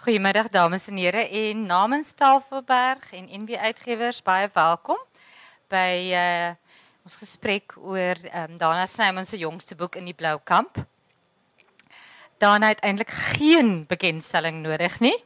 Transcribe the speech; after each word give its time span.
Goedemiddag 0.00 0.48
dames 0.48 0.86
en 0.88 0.96
heren. 0.96 1.28
En 1.28 1.66
namens 1.66 2.12
Tafelberg 2.12 3.12
en 3.12 3.26
NB 3.42 3.50
Uitgewers 3.60 4.22
baie 4.22 4.48
welkom 4.52 4.96
bij 5.68 5.98
uh, 6.16 6.54
ons 7.04 7.16
gesprek 7.20 7.74
oor 7.76 8.16
um, 8.16 8.56
Dana 8.56 8.86
Snyman 8.86 9.24
se 9.24 9.36
jongste 9.36 9.76
boek 9.76 9.98
in 10.00 10.08
die 10.08 10.14
Blou 10.16 10.38
Kamp. 10.44 10.80
Dana 12.40 12.72
het 12.72 12.80
eintlik 12.80 13.12
geen 13.12 13.84
bekendstelling 13.86 14.62
nodig 14.64 14.96
nie. 15.04 15.18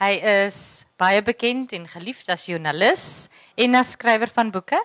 Hy 0.00 0.14
is 0.48 0.86
baie 0.96 1.20
bekend 1.20 1.76
en 1.76 1.84
geliefd 1.84 2.32
as 2.32 2.48
joernalis 2.48 3.28
en 3.54 3.76
as 3.76 3.92
skrywer 3.98 4.32
van 4.32 4.48
boeke. 4.50 4.80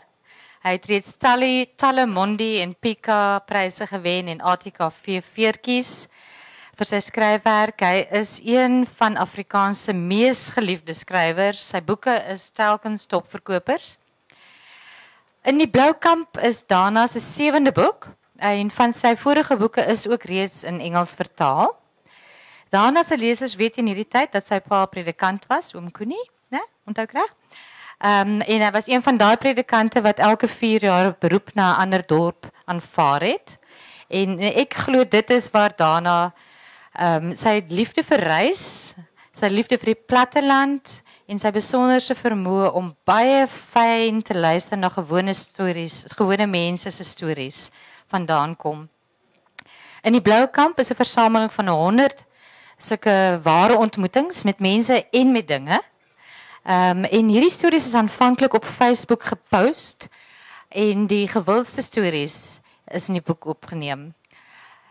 Hy 0.68 0.76
het 0.76 0.92
reeds 0.92 1.16
talle 1.16 1.70
talle 1.80 2.04
Mondi 2.04 2.58
en 2.60 2.76
Pika 2.76 3.40
pryse 3.48 3.88
gewen 3.88 4.28
en 4.36 4.44
ATKV 4.44 5.24
veertjies 5.24 6.11
vir 6.82 6.90
sy 6.90 7.00
skryfwerk. 7.06 7.84
Hy 7.86 8.06
is 8.18 8.40
een 8.42 8.88
van 8.98 9.18
Afrikaans 9.22 9.84
se 9.86 9.94
mees 9.94 10.48
geliefde 10.56 10.96
skrywers. 10.98 11.62
Sy 11.62 11.78
boeke 11.86 12.16
is 12.32 12.48
telkens 12.58 13.06
topverkopers. 13.06 14.00
In 15.46 15.62
die 15.62 15.70
Blou 15.70 15.92
Kamp 15.94 16.40
is 16.42 16.64
Dana 16.66 17.06
se 17.10 17.22
sewende 17.22 17.74
boek 17.76 18.10
en 18.42 18.74
van 18.74 18.98
sy 18.98 19.14
vorige 19.14 19.60
boeke 19.62 19.86
is 19.94 20.08
ook 20.10 20.26
reeds 20.26 20.64
in 20.66 20.82
Engels 20.82 21.14
vertaal. 21.20 21.76
Dana 22.74 23.06
se 23.06 23.18
lesers 23.18 23.58
weet 23.62 23.78
in 23.78 23.92
hierdie 23.92 24.10
tyd 24.10 24.34
dat 24.34 24.48
sy 24.48 24.58
pa 24.66 24.88
predikant 24.90 25.46
was, 25.54 25.76
oom 25.78 25.94
Koenie, 25.94 26.26
né? 26.50 26.66
Onthou 26.90 27.06
reg? 27.14 27.34
Ehm 28.02 28.40
um, 28.40 28.40
en 28.42 28.62
hy 28.66 28.74
was 28.74 28.90
een 28.90 29.04
van 29.06 29.22
daai 29.22 29.38
predikante 29.38 30.02
wat 30.02 30.18
elke 30.18 30.50
4 30.50 30.90
jaar 30.90 31.14
beroep 31.14 31.54
na 31.54 31.76
'n 31.76 31.82
ander 31.86 32.02
dorp 32.02 32.50
aanvaar 32.66 33.22
het. 33.22 33.60
En 34.10 34.40
ek 34.40 34.74
glo 34.74 35.06
dit 35.06 35.30
is 35.30 35.52
waar 35.52 35.76
Dana 35.78 36.34
Ehm 36.92 37.30
um, 37.30 37.36
sy 37.36 37.62
liefde 37.72 38.04
vir 38.04 38.20
reis, 38.20 38.96
sy 39.32 39.48
liefde 39.48 39.78
vir 39.80 39.94
die 39.94 40.02
platteland 40.12 40.90
en 41.32 41.40
sy 41.40 41.52
besonderse 41.56 42.16
vermoë 42.20 42.74
om 42.76 42.90
baie 43.08 43.46
fyn 43.48 44.20
te 44.20 44.36
luister 44.36 44.76
na 44.76 44.90
gewone 44.92 45.32
stories, 45.34 46.04
gewone 46.20 46.50
mense 46.52 46.92
se 46.92 47.08
stories 47.08 47.70
vandaan 48.12 48.58
kom. 48.60 48.90
In 50.04 50.18
die 50.18 50.22
Blou 50.22 50.48
Kamp 50.52 50.80
is 50.80 50.92
'n 50.92 51.00
versameling 51.00 51.54
van 51.54 51.68
100 51.68 52.26
sulke 52.78 53.40
ware 53.44 53.78
ontmoetings 53.78 54.44
met 54.44 54.60
mense 54.60 55.06
en 55.12 55.32
met 55.32 55.48
dinge. 55.48 55.80
Ehm 56.66 56.98
um, 56.98 57.04
en 57.06 57.28
hierdie 57.28 57.56
stories 57.56 57.86
is 57.86 57.96
aanvanklik 57.96 58.54
op 58.54 58.66
Facebook 58.66 59.24
gepost 59.24 60.10
en 60.70 61.08
die 61.08 61.28
gewildste 61.28 61.82
stories 61.82 62.60
is 62.86 63.08
in 63.08 63.14
die 63.14 63.24
boek 63.24 63.46
opgeneem. 63.46 64.14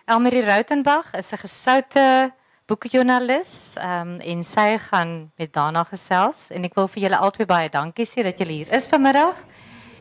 Elmarie 0.06 0.44
Rautenbach 0.44 1.12
is 1.14 1.32
'n 1.32 1.36
gesoute 1.36 2.32
boekjoernalis 2.66 3.76
um, 3.76 4.16
en 4.20 4.44
sy 4.44 4.78
gaan 4.78 5.30
met 5.36 5.52
Dana 5.52 5.84
gesels 5.84 6.50
en 6.50 6.64
ek 6.64 6.74
wil 6.74 6.88
vir 6.88 7.02
julle 7.02 7.18
albei 7.18 7.46
baie 7.46 7.68
dankie 7.68 8.06
sê 8.06 8.22
dat 8.22 8.38
julle 8.38 8.52
hier 8.52 8.72
is 8.72 8.86
vanmiddag 8.86 9.36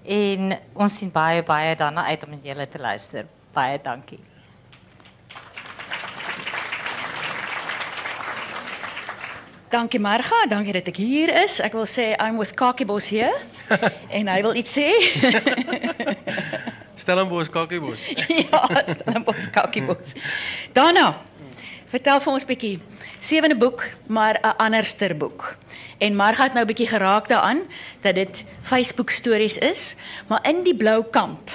en 0.05 0.57
ons 0.73 0.95
sien 0.95 1.11
baie 1.11 1.43
baie 1.43 1.75
daarna 1.75 2.05
uit 2.05 2.23
om 2.23 2.29
met 2.29 2.43
julle 2.43 2.67
te 2.67 2.79
luister. 2.79 3.25
Baie 3.53 3.79
dankie. 3.81 4.19
Dankie 9.69 9.99
Marga, 9.99 10.45
dankie 10.49 10.73
dat 10.73 10.87
ek 10.87 10.97
hier 10.97 11.29
is. 11.43 11.59
Ek 11.59 11.73
wil 11.73 11.85
sê 11.85 12.15
I'm 12.17 12.37
with 12.37 12.55
Kakibos 12.55 13.09
hier 13.09 13.33
en 14.17 14.27
hy 14.27 14.41
wil 14.41 14.55
iets 14.55 14.73
sê. 14.77 14.89
Stellenbosch 17.09 17.49
Kakiebos. 17.49 17.97
ja, 18.51 18.83
Stellenbosch 18.85 19.49
Kakiebos. 19.49 20.13
Daarna, 20.77 21.17
vertel 21.89 22.21
vir 22.21 22.33
ons 22.33 22.45
'n 22.45 22.49
bietjie. 22.51 22.77
Sewende 23.19 23.57
boek, 23.57 23.81
maar 24.05 24.37
'n 24.37 24.53
anderster 24.57 25.17
boek. 25.17 25.57
En 25.97 26.15
Marga 26.15 26.43
het 26.43 26.53
nou 26.53 26.63
'n 26.63 26.67
bietjie 26.69 26.87
geraak 26.87 27.27
daaraan 27.27 27.65
dat 28.01 28.15
dit 28.15 28.43
Facebook 28.61 29.09
stories 29.09 29.57
is, 29.57 29.95
maar 30.27 30.39
in 30.45 30.63
die 30.63 30.75
blou 30.75 31.03
kamp. 31.03 31.49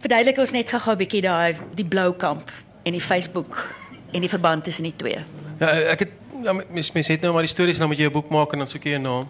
Verduidelik 0.00 0.38
ons 0.38 0.50
net 0.50 0.68
gou-gou 0.68 0.94
'n 0.94 0.98
bietjie 0.98 1.20
daai 1.20 1.56
die 1.74 1.84
blou 1.84 2.12
kamp 2.16 2.50
en 2.82 2.92
die 2.92 3.00
Facebook 3.00 3.74
en 4.12 4.20
die 4.20 4.28
verband 4.28 4.64
tussen 4.64 4.84
die 4.84 4.96
twee. 4.96 5.18
Ja, 5.58 5.68
ek 5.92 5.98
het 5.98 6.12
ja, 6.42 6.52
mens 6.52 6.92
mens 6.92 7.06
het 7.06 7.20
nou 7.20 7.32
maar 7.32 7.44
die 7.44 7.52
stories 7.52 7.78
nou 7.78 7.88
met 7.88 7.98
jou 7.98 8.10
boek 8.10 8.28
maak 8.28 8.52
en 8.52 8.58
dan 8.58 8.68
soek 8.68 8.84
jy 8.84 8.96
'n 8.96 9.02
naam. 9.02 9.28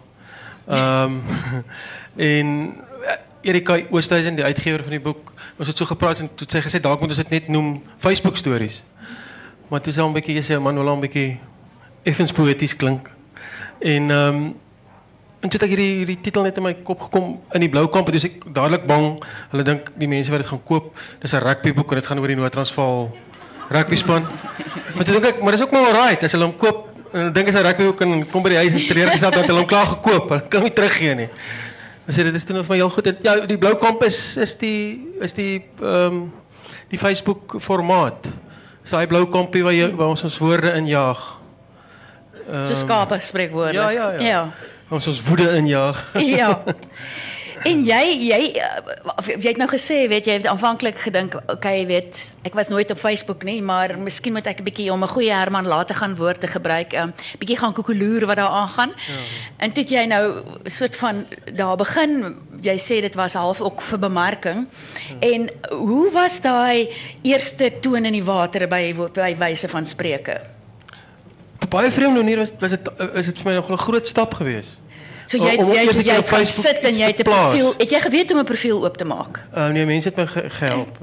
Ehm 0.67 1.03
um, 1.03 1.23
en 2.31 2.47
Erika 3.47 3.77
Oosthuizen, 3.89 4.35
die 4.35 4.43
uitgewer 4.43 4.83
van 4.83 4.91
die 4.97 4.99
boek, 4.99 5.31
ons 5.55 5.69
het 5.71 5.79
so 5.79 5.87
gepraat 5.87 6.19
en 6.19 6.29
toe 6.35 6.47
sê 6.51 6.59
gesê 6.65 6.81
dalk 6.83 6.99
moet 6.99 7.13
ons 7.15 7.21
dit 7.21 7.29
net 7.31 7.47
noem 7.47 7.77
Facebook 8.03 8.37
stories. 8.37 8.81
Maar 9.71 9.83
toe 9.83 9.93
sê 9.93 10.03
hom 10.03 10.11
'n 10.11 10.19
bietjie 10.19 10.43
sê 10.43 10.59
man, 10.59 10.77
hom 10.77 10.97
'n 10.97 11.05
bietjie 11.07 11.39
effens 12.03 12.31
poeties 12.31 12.75
klink. 12.75 13.11
En 13.79 14.11
ehm 14.11 14.35
um, 14.35 14.55
en 15.39 15.49
toe 15.49 15.59
het 15.59 15.63
ek 15.69 15.75
hierdie 15.75 15.97
hierdie 16.01 16.21
titel 16.21 16.43
net 16.43 16.57
in 16.57 16.63
my 16.63 16.73
kop 16.73 17.01
gekom 17.01 17.39
in 17.53 17.61
die 17.61 17.69
blou 17.69 17.87
kamp, 17.87 18.11
dis 18.11 18.25
ek 18.25 18.43
dadelik 18.53 18.85
bang. 18.85 19.23
Hulle 19.51 19.63
dink 19.63 19.91
die 19.95 20.07
mense 20.07 20.31
wat 20.31 20.39
dit 20.39 20.49
gaan 20.49 20.63
koop, 20.63 20.97
dis 21.21 21.33
'n 21.33 21.43
rugbyboek 21.43 21.91
en 21.91 21.95
dit 21.95 22.07
gaan 22.07 22.19
oor 22.19 22.27
die 22.27 22.35
Noord-Transvaal 22.35 23.11
rugby 23.69 23.95
span. 23.95 24.27
maar 24.95 25.03
toe 25.05 25.13
dink 25.13 25.25
ek, 25.25 25.41
maar 25.41 25.51
dis 25.51 25.61
ook 25.61 25.71
maar 25.71 25.85
alright 25.85 26.23
as 26.23 26.31
hulle 26.31 26.45
hom 26.45 26.57
koop. 26.57 26.87
En 27.13 27.31
dink 27.33 27.47
as 27.47 27.53
hy 27.53 27.61
rugbyboek 27.61 28.01
en 28.01 28.27
kom 28.27 28.43
by 28.43 28.49
die 28.49 28.57
huis 28.57 28.73
en 28.73 28.79
streer 28.79 29.07
gesê 29.07 29.29
dat 29.31 29.47
hulle 29.47 29.59
hom 29.59 29.67
klaar 29.67 29.87
gekoop, 29.87 30.29
hulle 30.29 30.47
kan 30.47 30.63
nie 30.63 30.73
teruggee 30.73 31.15
nie. 31.15 31.29
As 32.07 32.15
jy 32.15 32.23
dit 32.23 32.35
is 32.39 32.45
toen 32.47 32.59
of 32.59 32.69
my 32.71 32.77
heel 32.79 32.89
goed 32.89 33.05
het. 33.05 33.17
Ja, 33.25 33.35
die 33.45 33.57
blou 33.59 33.75
kamp 33.79 34.03
is 34.07 34.37
is 34.37 34.55
die 34.57 35.07
is 35.21 35.33
die 35.35 35.65
ehm 35.81 36.05
um, 36.05 36.33
die 36.87 36.99
Facebook 36.99 37.57
formaat. 37.59 38.29
Dis 38.81 38.93
daai 38.95 39.07
blou 39.11 39.25
kampie 39.27 39.63
waar 39.63 39.75
jy 39.75 39.89
waar 39.95 40.13
ons 40.15 40.23
ons 40.23 40.37
woorde 40.39 40.71
injaag. 40.79 41.19
Um, 42.47 42.63
so 42.63 42.75
skape 42.79 43.19
spreekwoorde. 43.19 43.73
Ja, 43.75 43.89
ja, 43.89 44.11
ja. 44.15 44.21
Ja. 44.23 44.41
Ons 44.89 45.07
ons 45.07 45.19
woede 45.27 45.49
injaag. 45.57 45.99
ja. 46.39 46.53
En 47.67 47.83
jy 47.85 48.03
jy 48.27 48.39
eh, 48.55 49.29
jy 49.35 49.49
het 49.49 49.59
nou 49.59 49.67
gesê, 49.69 49.99
weet 50.09 50.27
jy, 50.29 50.37
het 50.39 50.47
aanvanklik 50.49 50.99
gedink, 51.03 51.35
okay, 51.51 51.81
jy 51.81 51.87
weet, 51.89 52.19
ek 52.47 52.55
was 52.57 52.71
nooit 52.71 52.91
op 52.93 53.01
Facebook 53.01 53.43
nie, 53.47 53.59
maar 53.65 53.95
miskien 53.99 54.35
moet 54.35 54.47
ek 54.47 54.61
'n 54.61 54.67
bietjie 54.67 54.91
om 54.93 55.03
'n 55.03 55.13
goeie 55.15 55.33
Herman 55.33 55.67
later 55.67 55.95
gaan 55.95 56.15
woord 56.15 56.39
te 56.41 56.47
gebruik, 56.47 56.93
'n 56.93 57.09
um, 57.09 57.13
bietjie 57.39 57.57
gaan 57.57 57.73
koekeloer 57.73 58.25
wat 58.25 58.37
daar 58.37 58.55
aangaan. 58.63 58.91
Ja. 58.95 59.13
En 59.57 59.71
toe 59.71 59.83
jy 59.83 60.05
nou 60.05 60.43
soort 60.63 60.95
van 60.95 61.25
daar 61.53 61.75
begin, 61.77 62.35
jy 62.61 62.77
sê 62.77 63.01
dit 63.01 63.15
was 63.15 63.33
half 63.33 63.61
ook 63.61 63.81
vir 63.81 63.99
bemarking. 63.99 64.67
Ja. 65.09 65.29
En 65.29 65.49
hoe 65.69 66.11
was 66.11 66.41
daai 66.41 66.89
eerste 67.21 67.71
toon 67.81 68.05
in 68.05 68.13
die 68.13 68.23
water 68.23 68.67
by 68.67 68.95
by 69.13 69.35
wyse 69.37 69.67
van 69.67 69.85
spreuke? 69.85 70.41
Op 71.59 71.69
baie 71.69 71.91
vreemde 71.91 72.19
manier 72.19 72.37
was 72.37 72.51
was 72.59 72.69
dit 72.69 72.89
is 73.13 73.25
dit 73.25 73.39
vir 73.39 73.51
my 73.51 73.55
nog 73.55 73.69
'n 73.69 73.77
groot 73.77 74.07
stap 74.07 74.33
geweest. 74.33 74.77
So 75.27 75.37
jy 75.43 75.57
jy 75.59 75.83
jy, 75.83 76.03
jy 76.07 76.17
kan 76.23 76.45
sit 76.47 76.85
en 76.87 76.95
jy 76.95 77.07
het 77.11 77.19
'n 77.19 77.27
profiel. 77.27 77.73
Het 77.77 77.89
jy 77.91 77.99
geweet 78.01 78.31
om 78.31 78.39
'n 78.39 78.47
profiel 78.47 78.83
oop 78.83 78.97
te 78.97 79.05
maak? 79.05 79.43
Uh, 79.53 79.67
nee, 79.75 79.85
mense 79.85 80.07
het 80.07 80.17
my 80.17 80.27
ge 80.27 80.49
gehelp. 80.49 80.97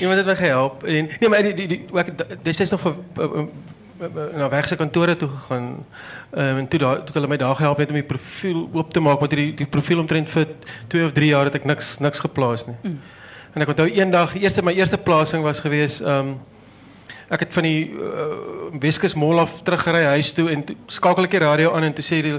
Iemand 0.00 0.18
het 0.20 0.26
my 0.26 0.36
gehelp 0.36 0.84
en 0.84 1.08
nee, 1.20 1.28
maar 1.28 1.42
die 1.42 1.54
die, 1.54 1.68
die 1.68 1.80
ek 1.94 2.12
dis 2.42 2.60
is 2.60 2.70
nog 2.70 2.80
vir 2.80 2.94
na 4.36 4.48
weg 4.48 4.68
se 4.68 4.76
kantore 4.76 5.16
toe 5.16 5.28
gegaan. 5.28 5.84
Um, 6.30 6.58
en 6.58 6.68
toe 6.68 6.78
daar 6.78 7.04
toe 7.04 7.14
hulle 7.14 7.28
my 7.28 7.36
daar 7.36 7.56
gehelp 7.56 7.78
het 7.78 7.88
om 7.88 7.94
die 7.94 8.02
profiel 8.02 8.68
oop 8.72 8.92
te 8.92 9.00
maak 9.00 9.20
met 9.20 9.30
die 9.30 9.54
die 9.54 9.66
profiel 9.66 9.98
omtrent 9.98 10.30
vir 10.30 10.46
2 10.88 11.04
of 11.04 11.12
3 11.12 11.28
jaar 11.28 11.44
het 11.44 11.54
ek 11.54 11.64
niks 11.64 11.98
niks 11.98 12.18
geplaas 12.18 12.66
nie. 12.66 12.76
Mm. 12.82 13.00
En 13.54 13.62
ek 13.62 13.68
onthou 13.68 13.88
eendag, 13.88 14.34
eerste 14.34 14.62
my 14.62 14.72
eerste 14.74 14.98
plasing 14.98 15.42
was 15.42 15.60
geweest 15.60 16.00
um 16.00 16.40
ek 17.34 17.46
het 17.46 17.54
van 17.56 17.66
die 17.66 17.80
uh, 17.90 18.78
Weskus 18.80 19.16
Mall 19.18 19.40
af 19.42 19.60
teruggery 19.66 20.04
huis 20.14 20.32
toe 20.36 20.48
en 20.52 20.64
toe 20.66 20.76
skakel 20.92 21.26
ek 21.26 21.36
die 21.36 21.42
radio 21.42 21.72
aan 21.74 21.88
en 21.88 21.94
toe 21.96 22.04
sê 22.06 22.20
die 22.24 22.34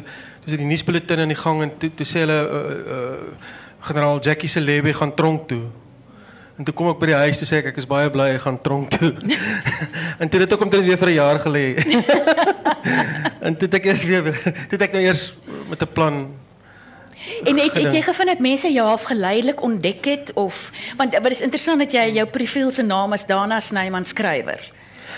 dis 0.45 0.59
die 0.59 0.67
nuusbulletin 0.67 1.23
in 1.25 1.33
die 1.33 1.39
gang 1.39 1.63
en 1.65 1.73
toe 1.81 1.89
toe 1.99 2.07
sê 2.07 2.23
hulle 2.23 2.37
uh, 2.43 2.61
uh, 2.97 3.49
generaal 3.89 4.21
Jackie 4.23 4.49
se 4.49 4.61
lebe 4.61 4.93
gaan 4.93 5.13
tronk 5.13 5.47
toe. 5.49 5.63
En 6.55 6.63
toe 6.63 6.73
kom 6.73 6.87
ek 6.93 7.01
by 7.01 7.09
die 7.11 7.17
huis 7.25 7.41
toe 7.41 7.47
sê 7.49 7.59
ek 7.59 7.73
ek 7.73 7.81
is 7.81 7.89
baie 7.89 8.09
bly 8.13 8.29
hy 8.33 8.39
gaan 8.45 8.59
tronk 8.63 8.95
toe. 8.95 9.11
en 10.21 10.31
toe 10.31 10.41
het 10.45 10.55
ek 10.55 10.65
omtrent 10.67 10.87
weer 10.87 11.01
vir 11.01 11.11
'n 11.11 11.19
jaar 11.19 11.39
gelê. 11.43 11.65
en 13.45 13.53
toe 13.57 13.67
het 13.67 13.77
ek 13.81 13.91
eers 13.91 14.03
weer 14.07 14.31
toe 14.31 14.77
het 14.77 14.87
ek 14.87 14.95
nou 14.95 15.03
eers 15.03 15.33
met 15.69 15.81
'n 15.81 15.93
plan 15.93 16.25
En 17.43 17.57
het, 17.57 17.73
het 17.73 17.93
jy 17.93 18.01
gevind 18.05 18.27
dat 18.27 18.39
mense 18.39 18.71
jou 18.71 18.87
half 18.87 19.01
geleidelik 19.01 19.61
ontdek 19.61 20.05
het 20.05 20.33
of 20.33 20.69
want 20.97 21.17
wat 21.17 21.31
is 21.31 21.41
interessant 21.41 21.79
dat 21.79 21.91
jy 21.91 22.11
jou 22.19 22.27
profiel 22.27 22.71
se 22.71 22.83
naam 22.83 23.13
as 23.13 23.25
Dana 23.25 23.59
Snyman 23.59 24.05
skrywer. 24.05 24.61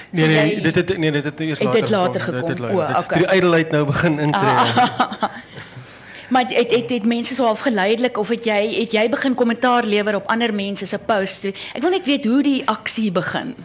Nee 0.10 0.28
nee, 0.28 0.56
jy, 0.56 0.62
dit 0.62 0.76
het 0.76 0.98
nee 0.98 1.12
dit 1.12 1.24
het 1.24 1.40
eers 1.40 1.60
later, 1.60 1.82
dit 1.82 1.90
later 1.90 2.22
gekom. 2.22 2.48
Dit 2.48 2.60
later. 2.60 2.76
O, 2.76 3.00
okay. 3.00 3.20
Die 3.20 3.28
ydelheid 3.28 3.72
nou 3.72 3.86
begin 3.86 4.20
intree. 4.20 4.54
Ah, 4.56 5.24
maar 6.32 6.46
het 6.48 6.72
het 6.72 6.90
het 6.90 7.06
mense 7.06 7.36
so 7.36 7.44
half 7.44 7.60
geleidelik 7.60 8.18
of 8.18 8.28
het 8.28 8.46
jy 8.48 8.62
het 8.80 8.96
jy 8.96 9.10
begin 9.10 9.36
kommentaar 9.36 9.84
lewer 9.84 10.16
op 10.16 10.32
ander 10.32 10.54
mense 10.54 10.88
se 10.88 11.00
posts? 11.00 11.52
Ek 11.74 11.82
wil 11.84 11.92
net 11.98 12.08
weet 12.08 12.26
hoe 12.26 12.40
die 12.44 12.62
aksie 12.66 13.12
begin. 13.12 13.56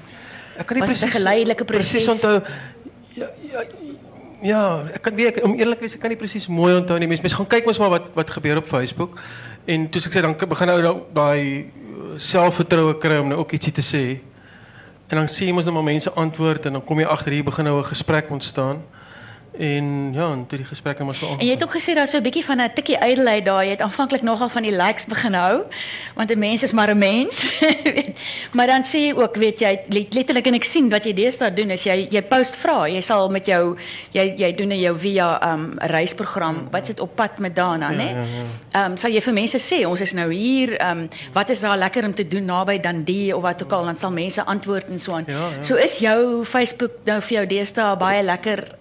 Ek 0.59 0.67
kan 0.67 0.79
nie 0.79 0.87
presies 0.87 1.15
geleidelike 1.15 1.65
proses. 1.65 1.91
Presies 1.91 2.12
onthou. 2.17 2.41
Ja 3.15 3.31
ja 3.53 3.65
Ja, 4.43 4.62
ek 4.91 5.05
kan 5.06 5.15
weet 5.15 5.37
om 5.47 5.53
eerlik 5.55 5.85
wees, 5.85 5.93
ek 5.94 6.00
kan 6.03 6.11
nie 6.11 6.19
presies 6.19 6.49
mooi 6.50 6.73
onthou 6.75 6.97
nie. 6.99 7.06
Mense 7.06 7.37
gaan 7.39 7.47
kyk 7.47 7.69
mos 7.69 7.79
maar 7.79 7.93
wat 7.94 8.11
wat 8.19 8.31
gebeur 8.35 8.59
op 8.59 8.67
Facebook. 8.67 9.21
En 9.71 9.87
toe 9.87 10.03
ek 10.03 10.17
sê 10.17 10.23
dan 10.25 10.35
begin 10.35 10.73
nou 10.73 10.94
daai 11.15 11.71
selfvertroue 12.19 12.99
kry 12.99 13.21
om 13.23 13.31
nou 13.31 13.39
ook 13.44 13.55
ietsie 13.55 13.73
te 13.73 13.85
sê. 13.87 14.03
En 15.12 15.19
dan 15.19 15.29
sien 15.29 15.50
jy 15.50 15.53
mos 15.53 15.67
nou 15.69 15.75
maar 15.76 15.85
mense 15.85 16.11
antwoord 16.17 16.67
en 16.67 16.79
dan 16.79 16.85
kom 16.88 17.00
jy 17.03 17.05
agter 17.05 17.35
hier 17.37 17.44
begin 17.44 17.67
nou 17.69 17.79
'n 17.79 17.85
gesprek 17.85 18.31
ontstaan. 18.31 18.79
En 19.58 20.12
ja, 20.12 20.31
en 20.32 20.46
toe 20.49 20.58
die 20.58 20.66
gesprek 20.66 20.99
nou 20.99 21.10
maar 21.10 21.19
so 21.19 21.28
En 21.38 21.44
jy 21.44 21.52
het 21.52 21.62
ook 21.62 21.75
gesê 21.76 21.93
daar's 21.94 22.10
so 22.10 22.16
'n 22.19 22.22
bietjie 22.22 22.44
van 22.44 22.60
'n 22.60 22.72
tikkie 22.75 22.96
ydelheid 22.96 23.44
daar. 23.44 23.64
Jy 23.64 23.70
het 23.70 23.81
aanvanklik 23.81 24.22
nogal 24.22 24.49
van 24.49 24.62
die 24.62 24.76
likes 24.76 25.04
begin 25.06 25.34
hou, 25.34 25.62
want 26.14 26.31
'n 26.31 26.38
mens 26.38 26.62
is 26.62 26.72
maar 26.72 26.90
'n 26.90 26.99
mens. 26.99 27.60
maar 28.56 28.66
dan 28.66 28.82
sê 28.84 28.99
jy 28.99 29.12
ook, 29.12 29.37
weet 29.37 29.60
jy, 29.60 29.81
let- 29.88 30.14
letterlik 30.14 30.46
en 30.46 30.54
ek 30.54 30.64
sien 30.64 30.88
wat 30.90 31.04
jy 31.04 31.12
deesdae 31.12 31.52
doen 31.52 31.70
is 31.70 31.84
jy 31.84 32.06
jy 32.10 32.22
post 32.22 32.56
vra. 32.56 32.88
Jy 32.88 33.00
sal 33.00 33.28
met 33.28 33.46
jou 33.46 33.76
jy 34.12 34.34
jy 34.37 34.54
doen 34.54 34.69
'n 34.72 34.81
jou 34.81 34.99
via 34.99 35.52
um 35.52 35.75
reisprogram. 35.78 36.69
Wat 36.70 36.87
sit 36.87 37.00
op 37.00 37.14
pad 37.14 37.38
met 37.38 37.56
Dana, 37.56 37.90
né? 37.90 38.10
ja, 38.10 38.25
ja. 38.72 38.87
Um 38.87 38.96
sal 38.96 39.10
jy 39.10 39.20
vir 39.20 39.32
mense 39.34 39.58
sê 39.58 39.87
ons 39.87 40.00
is 40.00 40.12
nou 40.12 40.32
hier, 40.32 40.90
um 40.90 41.08
wat 41.32 41.50
is 41.50 41.60
daar 41.60 41.76
lekker 41.76 42.05
om 42.05 42.14
te 42.14 42.28
doen 42.28 42.44
naby 42.44 42.81
Dundee 42.81 43.37
of 43.37 43.43
wat 43.43 43.62
ook 43.62 43.72
al, 43.72 43.84
dan 43.84 43.96
sal 43.96 44.10
mense 44.12 44.44
antwoord 44.44 44.88
en 44.88 44.98
so 44.98 45.12
aan. 45.12 45.25
Ja, 45.26 45.34
ja. 45.34 45.62
So 45.62 45.75
is 45.75 45.98
jou 45.98 46.44
Facebook 46.44 46.90
nou 47.05 47.20
vir 47.20 47.37
jou 47.37 47.46
deesdae 47.46 47.96
baie 47.96 48.22
lekker 48.22 48.76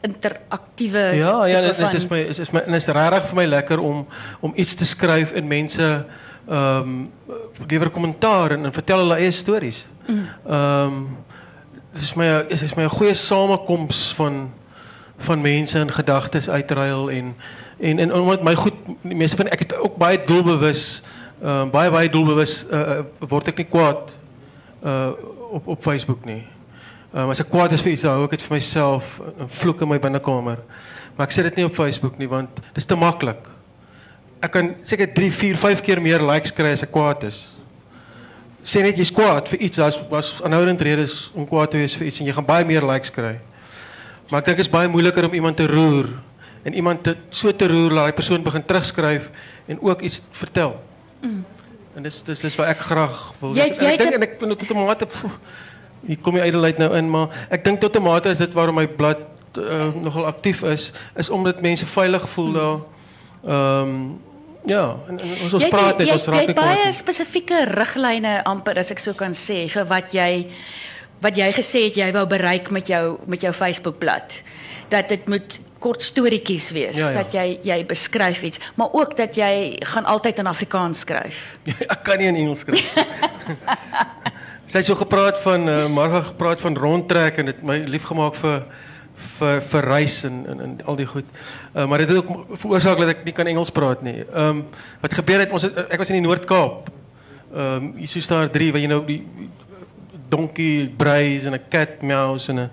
Ja, 1.18 1.46
ja, 1.46 1.62
dit 1.62 1.94
is, 1.94 2.08
my 2.08 2.20
is, 2.20 2.40
is 2.40 2.52
my 2.52 2.60
en 2.60 2.72
dit 2.72 2.82
is 2.82 2.88
regtig 2.88 3.28
vir 3.30 3.36
my 3.36 3.46
lekker 3.46 3.80
om 3.80 4.08
om 4.40 4.54
iets 4.56 4.76
te 4.76 4.86
skryf 4.86 5.32
en 5.32 5.48
mense 5.48 6.06
ehm 6.50 6.90
um, 6.90 7.12
lewer 7.68 7.90
kommentaar 7.90 8.52
en, 8.52 8.66
en 8.66 8.74
vertel 8.74 8.98
hulle 8.98 9.16
eie 9.16 9.32
stories. 9.32 9.86
Ehm 10.48 10.84
um, 10.84 11.18
dit 11.92 12.02
is 12.02 12.14
my 12.14 12.46
dit 12.48 12.62
is 12.62 12.74
my 12.74 12.84
'n 12.84 12.90
goeie 12.90 13.14
samekoms 13.14 14.14
van 14.16 14.54
van 15.18 15.42
mense 15.42 15.80
en 15.80 15.92
gedagtes 15.92 16.50
uitruil 16.50 17.12
en 17.12 17.36
en 17.80 18.00
en 18.00 18.14
omdat 18.14 18.44
my 18.44 18.56
goed 18.56 18.74
meeste 19.02 19.36
van 19.36 19.48
ek 19.48 19.60
het 19.60 19.78
ook 19.78 19.98
baie 19.98 20.22
doelbewus 20.22 21.02
ehm 21.42 21.50
um, 21.50 21.70
baie 21.70 21.92
baie 21.92 22.10
doelbewus 22.10 22.66
uh, 22.72 22.80
uh, 22.80 23.00
word 23.20 23.48
ek 23.48 23.58
nie 23.58 23.70
kwaad 23.70 24.12
uh 24.84 25.10
op 25.52 25.68
op 25.68 25.82
Facebook 25.84 26.26
nie. 26.26 26.44
Um, 27.14 27.30
as 27.30 27.42
ek 27.44 27.50
kwaad 27.52 27.74
is 27.76 27.82
vir 27.84 27.92
iets, 27.92 28.02
dan 28.06 28.14
hou 28.16 28.24
ek 28.24 28.38
dit 28.38 28.42
vir 28.42 28.56
myself, 28.56 29.20
'n 29.20 29.48
vloek 29.48 29.82
in 29.82 29.88
my 29.90 30.00
binnekamer. 30.00 30.58
Maar 31.18 31.28
ek 31.28 31.32
sit 31.32 31.44
dit 31.44 31.56
nie 31.56 31.66
op 31.66 31.76
Facebook 31.76 32.18
nie 32.18 32.28
want 32.30 32.50
is 32.76 32.86
te 32.86 32.96
maklik. 32.96 33.48
Ek 34.42 34.52
kan 34.52 34.76
seker 34.84 35.08
3, 35.14 35.32
4, 35.32 35.58
5 35.58 35.82
keer 35.82 36.02
meer 36.02 36.22
likes 36.22 36.52
kry 36.52 36.72
as 36.72 36.84
ek 36.84 36.92
kwaad 36.92 37.24
is. 37.24 37.50
Sê 38.64 38.82
net 38.82 38.96
jy's 38.98 39.12
kwaad 39.12 39.48
vir 39.48 39.60
iets, 39.60 39.78
daar's 39.78 40.00
was 40.10 40.42
aanhoudend 40.44 40.82
redes 40.82 41.32
om 41.34 41.46
kwaad 41.48 41.72
te 41.72 41.78
wees 41.78 41.96
vir 41.96 42.08
iets 42.08 42.20
en 42.22 42.26
jy 42.28 42.34
gaan 42.34 42.46
baie 42.46 42.66
meer 42.66 42.82
likes 42.86 43.10
kry. 43.12 43.40
Maar 44.30 44.40
ek 44.40 44.46
dink 44.46 44.58
dit 44.58 44.66
is 44.66 44.72
baie 44.72 44.88
moeiliker 44.88 45.26
om 45.26 45.34
iemand 45.34 45.58
te 45.58 45.68
roer 45.68 46.08
en 46.64 46.74
iemand 46.74 47.04
te 47.04 47.16
so 47.30 47.52
te 47.52 47.68
roer 47.68 47.90
dat 47.90 47.98
daai 47.98 48.14
persoon 48.14 48.44
begin 48.44 48.64
terugskryf 48.64 49.30
en 49.68 49.82
ook 49.82 50.02
iets 50.02 50.22
vertel. 50.32 50.80
Mm. 51.22 51.44
En 51.98 52.04
dis 52.04 52.24
dis 52.24 52.40
dis 52.40 52.56
wat 52.56 52.68
ek 52.68 52.80
graag 52.80 53.34
wil. 53.42 53.54
Jy- 53.54 53.66
jy 53.68 53.78
en 53.78 53.86
het 53.86 53.92
ek 53.92 53.98
dink 53.98 54.14
het- 54.14 54.16
en 54.16 54.22
ek 54.24 54.40
ben 54.40 54.58
tot 54.58 54.70
'n 54.72 54.86
mate 54.86 55.06
pff, 55.06 55.26
hier 56.08 56.18
kom 56.22 56.34
die 56.36 56.44
ydelheid 56.48 56.78
nou 56.78 56.96
in, 56.98 57.10
maar 57.10 57.30
ek 57.50 57.64
dink 57.64 57.80
tot 57.80 57.96
'n 57.96 58.02
mate 58.04 58.30
is 58.30 58.38
dit 58.38 58.54
waarom 58.54 58.76
my 58.76 58.88
blad 58.88 59.18
uh, 59.58 59.94
nogal 60.02 60.26
aktief 60.26 60.64
is, 60.64 60.92
is 61.16 61.30
omdat 61.30 61.62
mense 61.62 61.86
veilig 61.86 62.30
voel 62.30 62.52
daar. 62.54 62.80
Ehm 63.46 63.82
um, 63.90 64.20
ja, 64.66 64.96
en, 65.10 65.20
en 65.20 65.30
ons 65.44 65.54
ons 65.54 65.64
Jy 65.64 65.70
het- 65.70 65.70
praat 65.70 65.98
net 65.98 66.08
jy, 66.08 66.14
ons 66.14 66.26
jy 66.26 66.32
raak 66.32 66.40
het 66.40 66.48
net 66.48 66.56
baie 66.56 66.92
spesifieke 66.94 67.66
riglyne 67.66 68.44
amper 68.46 68.78
as 68.80 68.92
ek 68.92 69.00
so 69.00 69.14
kan 69.14 69.34
sê 69.34 69.68
vir 69.70 69.86
wat 69.90 70.12
jy 70.14 70.48
wat 71.22 71.36
jy 71.38 71.52
gesê 71.54 71.84
het 71.86 71.96
jy 71.98 72.12
wou 72.14 72.26
bereik 72.28 72.70
met 72.72 72.88
jou 72.88 73.18
met 73.28 73.42
jou 73.42 73.52
Facebookblad. 73.54 74.34
Dat 74.90 75.10
dit 75.10 75.28
moet 75.28 75.60
kort 75.80 76.04
storieetjies 76.04 76.72
wees, 76.72 76.98
Ja, 76.98 77.10
ja. 77.10 77.24
dat 77.24 77.34
jy 77.34 77.60
jy 77.64 77.86
beskryf 77.86 78.44
iets, 78.44 78.60
maar 78.76 78.90
ook 78.94 79.18
dat 79.18 79.36
jy 79.36 79.78
gaan 79.82 80.06
altyd 80.06 80.38
in 80.40 80.48
Afrikaans 80.48 81.00
skryf. 81.00 81.58
ek 81.96 82.04
kan 82.04 82.18
nie 82.18 82.28
in 82.28 82.36
Engels 82.36 82.60
skryf. 82.60 82.94
Sy 84.72 84.80
het 84.80 84.88
so 84.88 84.96
gepraat 84.96 85.36
van 85.44 85.68
uh, 85.68 85.88
Marga 85.92 86.22
gepraat 86.30 86.62
van 86.64 86.78
rondtrek 86.80 87.42
en 87.42 87.50
dit 87.50 87.58
my 87.68 87.82
liefgemaak 87.92 88.38
vir 88.40 88.62
vir 89.40 89.58
vir 89.68 89.88
reis 89.92 90.22
en 90.30 90.38
en, 90.48 90.62
en 90.64 90.78
al 90.88 90.96
die 91.02 91.08
goed. 91.10 91.28
Uh, 91.74 91.84
maar 91.92 92.00
dit 92.00 92.14
het 92.14 92.22
ook 92.22 92.54
veroorsaak 92.62 93.02
dat 93.02 93.12
ek 93.12 93.26
nie 93.28 93.34
kan 93.36 93.50
Engels 93.52 93.74
praat 93.76 94.00
nie. 94.08 94.22
Ehm 94.22 94.62
um, 94.62 94.62
wat 95.04 95.18
gebeur 95.20 95.44
het 95.44 95.52
ons 95.52 95.68
het, 95.68 95.76
ek 95.92 96.00
was 96.00 96.14
in 96.14 96.22
die 96.22 96.24
Noord-Kaap. 96.24 96.88
Ehm 97.52 97.90
um, 97.90 98.08
so 98.08 98.24
staan 98.24 98.48
drie 98.56 98.72
waar 98.72 98.80
jy 98.80 98.94
nou 98.94 99.02
die 99.10 99.20
donkie 100.32 100.88
braais 100.88 101.44
en 101.44 101.60
'n 101.60 101.68
cat 101.68 102.00
meows 102.00 102.48
en 102.48 102.64
'n 102.64 102.70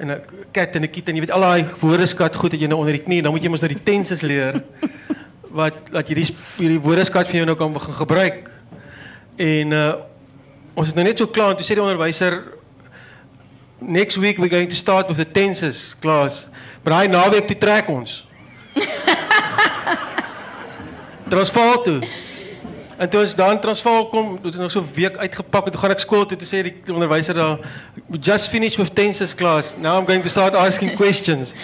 en 0.00 0.16
'n 0.16 0.20
cat 0.56 0.80
en 0.80 0.88
'n 0.88 0.90
kit 0.90 1.08
en 1.08 1.20
jy 1.20 1.26
weet 1.28 1.36
al 1.36 1.48
daai 1.50 1.68
woordeskat 1.84 2.34
goed 2.34 2.52
het 2.52 2.60
jy 2.60 2.72
nou 2.72 2.80
onder 2.80 2.96
die 2.96 3.04
knie, 3.04 3.22
dan 3.22 3.32
moet 3.32 3.42
jy 3.42 3.52
mos 3.52 3.60
nou 3.60 3.74
die 3.74 3.84
tenses 3.84 4.24
leer 4.24 4.62
wat 5.60 5.92
dat 5.92 6.08
jy 6.08 6.14
die 6.14 6.28
hierdie 6.56 6.80
woordeskat 6.80 7.28
vir 7.28 7.44
jou 7.44 7.46
nou 7.46 7.56
kan 7.56 7.72
begin 7.72 7.94
gebruik. 7.94 8.50
En 9.36 9.72
uh 9.72 10.15
ons 10.76 10.88
is 10.88 10.94
nou 10.96 11.04
net 11.06 11.18
so 11.18 11.26
klaar 11.32 11.54
en 11.54 11.56
toe 11.56 11.64
sê 11.64 11.74
die 11.74 11.82
onderwyser 11.82 12.42
next 13.80 14.20
week 14.20 14.38
we're 14.38 14.52
going 14.52 14.68
to 14.68 14.76
start 14.76 15.08
with 15.08 15.16
the 15.16 15.24
tenses 15.24 15.96
class. 16.00 16.46
Maar 16.84 17.00
hy 17.00 17.06
naweek 17.10 17.48
toe 17.48 17.56
trek 17.58 17.88
ons. 17.88 18.20
Transvaal 21.32 21.82
toe. 21.82 21.98
En 22.96 23.08
toe 23.12 23.20
ons 23.20 23.34
dan 23.36 23.60
Transvaal 23.60 24.06
kom, 24.08 24.36
het 24.36 24.46
ons 24.52 24.56
nog 24.56 24.70
so 24.72 24.80
'n 24.80 24.92
week 24.94 25.16
uitgepak 25.16 25.64
en 25.64 25.72
toe 25.72 25.80
gaan 25.80 25.90
ek 25.90 26.00
skool 26.04 26.26
toe 26.26 26.36
toe 26.36 26.48
sê 26.48 26.62
die 26.62 26.92
onderwyser 26.92 27.34
daar 27.34 27.58
"We 28.06 28.18
just 28.18 28.48
finished 28.48 28.76
with 28.76 28.94
tenses 28.94 29.34
class. 29.34 29.76
Now 29.76 29.98
I'm 29.98 30.06
going 30.06 30.22
to 30.22 30.28
start 30.28 30.54
asking 30.54 30.96
questions. 30.96 31.54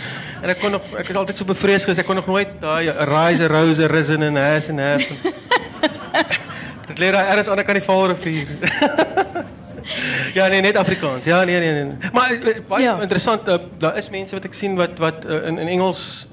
En 0.42 0.48
ek 0.48 0.58
kon 0.58 0.70
nog 0.70 0.82
ek 0.96 1.08
het 1.08 1.16
altyd 1.16 1.36
so 1.36 1.44
bevrees 1.44 1.84
gewees 1.84 1.98
ek 1.98 2.06
kon 2.06 2.16
nog 2.16 2.26
nooit 2.26 2.60
daai 2.60 2.90
rise, 2.90 3.46
rose, 3.46 3.86
risen 3.86 4.22
en 4.22 4.36
has 4.36 4.68
en 4.68 4.78
have. 4.78 5.06
Dit 6.86 6.98
leer 6.98 7.12
daar 7.12 7.26
ergens 7.28 7.48
aan 7.48 7.56
die 7.56 7.64
kant 7.64 7.78
die 7.78 7.86
Vaalrivier. 7.86 8.46
ja, 10.38 10.46
nee, 10.46 10.60
net 10.60 10.76
Afrikaans. 10.76 11.24
Ja, 11.24 11.44
nee, 11.44 11.58
nee, 11.60 11.72
nee. 11.84 11.96
Maar 12.12 12.30
eh, 12.30 12.60
baie 12.68 12.82
Ja. 12.84 13.00
interessant, 13.00 13.48
uh, 13.48 13.54
daar 13.78 13.96
is 13.96 14.10
mense 14.10 14.34
wat 14.34 14.44
ek 14.44 14.54
sien 14.54 14.74
wat 14.76 14.98
wat 14.98 15.24
uh, 15.26 15.46
in 15.46 15.58
in 15.58 15.66
Engels 15.68 16.26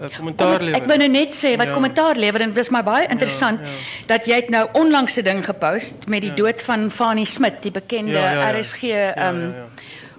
uh, 0.00 0.06
kommentaar 0.16 0.60
lewer. 0.62 0.80
Ek 0.80 0.86
wou 0.90 0.98
nou 0.98 1.08
net 1.10 1.34
sê 1.34 1.56
wat 1.56 1.66
Ja. 1.66 1.72
kommentaar 1.72 2.16
lewer 2.16 2.40
en 2.40 2.48
dit 2.52 2.56
was 2.56 2.70
my 2.70 2.82
baie 2.82 3.08
interessant 3.08 3.60
ja. 3.60 3.66
dat 4.06 4.26
jy 4.26 4.34
het 4.34 4.50
nou 4.50 4.68
onlangs 4.72 5.16
'n 5.18 5.24
ding 5.24 5.44
gepost 5.44 5.94
met 6.08 6.20
die 6.22 6.34
dood 6.34 6.60
van 6.62 6.90
Fanny 6.90 7.24
Smit, 7.24 7.62
die 7.62 7.70
bekende 7.72 8.12
Ja, 8.12 8.30
ja, 8.32 8.48
ja. 8.50 8.58
RSG 8.58 8.82
ehm 8.82 9.40
ja, 9.40 9.46
ja. 9.56 9.66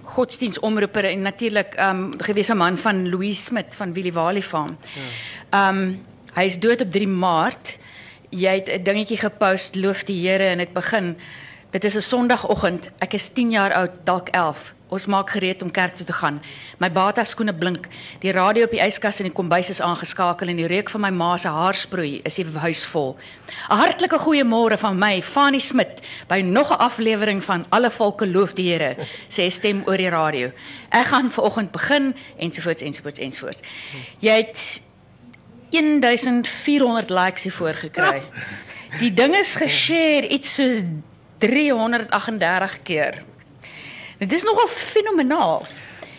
godsdienstomroeper 0.04 1.04
en 1.04 1.22
natuurlik 1.22 1.74
ehm 1.74 1.88
um, 2.04 2.12
gewese 2.18 2.54
man 2.54 2.76
van 2.78 3.08
Louis 3.08 3.44
Smit 3.44 3.74
van 3.76 3.92
Willie 3.92 4.12
Wally 4.12 4.42
Farm. 4.42 4.76
Ehm 5.50 5.68
um, 5.78 6.04
hy 6.34 6.44
is 6.44 6.58
dood 6.58 6.80
op 6.80 6.90
3 6.92 7.08
Maart. 7.08 7.78
Jy 8.34 8.54
het 8.54 8.68
'n 8.68 8.82
dingetjie 8.82 9.18
gepost, 9.18 9.74
loof 9.74 10.04
die 10.04 10.28
Here 10.28 10.44
en 10.44 10.58
dit 10.58 10.72
begin. 10.72 11.16
Dit 11.70 11.84
is 11.84 11.94
'n 11.94 12.00
Sondagoggend. 12.00 12.90
Ek 12.98 13.12
is 13.12 13.28
10 13.28 13.50
jaar 13.50 13.72
oud, 13.72 13.90
dalk 14.04 14.28
11. 14.28 14.74
Ons 14.88 15.06
maak 15.06 15.30
gereed 15.30 15.62
om 15.62 15.70
kerk 15.70 15.94
toe 15.94 16.06
te 16.06 16.12
gaan. 16.12 16.42
My 16.78 16.92
bata 16.92 17.24
skoene 17.24 17.54
blink. 17.54 17.86
Die 18.18 18.32
radio 18.32 18.64
op 18.64 18.70
die 18.70 18.80
yskas 18.80 19.18
in 19.18 19.24
die 19.24 19.32
kombuis 19.32 19.68
is 19.68 19.80
aangeskakel 19.80 20.48
en 20.48 20.56
die 20.56 20.66
reuk 20.66 20.90
van 20.90 21.00
my 21.00 21.10
ma 21.10 21.36
se 21.36 21.48
haarsproei 21.48 22.20
is 22.24 22.34
die 22.34 22.46
huis 22.46 22.84
vol. 22.84 23.16
'n 23.70 23.76
Hartlike 23.76 24.18
goeiemôre 24.18 24.78
van 24.78 24.98
my, 24.98 25.22
Fanny 25.22 25.58
Smit, 25.58 26.00
by 26.28 26.40
nog 26.40 26.70
'n 26.70 26.78
aflewering 26.78 27.44
van 27.44 27.66
Alle 27.68 27.90
Volke 27.90 28.26
Loof 28.26 28.52
die 28.52 28.72
Here, 28.72 28.96
sê 29.28 29.50
stem 29.50 29.82
oor 29.86 29.96
die 29.96 30.08
radio. 30.08 30.52
Ek 30.90 31.06
gaan 31.06 31.30
vanoggend 31.30 31.70
begin 31.70 32.14
ensovoorts 32.36 32.82
ensovoorts 32.82 33.18
ensovoorts. 33.18 33.60
Jy 34.18 34.36
het 34.36 34.82
1400 35.74 37.10
likes 37.10 37.42
hiervoor 37.48 37.74
gekry. 37.74 38.22
Die 39.00 39.10
ding 39.14 39.34
is 39.34 39.56
geshare 39.58 40.28
iets 40.28 40.54
soos 40.54 40.84
338 41.42 42.82
keer. 42.86 43.22
Dit 44.18 44.32
is 44.32 44.44
nogal 44.46 44.68
fenomenaal. 44.70 45.66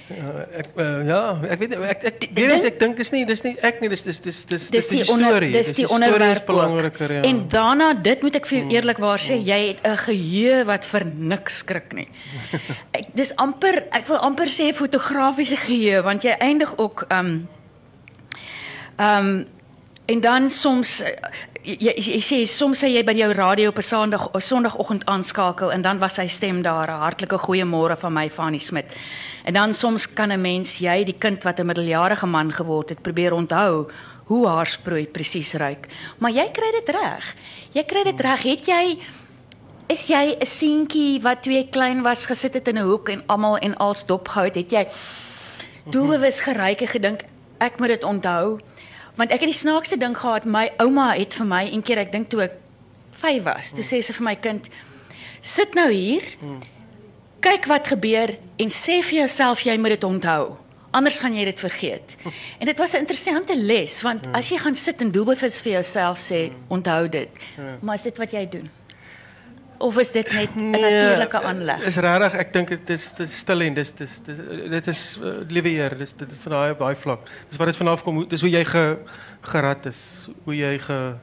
Ek 0.05 0.67
uh, 0.77 0.99
ja, 1.07 1.19
ek 1.49 1.63
weet 1.63 1.71
ek 1.73 2.03
ek 2.05 2.25
weet 2.37 2.51
nie 2.51 2.67
ek 2.69 2.75
dink 2.77 2.99
is 3.01 3.09
nie 3.09 3.23
dis 3.25 3.41
nie 3.41 3.55
ek 3.65 3.79
nie 3.81 3.89
dis 3.89 4.03
dis 4.05 4.19
dis 4.21 4.43
dis 4.45 4.67
Dis 4.69 4.89
die 4.91 4.99
storie. 5.07 5.49
dis 5.55 5.71
die 5.79 5.87
onderwerp 5.89 6.45
belangriker 6.45 7.09
ja. 7.15 7.23
En 7.25 7.39
daarna 7.49 7.87
dit 7.97 8.21
moet 8.21 8.37
ek 8.37 8.45
vir 8.45 8.59
jou 8.59 8.67
eerlikwaar 8.75 9.23
sê, 9.23 9.39
jy 9.41 9.57
het 9.71 9.81
'n 9.81 9.97
geheue 10.03 10.59
wat 10.69 10.85
vir 10.85 11.07
niks 11.09 11.57
skrik 11.63 11.93
nie. 11.97 12.05
Ek 12.99 13.09
dis 13.17 13.33
amper 13.41 13.87
ek 13.89 14.05
wil 14.05 14.21
amper 14.21 14.45
sê 14.45 14.69
fotografiese 14.77 15.57
geheue 15.57 16.03
want 16.05 16.21
jy 16.21 16.37
eindig 16.37 16.77
ook 16.77 17.07
um 17.09 17.47
um 18.97 19.45
en 20.05 20.19
dan 20.21 20.49
soms 20.49 21.01
eh, 21.01 21.13
jy, 21.63 21.77
jy, 21.79 21.93
jy 21.97 22.19
sê 22.21 22.37
soms 22.45 22.83
sê 22.83 22.91
jy 22.93 23.03
by 23.05 23.15
jou 23.17 23.31
radio 23.33 23.69
op 23.69 23.77
'n 23.77 23.81
Sondag 23.81 24.29
Sondagoggend 24.37 25.05
aanskakel 25.05 25.71
en 25.71 25.81
dan 25.81 25.99
was 25.99 26.13
sy 26.13 26.27
stem 26.27 26.61
daar 26.61 26.87
'n 26.87 27.01
hartlike 27.01 27.37
goeiemôre 27.37 27.97
van 27.97 28.13
my 28.13 28.29
Fanny 28.29 28.57
Smit. 28.57 28.95
En 29.45 29.53
dan 29.53 29.73
soms 29.73 30.13
kan 30.13 30.31
'n 30.31 30.41
mens 30.41 30.77
jy 30.77 31.03
die 31.03 31.17
kind 31.17 31.43
wat 31.43 31.59
'n 31.59 31.65
middeljarige 31.65 32.25
man 32.25 32.51
geword 32.51 32.89
het 32.89 33.01
probeer 33.01 33.33
onthou 33.33 33.87
hoe 34.25 34.47
haarsproei 34.47 35.07
presies 35.07 35.53
ruik. 35.53 35.87
Maar 36.17 36.31
jy 36.31 36.49
kry 36.51 36.71
dit 36.71 36.89
reg. 36.89 37.35
Jy 37.71 37.83
kry 37.83 38.03
dit 38.03 38.21
reg. 38.21 38.43
Het 38.43 38.65
jy 38.65 38.97
is 39.87 40.07
jy 40.07 40.37
'n 40.39 40.45
seentjie 40.45 41.21
wat 41.21 41.45
jy 41.45 41.67
klein 41.69 42.01
was 42.01 42.25
gesit 42.25 42.53
het 42.53 42.67
in 42.67 42.77
'n 42.77 42.87
hoek 42.87 43.09
en 43.09 43.23
almal 43.27 43.57
en 43.57 43.77
als 43.77 44.05
dopgehou 44.05 44.45
het, 44.45 44.55
het 44.55 44.71
jy 44.71 44.87
doelbewus 45.89 46.41
geryk 46.41 46.81
en 46.81 46.87
gedink 46.87 47.19
ek 47.59 47.79
moet 47.79 47.87
dit 47.87 48.03
onthou? 48.03 48.59
Want 49.15 49.31
ek 49.31 49.39
het 49.39 49.49
die 49.49 49.59
snaakste 49.59 49.97
ding 49.97 50.17
gehad, 50.17 50.45
my 50.45 50.71
ouma 50.77 51.13
het 51.15 51.33
vir 51.33 51.45
my 51.45 51.63
een 51.71 51.81
keer, 51.81 51.97
ek 51.97 52.11
dink 52.11 52.29
toe 52.29 52.41
ek 52.41 52.51
5 53.11 53.43
was, 53.43 53.71
toe 53.71 53.83
sê 53.83 54.01
sy 54.03 54.13
vir 54.13 54.23
my 54.23 54.35
kind, 54.35 54.69
sit 55.41 55.73
nou 55.75 55.89
hier. 55.91 56.23
kyk 57.45 57.67
wat 57.69 57.87
gebeur 57.87 58.31
en 58.57 58.71
sê 58.73 59.01
vir 59.05 59.19
jouself 59.19 59.61
jy 59.65 59.77
moet 59.77 59.89
dit 59.89 60.03
onthou. 60.03 60.57
Anders 60.95 61.19
gaan 61.19 61.35
jy 61.35 61.43
dit 61.45 61.59
vergeet. 61.59 62.15
En 62.59 62.65
dit 62.65 62.77
was 62.77 62.93
'n 62.93 63.03
interessante 63.03 63.55
les 63.55 64.01
want 64.01 64.25
as 64.33 64.49
jy 64.49 64.57
gaan 64.57 64.75
sit 64.75 65.01
en 65.01 65.11
doelbewus 65.11 65.61
vir 65.61 65.71
jouself 65.71 66.17
sê 66.17 66.51
onthou 66.69 67.09
dit. 67.09 67.29
Maar 67.81 67.95
is 67.95 68.01
dit 68.01 68.17
wat 68.17 68.31
jy 68.31 68.49
doen? 68.49 68.69
Of 69.77 69.97
is 69.99 70.11
dit 70.11 70.31
net 70.33 70.49
'n 70.55 70.69
natuurlike 70.69 71.41
aanleg? 71.41 71.79
Is 71.85 71.95
regtig, 71.95 72.33
ek 72.39 72.53
dink 72.53 72.67
dit 72.69 72.89
is 72.89 73.11
dit 73.17 73.27
is 73.27 73.37
stil 73.37 73.61
en 73.61 73.73
dis 73.73 73.91
dis 73.95 74.09
dis 74.25 74.35
dit 74.69 74.87
is 74.87 75.19
uh, 75.21 75.33
liewe 75.47 75.69
Heer, 75.69 75.97
dis 75.97 76.13
dit 76.13 76.31
is 76.31 76.37
van 76.43 76.51
daai 76.51 76.75
daai 76.79 76.95
vlak. 76.95 77.19
Dis 77.49 77.57
wat 77.57 77.67
dit 77.67 77.75
vanaf 77.77 78.03
kom, 78.03 78.15
hoe- 78.15 78.27
dis 78.27 78.41
hoe 78.41 78.49
jy 78.49 78.65
ge, 78.65 78.97
gerad 79.41 79.85
is, 79.85 79.95
hoe 80.43 80.55
jy 80.55 80.79
ge 80.79 81.13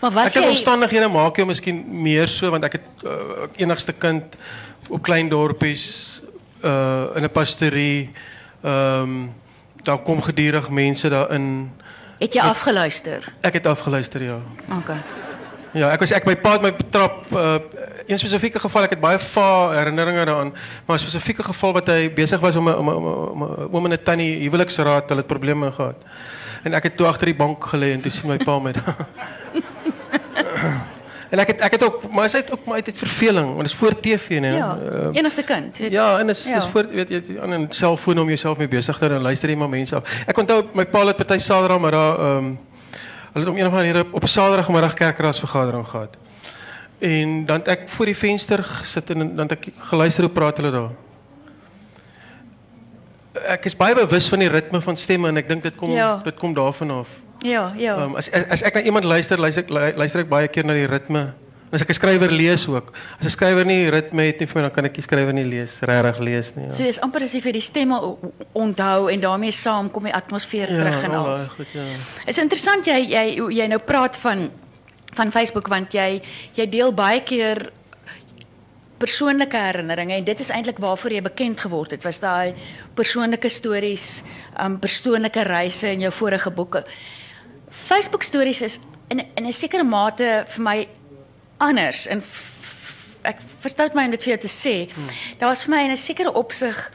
Maar 0.00 0.10
was 0.10 0.26
Ek 0.36 0.42
jy 0.42 0.48
omstandighede 0.48 1.08
maak 1.08 1.36
jou 1.36 1.46
miskien 1.46 1.84
meer 2.02 2.28
so 2.28 2.50
want 2.50 2.64
ek 2.64 2.72
het 2.72 2.86
uh, 3.04 3.10
enigste 3.56 3.92
kind 3.92 4.24
op 4.88 5.02
klein 5.02 5.28
dorpies 5.28 6.22
uh 6.64 7.06
in 7.16 7.22
'n 7.24 7.30
pastorie. 7.30 8.10
Ehm 8.64 9.02
um, 9.02 9.34
daar 9.82 9.98
kom 9.98 10.22
gedurig 10.22 10.70
mense 10.70 11.08
daarin. 11.08 11.70
het 12.18 12.32
jy 12.32 12.40
afgeluister? 12.40 13.32
Ek 13.42 13.52
het 13.52 13.66
afgeluister 13.66 14.22
ja. 14.22 14.40
Okay. 14.78 15.00
Ja, 15.76 15.90
ek 15.92 16.00
was 16.00 16.12
ek 16.16 16.24
my 16.24 16.34
pa 16.40 16.52
het 16.56 16.62
my 16.64 16.72
betrap 16.72 17.26
uh 17.32 17.58
een 18.06 18.18
spesifieke 18.22 18.60
geval, 18.62 18.84
ek 18.86 18.90
het 18.94 19.00
baie 19.02 19.18
va 19.18 19.46
herinneringe 19.74 20.24
daaraan, 20.24 20.52
maar 20.86 20.96
'n 20.96 21.02
spesifieke 21.02 21.42
geval 21.42 21.72
wat 21.72 21.86
hy 21.90 22.06
besig 22.14 22.40
was 22.40 22.56
om 22.56 22.68
'n 22.68 22.74
om 22.78 22.88
'n- 22.88 22.94
om 22.94 23.06
om 23.34 23.42
'n 23.42 23.68
oom 23.74 23.84
en 23.86 23.92
'n 23.92 24.02
tannie 24.02 24.38
huweliksraad, 24.46 25.08
hulle 25.08 25.20
het 25.20 25.26
probleme 25.26 25.72
gehad. 25.72 25.96
En 26.62 26.72
ek 26.74 26.82
het 26.82 26.96
toe 26.96 27.06
agter 27.06 27.26
die 27.26 27.34
bank 27.34 27.64
gelê 27.74 27.92
en 27.92 28.00
toe 28.00 28.10
sien 28.10 28.28
my 28.30 28.36
pa 28.38 28.58
my 28.58 28.72
daar. 28.72 28.96
En 31.30 31.38
ek 31.42 31.46
het 31.46 31.60
ek 31.60 31.70
het 31.72 31.82
ook 31.84 32.04
maar 32.14 32.30
hy 32.30 32.38
het 32.38 32.52
ook 32.52 32.64
maar 32.64 32.74
uit 32.74 32.90
verveling, 32.94 33.46
want 33.46 33.58
dit 33.58 33.66
is 33.66 33.74
voor 33.74 34.00
TV 34.00 34.28
nee. 34.40 34.52
Ja, 34.56 34.78
Ehm, 34.78 35.12
enigste 35.12 35.42
kind. 35.42 35.76
weet- 35.78 35.90
Ja, 35.92 36.18
en 36.18 36.28
is 36.28 36.44
Ja. 36.44 36.56
is 36.56 36.64
voor 36.64 36.86
weet 36.90 37.08
jy 37.08 37.22
aan 37.42 37.52
'n 37.54 37.66
selfoon 37.70 38.18
om 38.18 38.26
jouself 38.28 38.58
mee 38.58 38.68
besig 38.68 38.98
te 38.98 39.04
hou 39.04 39.16
en 39.16 39.22
luister 39.22 39.48
jy 39.50 39.56
maar 39.56 39.68
mense 39.68 39.94
af. 39.96 40.22
Ek 40.26 40.38
onthou 40.38 40.64
my 40.74 40.84
pa 40.86 41.06
het 41.06 41.16
party 41.16 41.38
Saterdagmiddag 41.38 42.18
ehm 42.18 42.36
um, 42.36 42.58
hulle 43.36 43.44
het 43.44 43.52
om 43.54 43.58
een 43.60 43.66
of 43.68 43.72
ander 43.76 43.92
rede 43.92 44.06
op 44.16 44.24
Saterdagmiddag 44.28 44.94
kerkraadsvergadering 44.96 45.84
gehad. 45.86 46.16
En 46.98 47.44
dan 47.46 47.58
het 47.60 47.68
ek 47.68 47.88
voor 47.92 48.08
die 48.08 48.16
venster 48.16 48.62
gesit 48.64 49.10
en 49.12 49.34
dan 49.36 49.44
het 49.48 49.52
ek 49.58 49.68
geluister 49.90 50.24
hoe 50.24 50.32
praat 50.32 50.56
hulle 50.56 50.70
daar. 50.72 50.90
Ek 53.52 53.66
is 53.68 53.76
baie 53.76 53.94
bewus 53.94 54.28
van 54.32 54.40
die 54.40 54.48
ritme 54.48 54.80
van 54.80 54.96
stemme 54.96 55.28
en 55.28 55.36
ek 55.36 55.48
dink 55.50 55.62
dit 55.66 55.76
kom 55.76 55.90
Ja. 55.92 56.20
dit 56.24 56.34
kom 56.40 56.54
daarvan 56.56 56.90
af. 57.02 57.08
Ja, 57.44 57.72
ja. 57.76 57.98
Um, 58.02 58.16
as 58.16 58.30
as 58.32 58.62
ek 58.64 58.74
na 58.74 58.80
iemand 58.80 59.04
luister, 59.04 59.38
luister 59.38 59.62
ek 59.62 59.70
lu- 59.70 59.92
luister 59.96 60.20
ek 60.24 60.28
baie 60.28 60.48
keer 60.48 60.64
na 60.64 60.72
die 60.72 60.86
ritme. 60.88 61.32
As 61.72 61.82
ek 61.82 61.90
'n 61.90 61.98
skrywer 61.98 62.30
lees 62.30 62.68
ook. 62.68 62.92
As 63.18 63.26
'n 63.26 63.30
skrywer 63.30 63.66
nie 63.66 63.90
ritme 63.90 64.22
het 64.22 64.38
nie 64.38 64.46
vir 64.46 64.54
my, 64.54 64.62
dan 64.68 64.70
kan 64.70 64.84
ek 64.84 64.94
die 64.94 65.02
skrywer 65.02 65.32
nie 65.32 65.44
lees, 65.44 65.70
regtig 65.80 66.18
lees 66.18 66.54
nie. 66.54 66.66
Ja. 66.66 66.74
So 66.74 66.84
is 66.84 67.00
amper 67.00 67.22
asof 67.22 67.44
jy 67.44 67.52
die 67.52 67.60
stemme 67.60 68.16
onthou 68.54 69.10
en 69.10 69.20
daarmee 69.20 69.52
saam 69.52 69.90
kom 69.90 70.04
die 70.04 70.14
atmosfeer 70.14 70.66
terug 70.66 71.04
en 71.04 71.10
al 71.10 71.24
daai 71.24 71.48
goed 71.48 71.66
ja. 71.72 71.82
Is 72.26 72.38
interessant 72.38 72.86
jy 72.86 72.98
jy 73.10 73.24
jy 73.50 73.66
nou 73.66 73.78
praat 73.78 74.16
van 74.16 74.50
van 75.14 75.32
Facebook 75.32 75.68
want 75.68 75.92
jy 75.92 76.22
jy 76.54 76.66
deel 76.70 76.92
baie 76.92 77.22
keer 77.22 77.70
persoonlike 78.98 79.56
herinneringe 79.56 80.14
en 80.14 80.24
dit 80.24 80.40
is 80.40 80.50
eintlik 80.50 80.78
waarvoor 80.78 81.12
jy 81.12 81.22
bekend 81.22 81.60
geword 81.60 81.90
het. 81.90 82.04
Was 82.04 82.20
daai 82.20 82.54
persoonlike 82.94 83.48
stories, 83.48 84.22
um 84.62 84.78
persoonlike 84.78 85.42
reise 85.42 85.90
in 85.92 86.00
jou 86.00 86.12
vorige 86.12 86.50
boeke. 86.50 86.84
Facebook 87.70 88.22
stories 88.22 88.62
is 88.62 88.80
in 89.10 89.20
in 89.36 89.46
'n 89.46 89.52
sekere 89.52 89.84
mate 89.84 90.44
vir 90.46 90.62
my 90.62 90.88
anders. 91.56 92.06
En 92.06 92.22
ek 93.22 93.40
verstout 93.60 93.94
my 93.94 94.04
om 94.04 94.10
dit 94.10 94.22
vir 94.22 94.36
jou 94.36 94.42
te 94.46 94.52
sê. 94.52 94.76
Daar 95.38 95.48
was 95.48 95.64
vir 95.66 95.74
my 95.74 95.82
in 95.84 95.90
'n 95.90 95.96
sekere 95.96 96.32
opsig 96.32 96.92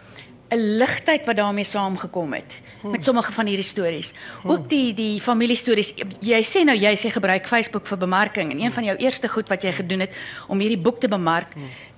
'n 0.51 0.77
ligtheid 0.77 1.25
wat 1.25 1.35
daarmee 1.35 1.65
saamgekom 1.65 2.33
het 2.33 2.53
met 2.83 3.03
sommige 3.03 3.31
van 3.31 3.45
hierdie 3.45 3.65
stories. 3.65 4.13
Ook 4.43 4.69
die 4.69 4.93
die 4.93 5.19
familiestories. 5.19 5.93
Jy 6.19 6.41
sê 6.43 6.63
nou 6.65 6.75
jy 6.77 6.95
sê 6.95 7.11
gebruik 7.11 7.45
Facebook 7.47 7.85
vir 7.87 7.97
bemarking 7.97 8.51
en 8.51 8.59
een 8.61 8.71
van 8.71 8.83
jou 8.83 8.97
eerste 8.97 9.27
goed 9.27 9.49
wat 9.49 9.61
jy 9.63 9.71
gedoen 9.71 9.99
het 9.99 10.13
om 10.47 10.59
hierdie 10.59 10.77
boek 10.79 10.99
te 10.99 11.07
bemark 11.07 11.47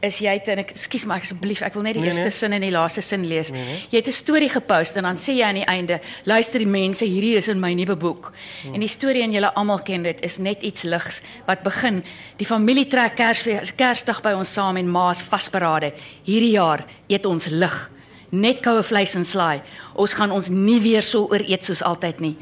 is 0.02 0.18
jy 0.20 0.34
het 0.34 0.48
en 0.48 0.60
ek 0.60 0.72
skus 0.75 1.06
maar 1.06 1.22
asseblief 1.22 1.62
ek 1.62 1.74
wil 1.74 1.84
net 1.84 1.94
die 1.94 2.02
Nee, 2.02 2.10
eerste 2.12 2.24
nee. 2.24 2.32
sin 2.32 2.54
en 2.54 2.62
die 2.62 2.72
laaste 2.72 3.02
sin 3.02 3.25
lees. 3.28 3.50
Jy 3.90 3.98
het 3.98 4.08
'n 4.08 4.12
storie 4.12 4.50
gepost 4.50 4.96
en 4.98 5.04
dan 5.04 5.16
sê 5.16 5.32
jy 5.34 5.44
aan 5.44 5.56
die 5.56 5.66
einde, 5.66 6.02
luister 6.25 6.60
die 6.60 6.68
mense, 6.68 7.06
hierdie 7.06 7.36
is 7.38 7.48
in 7.48 7.60
my 7.60 7.74
nuwe 7.74 7.96
boek. 7.96 8.34
En 8.74 8.80
die 8.80 8.88
storie 8.88 9.24
en 9.24 9.32
julle 9.32 9.54
almal 9.54 9.80
ken 9.84 10.04
dit 10.04 10.22
is 10.22 10.38
net 10.38 10.62
iets 10.62 10.84
ligs 10.84 11.22
wat 11.46 11.63
begin. 11.63 12.04
Die 12.38 12.46
familie 12.46 12.88
trek 12.88 13.16
Kersfees 13.16 13.75
Kersdag 13.75 14.22
by 14.22 14.32
ons 14.34 14.54
saam 14.54 14.78
en 14.78 14.90
ma's 14.90 15.22
vasberade. 15.22 15.94
Hierdie 16.24 16.52
jaar 16.52 16.86
eet 17.08 17.25
ons 17.25 17.48
lig. 17.48 17.90
Net 18.34 18.63
koue 18.66 18.82
vleis 18.82 19.13
en 19.13 19.25
slaai. 19.25 19.62
Ons 19.94 20.16
gaan 20.18 20.32
ons 20.34 20.48
nie 20.50 20.80
weer 20.82 21.06
so 21.06 21.28
ooreet 21.30 21.66
soos 21.66 21.84
altyd 21.86 22.22
nie. 22.24 22.34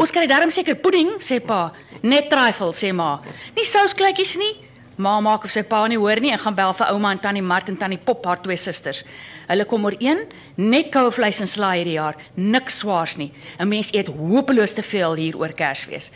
Ons 0.00 0.12
kry 0.14 0.24
darm 0.30 0.52
seker 0.54 0.78
pudding, 0.80 1.18
sê 1.20 1.36
pa. 1.44 1.66
Net 2.02 2.30
trifle, 2.32 2.72
sê 2.72 2.94
ma. 2.96 3.18
Nie 3.56 3.66
souskleutjies 3.68 4.38
nie. 4.40 4.54
Ma 4.96 5.16
maak 5.20 5.44
of 5.44 5.50
sy 5.50 5.64
pa 5.66 5.80
nie 5.90 5.98
hoor 5.98 6.20
nie 6.22 6.30
en 6.30 6.38
gaan 6.38 6.54
bel 6.54 6.72
vir 6.78 6.92
ouma 6.94 7.10
en 7.10 7.18
tannie 7.18 7.42
Mart 7.42 7.68
en 7.68 7.76
tannie 7.76 7.98
Pop 7.98 8.24
haar 8.28 8.38
twee 8.42 8.56
susters. 8.56 9.02
Hulle 9.48 9.66
kom 9.66 9.84
ooreen, 9.88 10.22
net 10.56 10.92
koue 10.94 11.10
vleis 11.12 11.40
en 11.42 11.50
slaai 11.50 11.80
hierdie 11.80 11.96
jaar, 11.96 12.16
niks 12.36 12.78
swaars 12.84 13.16
nie. 13.18 13.32
'n 13.58 13.68
Mens 13.68 13.90
eet 13.92 14.08
hopeloos 14.08 14.74
te 14.74 14.82
veel 14.82 15.14
hier 15.14 15.36
oor 15.36 15.52
Kersfees. 15.52 16.10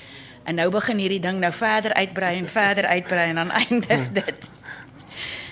En 0.46 0.54
nou 0.54 0.70
begin 0.70 0.98
hierdie 0.98 1.20
ding 1.20 1.40
nou 1.40 1.52
verder 1.52 1.92
uitbrei 1.94 2.38
en 2.38 2.46
verder 2.46 2.86
uitbrei 2.86 3.28
en 3.28 3.34
dan 3.34 3.50
eindig 3.62 4.12
dit. 4.12 4.48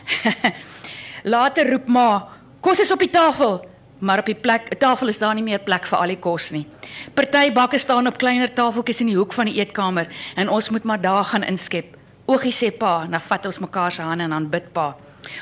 Later 1.35 1.71
roep 1.71 1.89
ma, 1.89 2.29
kos 2.67 2.83
is 2.83 2.91
op 2.91 2.99
die 2.99 3.11
tafel. 3.11 3.61
Maar 3.99 4.19
op 4.19 4.27
die 4.29 4.35
plek, 4.37 4.75
tafel 4.83 5.09
is 5.09 5.21
daar 5.23 5.35
nie 5.39 5.45
meer 5.47 5.63
plek 5.65 5.87
vir 5.89 5.99
al 6.03 6.11
die 6.13 6.19
kos 6.21 6.51
nie. 6.53 6.67
Party 7.15 7.49
bakke 7.55 7.79
staan 7.79 8.11
op 8.11 8.19
kleiner 8.21 8.51
tafeltjies 8.53 9.05
in 9.05 9.13
die 9.13 9.17
hoek 9.17 9.33
van 9.33 9.49
die 9.49 9.61
eetkamer 9.61 10.11
en 10.37 10.51
ons 10.53 10.69
moet 10.75 10.85
maar 10.85 11.01
daar 11.01 11.25
gaan 11.31 11.47
inskep. 11.47 11.95
Oogie 12.27 12.53
sê 12.53 12.73
pa, 12.75 13.07
dan 13.07 13.23
vat 13.23 13.47
ons 13.47 13.61
mekaar 13.63 13.95
se 13.95 14.03
hande 14.03 14.27
en 14.27 14.35
dan 14.35 14.51
bid 14.51 14.67
pa. 14.75 14.91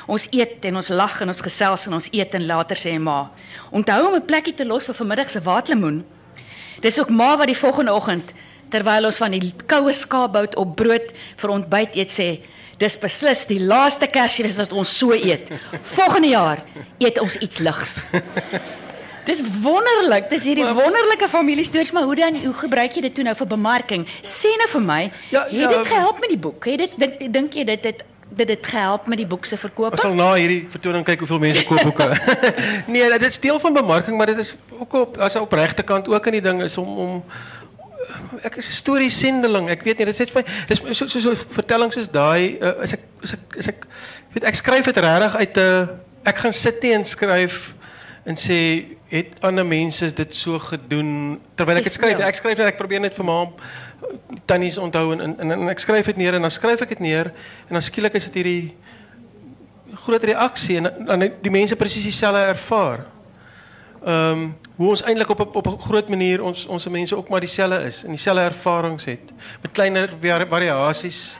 Ons 0.07 0.27
eet 0.31 0.63
en 0.69 0.77
ons 0.77 0.91
lag 0.93 1.17
en 1.21 1.33
ons 1.33 1.43
gesels 1.47 1.87
en 1.89 1.97
ons 1.97 2.09
eet 2.13 2.37
en 2.37 2.45
later 2.45 2.79
sê 2.79 2.93
ma, 3.01 3.31
onthou 3.71 4.07
om 4.07 4.15
'n 4.15 4.25
plekkie 4.25 4.53
te 4.53 4.65
los 4.65 4.85
vir 4.85 4.95
vanmiddag 4.95 5.29
se 5.29 5.41
waatlemoen. 5.41 6.05
Dis 6.81 6.99
ook 6.99 7.09
ma 7.09 7.37
wat 7.37 7.47
die 7.47 7.57
volgende 7.57 7.93
oggend 7.93 8.33
terwyl 8.69 9.05
ons 9.05 9.17
van 9.17 9.31
die 9.31 9.53
koue 9.65 9.93
skaapbout 9.93 10.55
op 10.55 10.75
brood 10.75 11.13
vir 11.37 11.49
ontbyt 11.49 11.95
eet 11.95 12.11
sê, 12.11 12.29
dis 12.77 12.97
beslis 12.99 13.45
die 13.47 13.59
laaste 13.59 14.07
Kersfees 14.07 14.57
wat 14.57 14.73
ons 14.73 14.97
so 14.97 15.13
eet. 15.13 15.51
Volgende 15.81 16.27
jaar 16.33 16.63
eet 16.97 17.19
ons 17.19 17.37
iets 17.37 17.57
ligs. 17.57 18.07
Dis 19.25 19.41
wonderlik. 19.61 20.29
Dis 20.29 20.43
hierdie 20.45 20.65
wonderlike 20.65 21.27
familiestories, 21.29 21.91
maar 21.91 22.03
hoe 22.03 22.15
dan 22.15 22.35
hoe 22.43 22.53
gebruik 22.53 22.97
jy 22.97 23.07
dit 23.07 23.15
toe 23.17 23.23
nou 23.25 23.33
vir 23.35 23.47
bemarking? 23.55 24.03
Sê 24.21 24.51
nou 24.61 24.67
vir 24.75 24.83
my, 24.85 24.99
Ja, 25.33 25.47
het 25.47 25.55
ja, 25.55 25.71
dit 25.73 25.87
gehelp 25.87 26.19
met 26.21 26.29
die 26.35 26.41
boek? 26.41 26.67
Het 26.69 26.85
dit 26.85 26.99
dink 27.01 27.33
dink 27.33 27.57
jy 27.57 27.65
dit 27.71 27.89
het 27.89 28.05
dit 28.35 28.49
het 28.49 28.67
gehelp 28.67 29.05
met 29.07 29.17
die 29.17 29.27
boek 29.27 29.45
se 29.45 29.57
verkope? 29.57 29.95
Ons 29.95 30.03
sal 30.03 30.15
na 30.17 30.33
hierdie 30.35 30.65
vertoning 30.69 31.05
kyk 31.07 31.23
hoeveel 31.23 31.39
mense 31.39 31.63
koop 31.65 31.83
boeke. 31.87 32.07
nee, 32.93 33.05
dit 33.15 33.27
is 33.29 33.39
deel 33.39 33.59
van 33.63 33.73
bemarking, 33.73 34.17
maar 34.17 34.29
dit 34.33 34.41
is 34.43 34.53
ook 34.75 34.93
op 35.01 35.17
as 35.17 35.35
'n 35.35 35.45
opregte 35.45 35.83
kant 35.83 36.09
ook 36.11 36.25
in 36.25 36.37
die 36.39 36.45
ding 36.45 36.61
is 36.61 36.77
om 36.77 36.97
om 36.97 37.23
ek 38.43 38.57
is 38.57 38.69
'n 38.69 38.79
storie 38.81 39.09
sendeling. 39.09 39.69
Ek 39.69 39.83
weet 39.83 39.97
nie, 39.97 40.05
dit 40.05 40.15
sê 40.15 40.25
vir 40.27 40.41
my 40.41 40.45
dis 40.67 40.81
so 40.97 41.07
so, 41.07 41.19
so 41.19 41.35
vertellings 41.35 41.93
soos 41.93 42.09
daai 42.09 42.57
uh, 42.61 42.83
is 42.83 42.93
ek 42.93 43.03
is 43.23 43.33
ek 43.33 43.57
is 43.57 43.67
ek 43.67 43.87
weet 44.33 44.43
ek 44.43 44.55
skryf 44.55 44.85
dit 44.85 44.97
regtig 44.97 45.35
uit 45.35 45.57
'n 45.57 45.61
uh, 45.61 45.87
ek 46.25 46.37
gaan 46.37 46.53
sit 46.53 46.81
nie 46.83 46.93
en 46.93 47.05
skryf 47.05 47.75
en 48.25 48.35
sê 48.35 48.97
het 49.09 49.37
ander 49.45 49.65
mense 49.65 50.13
dit 50.13 50.35
so 50.35 50.59
gedoen 50.59 51.39
terwyl 51.55 51.77
ek 51.77 51.83
dit 51.83 51.93
skryf. 51.93 52.19
Ek 52.19 52.35
skryf 52.35 52.57
net 52.57 52.73
ek 52.73 52.77
probeer 52.77 52.99
net 52.99 53.13
vir 53.13 53.25
ma 53.25 53.45
tannies 54.45 54.77
onthou 54.77 55.13
en, 55.13 55.21
en 55.21 55.35
en 55.39 55.51
en 55.51 55.69
ek 55.69 55.79
skryf 55.79 56.05
dit 56.05 56.17
neer 56.17 56.37
en 56.37 56.41
dan 56.41 56.51
skryf 56.51 56.81
ek 56.81 56.89
dit 56.97 57.03
neer 57.05 57.31
en 57.67 57.77
dan 57.77 57.85
skielik 57.85 58.15
is 58.17 58.25
dit 58.29 58.41
hierdie 58.41 58.73
groot 60.05 60.23
reaksie 60.23 60.77
en 60.77 60.89
dan 61.05 61.29
die 61.41 61.53
mense 61.53 61.75
presies 61.75 62.03
dieselfde 62.03 62.41
ervaar. 62.51 63.05
Um, 64.07 64.55
hoe 64.75 64.89
ons 64.89 65.01
eintlik 65.03 65.29
op 65.29 65.55
op 65.55 65.67
'n 65.67 65.79
groot 65.81 66.09
manier 66.09 66.43
ons 66.43 66.65
ons 66.65 66.87
mense 66.87 67.15
ook 67.17 67.29
maar 67.29 67.39
dieselfde 67.39 67.83
is 67.85 68.03
en 68.03 68.09
dieselfde 68.09 68.41
ervarings 68.41 69.05
het 69.05 69.31
met 69.61 69.71
kleiner 69.71 70.09
vari- 70.21 70.45
variasies. 70.49 71.39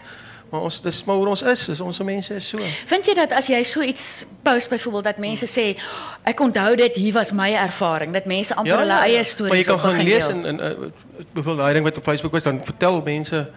Maar 0.50 0.62
ons 0.62 0.81
dis 0.81 1.03
maar 1.03 1.15
hoe 1.15 1.27
ons 1.27 1.41
is, 1.41 1.69
is 1.69 1.79
ons 1.81 2.00
mense 2.00 2.34
is 2.36 2.48
so. 2.48 2.57
Vind 2.86 3.05
jy 3.05 3.13
dat 3.13 3.31
as 3.31 3.48
jy 3.48 3.63
so 3.63 3.81
iets 3.81 4.25
post 4.43 4.69
byvoorbeeld 4.69 5.03
dat 5.03 5.17
mense 5.17 5.45
sê 5.45 5.75
ek 6.24 6.39
onthou 6.39 6.75
dit 6.75 6.95
hier 6.95 7.13
was 7.13 7.31
my 7.31 7.53
ervaring 7.53 8.13
dat 8.13 8.25
mense 8.25 8.55
amper 8.55 8.77
hulle 8.77 8.93
eie 9.03 9.24
stories 9.24 9.50
Maar 9.50 9.57
jy 9.57 9.63
kan 9.63 9.79
gaan 9.79 9.89
begin 9.91 10.05
lees 10.05 10.27
deel? 10.27 10.45
en 10.45 10.60
en 10.60 10.72
uh, 10.72 10.88
byvoorbeeld 11.34 11.57
daai 11.57 11.74
ding 11.74 11.86
wat 11.86 11.98
op 11.98 12.03
Facebook 12.03 12.31
was 12.31 12.43
dan 12.43 12.62
vertel 12.63 13.01
mense 13.01 13.48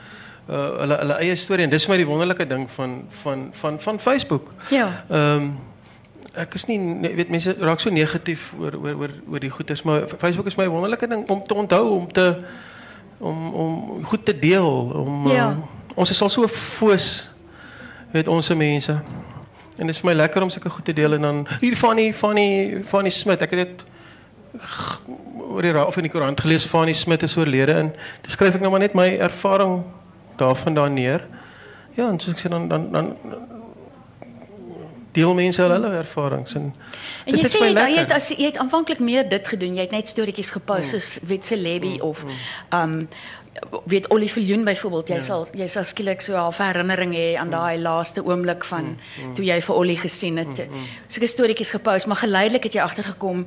uh, 0.48 0.78
hulle 0.78 0.96
hulle 0.96 1.14
eie 1.14 1.36
storie 1.36 1.64
en 1.64 1.70
dis 1.70 1.84
vir 1.84 1.92
my 1.92 1.96
die 1.96 2.06
wonderlike 2.06 2.46
ding 2.46 2.70
van 2.70 3.04
van 3.22 3.50
van 3.52 3.80
van 3.80 3.98
Facebook. 4.00 4.52
Ja. 4.68 5.04
Ehm 5.10 5.20
um, 5.34 5.58
ek 6.38 6.54
is 6.54 6.66
nie 6.70 6.78
weet 7.16 7.30
mense 7.32 7.54
raak 7.60 7.80
so 7.80 7.90
negatief 7.90 8.52
oor 8.58 8.76
oor 8.78 8.94
oor 9.04 9.14
oor 9.28 9.40
die 9.42 9.50
goeders 9.50 9.82
maar 9.82 10.06
Facebook 10.18 10.46
is 10.46 10.56
my 10.56 10.68
wonderlike 10.68 11.08
ding 11.08 11.26
om 11.28 11.42
te 11.46 11.54
onthou 11.54 11.84
om 11.96 12.06
te 12.12 12.26
om 13.18 13.54
om 13.54 14.04
goed 14.04 14.24
te 14.24 14.38
deel 14.38 14.68
om 14.94 15.30
Ja. 15.30 15.50
um, 15.50 15.62
ons 15.94 16.10
is 16.10 16.22
al 16.22 16.28
so 16.28 16.46
foos 16.48 17.32
weet 18.12 18.28
ons 18.28 18.54
mense 18.54 19.00
En 19.78 19.86
dit 19.86 19.94
is 19.94 20.00
vir 20.02 20.10
my 20.10 20.14
lekker 20.18 20.42
om 20.42 20.50
sulke 20.50 20.70
goed 20.74 20.84
te 20.84 20.92
deel 20.92 21.14
en 21.14 21.22
dan 21.22 21.36
hier 21.60 21.76
Fanny 21.78 22.08
Fanny 22.12 22.80
Fanny 22.84 23.12
Smit. 23.14 23.42
Ek 23.46 23.52
het 23.54 23.60
dit 23.62 23.84
oor 25.38 25.62
die 25.62 25.74
of 25.86 25.96
in 26.00 26.08
die 26.08 26.10
koerant 26.10 26.40
gelees 26.42 26.66
Fanny 26.66 26.92
Smit 26.98 27.22
is 27.22 27.36
oorlede 27.38 27.76
en 27.84 27.92
dis 28.26 28.34
skryf 28.34 28.58
ek 28.58 28.64
nou 28.64 28.72
maar 28.74 28.82
net 28.82 28.96
my 28.98 29.06
ervaring 29.22 29.84
daarvan 30.40 30.74
daar 30.74 30.90
neer. 30.90 31.22
Ja, 31.94 32.08
en 32.08 32.18
soos 32.18 32.34
ek 32.34 32.42
sê 32.42 32.50
dan 32.50 32.66
dan 32.68 32.88
dan 32.90 33.12
deel 35.18 35.34
mense 35.38 35.62
al 35.62 35.74
hulle 35.76 35.90
ervarings 36.02 36.54
en 36.58 36.72
En 37.28 37.36
jy 37.36 37.48
sê 37.50 37.66
jy, 37.68 37.88
het 37.98 38.12
as 38.16 38.30
jy 38.32 38.46
het 38.48 38.60
aanvanklik 38.62 39.02
meer 39.04 39.26
dit 39.28 39.50
gedoen. 39.52 39.74
Jy 39.76 39.84
het 39.84 39.92
net 39.92 40.08
storieetjies 40.08 40.54
gepost 40.54 40.94
soos 40.94 41.18
weet 41.28 41.44
Celebi 41.44 41.98
of 42.04 42.24
um 42.74 43.02
weet 43.90 44.06
Ollie 44.14 44.30
Viljoen 44.30 44.64
byvoorbeeld. 44.64 45.08
Jy 45.12 45.18
sal 45.24 45.46
jy 45.58 45.66
sal 45.68 45.84
skielik 45.84 46.22
so 46.24 46.36
'n 46.36 46.52
herinnering 46.62 47.12
hê 47.14 47.36
aan 47.36 47.50
daai 47.50 47.78
laaste 47.78 48.24
oomblik 48.24 48.64
van 48.64 48.96
toe 49.34 49.44
jy 49.44 49.60
vir 49.60 49.74
Ollie 49.74 49.98
gesien 49.98 50.36
het. 50.36 50.68
Sulke 51.08 51.26
storieetjies 51.26 51.70
gepost, 51.70 52.06
maar 52.06 52.22
geleidelik 52.22 52.62
het 52.62 52.72
jy 52.72 52.80
agtergekom 52.80 53.46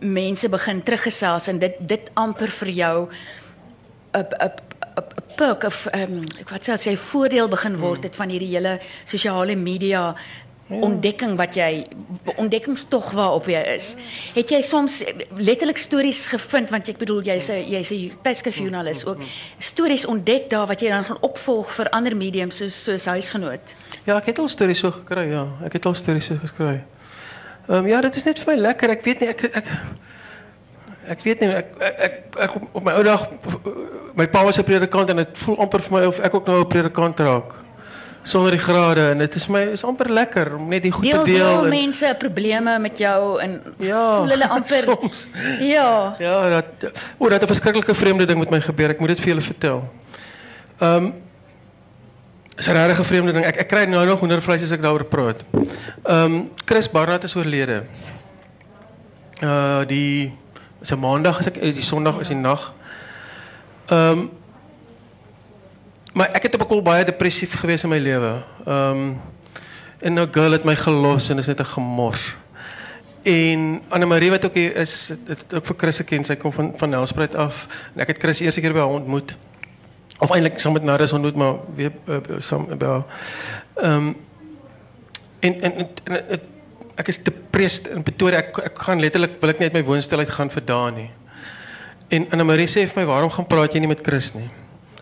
mense 0.00 0.48
begin 0.48 0.82
teruggesels 0.82 1.48
en 1.48 1.58
dit 1.58 1.74
dit 1.80 2.10
amper 2.14 2.48
vir 2.48 2.68
jou 2.68 3.08
'n 4.12 4.18
'n 4.18 4.50
'n 4.96 5.34
perk 5.36 5.64
of 5.64 5.86
um, 5.94 6.24
ek 6.40 6.48
wat 6.48 6.64
sê 6.64 6.90
jy 6.90 6.96
voordeel 6.96 7.48
begin 7.48 7.76
word 7.76 8.02
het 8.02 8.16
van 8.16 8.28
hierdie 8.32 8.54
hele 8.54 8.78
sosiale 9.04 9.56
media 9.56 10.14
ontdekking 10.68 11.36
wat 11.38 11.54
jy 11.54 11.86
ontdekkingstog 12.36 13.10
waarop 13.14 13.46
jy 13.50 13.60
is. 13.76 13.92
Het 14.34 14.50
jy 14.56 14.60
soms 14.66 14.98
letterlik 15.38 15.78
stories 15.78 16.26
gevind 16.32 16.72
want 16.74 16.88
ek 16.90 16.98
bedoel 16.98 17.22
jy's 17.22 17.48
'n 17.50 17.62
jy's 17.70 17.90
'n 17.92 18.12
tydskrifjoernalis 18.22 19.06
ook 19.06 19.22
stories 19.58 20.06
ontdek 20.06 20.50
daar 20.50 20.66
wat 20.66 20.80
jy 20.80 20.88
dan 20.88 21.04
gaan 21.04 21.20
opvolg 21.20 21.70
vir 21.70 21.88
ander 21.90 22.16
mediums 22.16 22.56
soos 22.56 22.84
soos 22.84 23.04
huisgenoot. 23.04 23.74
Ja, 24.04 24.16
ek 24.16 24.26
het 24.26 24.38
al 24.38 24.48
stories 24.48 24.78
so 24.78 24.90
gekry, 24.90 25.30
ja. 25.30 25.46
Ek 25.64 25.72
het 25.72 25.86
al 25.86 25.94
stories 25.94 26.24
so 26.24 26.36
gekry. 26.36 26.84
Ehm 27.68 27.78
um, 27.78 27.86
ja, 27.86 28.00
dit 28.00 28.16
is 28.16 28.24
net 28.24 28.38
vir 28.38 28.54
my 28.54 28.60
lekker. 28.60 28.90
Ek 28.90 29.04
weet 29.04 29.20
nie 29.20 29.28
ek 29.28 29.44
ek 29.44 29.66
ek 31.06 31.22
weet 31.22 31.40
nie 31.40 31.48
ek 31.48 31.66
ek, 31.78 31.98
ek, 31.98 32.14
ek 32.38 32.54
op, 32.54 32.68
op 32.72 32.82
my 32.82 32.92
ou 32.92 33.02
dag 33.02 33.28
my 34.14 34.26
pa 34.26 34.44
was 34.44 34.58
'n 34.58 34.64
predikant 34.64 35.10
en 35.10 35.16
dit 35.16 35.38
voel 35.38 35.58
amper 35.58 35.80
vir 35.80 35.92
my 35.92 36.04
of 36.06 36.18
ek 36.18 36.34
ook 36.34 36.46
nou 36.46 36.60
'n 36.60 36.66
predikant 36.66 37.20
raak. 37.20 37.65
Grade 38.26 39.10
en 39.10 39.18
dit 39.18 39.34
is 39.34 39.46
my 39.46 39.60
is 39.72 39.84
amper 39.84 40.10
lekker 40.10 40.54
om 40.56 40.68
net 40.68 40.82
die 40.82 40.90
goed 40.90 41.04
Deel 41.04 41.24
te 41.24 41.30
deel 41.30 41.38
deel 41.38 41.64
en 41.64 41.68
mense 41.68 42.14
probleme 42.18 42.78
met 42.78 42.98
jou 42.98 43.40
en 43.40 43.62
ja, 43.78 44.16
voel 44.16 44.32
hulle 44.34 44.48
amper 44.56 44.82
soms. 44.82 45.28
ja. 45.60 46.16
Ja, 46.18 46.48
dat 46.48 46.90
o, 47.18 47.28
dat 47.28 47.42
'n 47.42 47.46
verskriklike 47.46 47.94
vreemde 47.94 48.24
ding 48.26 48.38
met 48.38 48.50
my 48.50 48.60
gebeur. 48.60 48.90
Ek 48.90 48.98
moet 48.98 49.08
dit 49.08 49.20
vir 49.20 49.28
julle 49.28 49.46
vertel. 49.46 49.84
Ehm 50.78 51.04
um, 51.04 51.14
is 52.56 52.66
'n 52.66 52.72
regtig 52.72 53.06
vreemde 53.06 53.32
ding. 53.32 53.44
Ek 53.44 53.56
ek 53.56 53.68
kry 53.68 53.84
nou 53.84 54.06
nog 54.06 54.18
hoendervleis 54.18 54.62
as 54.62 54.72
ek 54.72 54.82
daaroor 54.82 55.04
praat. 55.04 55.44
Ehm 56.02 56.24
um, 56.24 56.50
Chris 56.64 56.90
Barnard 56.90 57.24
is 57.24 57.36
oorlede. 57.36 57.84
Uh 59.42 59.86
die 59.86 60.32
is 60.80 60.90
'n 60.90 60.98
maandag 60.98 61.46
ek 61.46 61.56
eh, 61.56 61.74
die 61.74 61.82
Sondag 61.82 62.20
is 62.20 62.28
die 62.28 62.36
nag. 62.36 62.74
Ehm 63.86 64.18
um, 64.18 64.30
maar 66.16 66.32
ek 66.32 66.48
het 66.48 66.54
op 66.56 66.70
'n 66.70 66.82
baie 66.82 67.04
depressief 67.04 67.54
gewees 67.60 67.82
in 67.82 67.88
my 67.88 67.98
lewe. 67.98 68.42
Ehm 68.64 68.90
um, 68.90 69.20
en 70.00 70.12
'n 70.14 70.28
girl 70.32 70.52
het 70.52 70.64
my 70.64 70.76
gelos 70.76 71.28
en 71.28 71.38
is 71.38 71.46
net 71.46 71.60
'n 71.60 71.64
gemors. 71.64 72.34
En 73.22 73.82
Anne 73.88 74.06
Marie 74.06 74.30
wat 74.30 74.44
ook 74.44 74.54
hier 74.54 74.76
is, 74.76 75.12
het, 75.26 75.54
ook 75.54 75.66
vir 75.66 75.74
Chris 75.76 75.96
geken. 75.96 76.24
Sy 76.24 76.34
kom 76.34 76.52
van 76.52 76.72
van 76.76 76.88
Nelspruit 76.88 77.34
af 77.34 77.66
en 77.94 78.00
ek 78.00 78.06
het 78.06 78.18
Chris 78.18 78.40
eerste 78.40 78.60
keer 78.60 78.72
by 78.72 78.78
ontmoet. 78.78 79.36
Of 80.18 80.30
eintlik 80.30 80.58
saam 80.58 80.72
met 80.72 80.82
Narus 80.82 81.12
ontmoet, 81.12 81.34
maar 81.34 81.54
weer 81.74 81.92
uh, 82.08 82.16
saam 82.38 82.66
by 82.78 83.02
um, 83.82 84.16
en 85.40 85.60
en, 85.60 85.88
is 87.08 87.22
depressed 87.22 87.86
in 87.86 88.02
Pretoria. 88.02 88.38
Ek 88.38 88.56
ek 88.58 88.78
gaan 88.78 89.00
letterlik 89.00 89.40
wil 89.40 89.50
ek 89.50 89.58
net 89.58 89.72
my 89.72 89.82
woonstel 89.84 90.18
uit 90.18 90.30
gaan. 90.30 90.50
En 92.08 92.30
Anne 92.30 92.44
Marie 92.44 92.68
sê 92.68 92.86
vir 92.86 93.06
"Waarom 93.06 93.30
gaan 93.30 93.46
praat 93.46 93.72
jy 93.72 93.78
nie 93.78 93.88
met 93.88 94.00
Chris 94.02 94.34
nie?" 94.34 94.50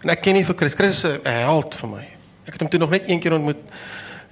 En 0.05 0.13
ek 0.13 0.21
ken 0.21 0.37
nie 0.37 0.45
vir 0.45 0.57
Chris. 0.59 0.75
Chris 0.77 1.05
is 1.05 1.19
'n 1.25 1.29
held 1.47 1.75
vir 1.75 1.89
my. 1.89 2.05
Ek 2.47 2.53
het 2.53 2.61
hom 2.61 2.69
toe 2.71 2.81
nog 2.81 2.91
net 2.91 3.09
een 3.09 3.21
keer 3.21 3.33
ontmoet. 3.33 3.57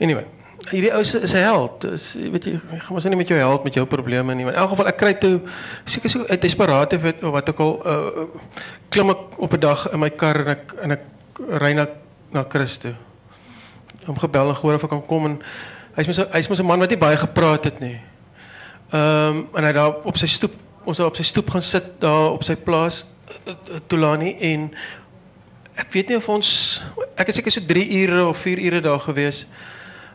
Anyway, 0.01 0.27
hierdie 0.71 0.93
ou 0.93 1.01
is 1.01 1.15
'n 1.35 1.37
held. 1.37 1.81
Dis 1.81 2.13
weet 2.15 2.45
jy, 2.45 2.61
gaan 2.79 2.95
mos 2.95 3.05
nie 3.05 3.17
met 3.17 3.29
jou 3.29 3.39
held 3.39 3.65
met 3.65 3.75
jou 3.75 3.87
probleme 3.87 4.35
nie. 4.35 4.45
Maar 4.45 4.53
in 4.55 4.61
elk 4.61 4.69
geval 4.69 4.87
ek 4.87 4.97
kry 4.97 5.15
toe 5.15 5.41
seker 5.85 6.11
so 6.11 6.25
uit 6.29 6.41
desperaat 6.41 6.93
of 6.93 7.03
wat- 7.21 7.49
ook 7.49 7.59
al 7.61 7.83
uh, 7.87 8.25
klim 8.89 9.11
ek 9.11 9.39
op 9.39 9.53
'n 9.53 9.61
dag 9.61 9.91
in 9.93 9.99
my 9.99 10.11
kar 10.11 10.37
en 10.37 10.49
ek 10.49 10.75
en 10.83 10.91
ek 10.91 11.01
ry 11.49 11.73
na 11.73 11.87
na 12.33 12.45
Chris 12.49 12.79
toe. 12.79 12.95
Hom 14.05 14.19
gebel 14.19 14.49
en 14.49 14.55
gehoor 14.57 14.75
of 14.75 14.83
ek 14.85 14.91
kan 14.91 15.07
kom 15.07 15.25
en 15.27 15.43
hy's 15.97 16.07
mos 16.07 16.21
hy's 16.33 16.49
mos 16.49 16.61
'n 16.61 16.67
man 16.67 16.79
wat 16.79 16.89
nie 16.91 16.99
baie 16.99 17.17
gepraat 17.17 17.65
het 17.65 17.81
nie. 17.81 18.01
Ehm 18.93 19.45
en 19.57 19.65
hy 19.65 19.73
daar 19.73 19.95
op 20.05 20.17
sy 20.17 20.27
stoep 20.27 20.53
ons 20.85 21.01
op 21.01 21.17
sy 21.17 21.23
stoep 21.23 21.51
gaan 21.51 21.63
sit 21.63 21.85
daar 22.01 22.31
op 22.31 22.43
sy 22.43 22.57
plaas 22.57 23.07
eh, 23.47 23.53
eh, 23.53 23.81
Tulani 23.87 24.37
en 24.41 24.71
ek 25.75 25.93
weet 25.93 26.09
nie 26.09 26.17
of 26.17 26.29
ons 26.29 26.83
ek 27.17 27.31
het 27.31 27.39
seker 27.39 27.55
so 27.55 27.65
3 27.65 27.85
ure 28.03 28.27
of 28.27 28.39
4 28.39 28.59
ure 28.59 28.81
daar 28.81 29.01
gewees. 29.01 29.47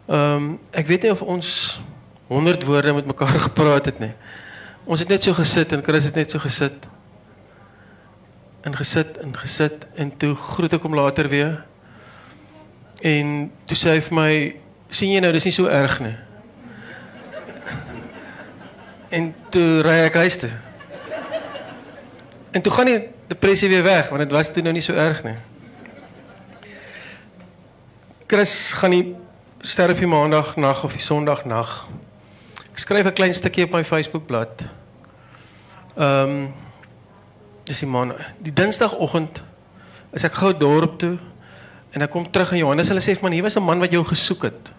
Ehm 0.07 0.35
um, 0.35 0.59
ek 0.71 0.87
weet 0.87 1.01
nie 1.07 1.11
of 1.11 1.21
ons 1.21 1.79
100 2.27 2.63
woorde 2.63 2.93
met 2.93 3.05
mekaar 3.05 3.39
gepraat 3.47 3.85
het 3.85 3.99
nie. 3.99 4.13
Ons 4.85 4.99
het 4.99 5.09
net 5.09 5.23
so 5.23 5.33
gesit 5.33 5.71
en 5.71 5.83
Chris 5.83 6.03
het 6.03 6.15
net 6.15 6.31
so 6.31 6.39
gesit. 6.39 6.87
En 8.61 8.75
gesit 8.75 9.17
en 9.17 9.37
gesit 9.37 9.87
en 9.95 10.17
toe 10.17 10.35
groet 10.35 10.73
ek 10.73 10.81
hom 10.83 10.95
later 10.95 11.27
weer. 11.29 11.65
En 13.01 13.51
toe 13.65 13.77
sê 13.77 13.97
hy 13.97 14.01
vir 14.01 14.15
my, 14.15 14.55
"Sien 14.89 15.11
jy 15.11 15.19
nou, 15.19 15.31
dis 15.31 15.43
nie 15.43 15.53
so 15.53 15.67
erg 15.67 15.99
nie." 15.99 16.15
En 19.09 19.35
toe 19.49 19.81
ry 19.81 20.03
ek 20.07 20.13
huis. 20.13 20.37
En 22.51 22.61
toe 22.61 22.71
gaan 22.71 22.85
die 22.85 23.09
depressie 23.27 23.69
weer 23.69 23.83
weg 23.83 24.09
want 24.09 24.21
dit 24.21 24.31
was 24.31 24.51
toe 24.51 24.63
nou 24.63 24.73
nie 24.73 24.81
so 24.81 24.93
erg 24.93 25.23
nie. 25.23 25.37
Chris 28.27 28.73
gaan 28.73 28.91
die 28.91 29.15
sterf 29.61 29.99
die 29.99 30.07
maandag 30.07 30.55
nag 30.55 30.83
of 30.83 30.95
die 30.95 31.03
sondag 31.03 31.45
nag. 31.45 31.87
Ek 32.71 32.79
skryf 32.79 33.05
'n 33.05 33.13
klein 33.13 33.33
stukkie 33.33 33.63
op 33.63 33.71
my 33.71 33.83
Facebookblad. 33.83 34.63
Ehm 35.97 36.29
um, 36.29 36.53
dis 37.63 37.79
die 37.79 37.89
maand 37.89 38.13
die 38.39 38.53
Dinsdagoggend 38.53 39.43
is 40.13 40.23
ek 40.23 40.33
gou 40.33 40.53
dorp 40.57 40.99
toe 40.99 41.17
en 41.91 42.01
ek 42.01 42.11
kom 42.11 42.31
terug 42.31 42.51
in 42.51 42.63
Johannes 42.63 42.87
hulle 42.87 43.03
sê 43.03 43.15
vir 43.15 43.23
man 43.23 43.35
hier 43.35 43.43
was 43.43 43.57
'n 43.57 43.63
man 43.63 43.79
wat 43.79 43.91
jou 43.91 44.03
gesoek 44.03 44.43
het. 44.43 44.71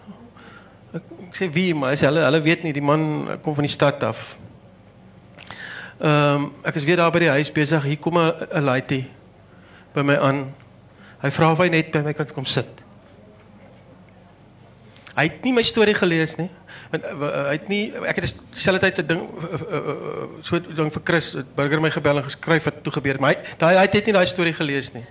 Ek, 0.93 1.03
ek 1.27 1.35
sê 1.35 1.51
wie 1.53 1.73
maar 1.75 1.93
is 1.93 2.01
hulle 2.01 2.23
hulle 2.25 2.41
weet 2.41 2.63
nie 2.63 2.73
die 2.73 2.81
man 2.81 3.39
kom 3.41 3.53
van 3.53 3.67
die 3.67 3.73
stad 3.73 4.03
af. 4.03 4.35
Ehm 5.99 6.35
um, 6.35 6.51
ek 6.63 6.75
is 6.79 6.85
weer 6.87 6.95
daar 6.95 7.11
by 7.11 7.19
die 7.19 7.33
huis 7.33 7.51
besig. 7.51 7.83
Hier 7.83 7.99
kom 7.99 8.17
'n 8.17 8.63
laaitie 8.63 9.09
by 9.93 10.01
my 10.01 10.15
aan. 10.15 10.55
Hy 11.19 11.31
vra 11.31 11.51
of 11.51 11.57
hy 11.59 11.67
net 11.69 11.91
by 11.91 11.99
my 11.99 12.13
kan 12.13 12.29
kom 12.33 12.45
sit. 12.45 12.69
Hy 15.15 15.23
het 15.27 15.43
nie 15.43 15.51
my 15.53 15.63
storie 15.63 15.93
gelees 15.93 16.37
nie. 16.37 16.49
Want 16.91 17.03
uh, 17.03 17.31
hy 17.49 17.57
het 17.57 17.67
nie 17.67 17.91
ek 18.07 18.15
het 18.21 18.35
dieselfde 18.53 18.79
tyd 18.79 19.03
'n 19.03 19.07
ding 19.07 19.21
uh, 19.27 19.59
uh, 19.75 20.27
so 20.41 20.59
ding 20.59 20.91
vir 20.91 21.01
Chris 21.03 21.35
burger 21.55 21.81
my 21.81 21.91
gebel 21.91 22.17
en 22.17 22.23
geskryf 22.23 22.63
wat 22.63 22.83
toe 22.83 22.93
gebeur 22.93 23.13
het. 23.13 23.21
Maar 23.21 23.35
hy 23.35 23.57
daai 23.57 23.75
hy 23.77 23.87
het 23.91 24.05
nie 24.05 24.13
daai 24.13 24.25
storie 24.25 24.53
gelees 24.53 24.93
nie. 24.93 25.05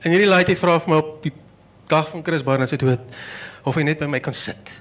En 0.00 0.10
hierdie 0.10 0.28
laaitie 0.28 0.56
vra 0.56 0.78
vir 0.80 0.90
my 0.90 0.96
op 0.96 1.22
die 1.22 1.32
dag 1.88 2.08
van 2.08 2.24
Chris 2.24 2.42
Barnard 2.42 2.68
se 2.68 2.76
dood 2.76 3.00
of 3.62 3.74
hy 3.74 3.82
net 3.82 3.98
by 3.98 4.06
my 4.06 4.20
kan 4.20 4.34
sit. 4.34 4.72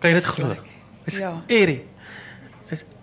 Kan 0.00 0.10
jy 0.10 0.14
dit 0.18 0.24
glo? 0.24 0.56
Dis 1.04 1.18
Ja. 1.18 1.42
eerie. 1.46 1.91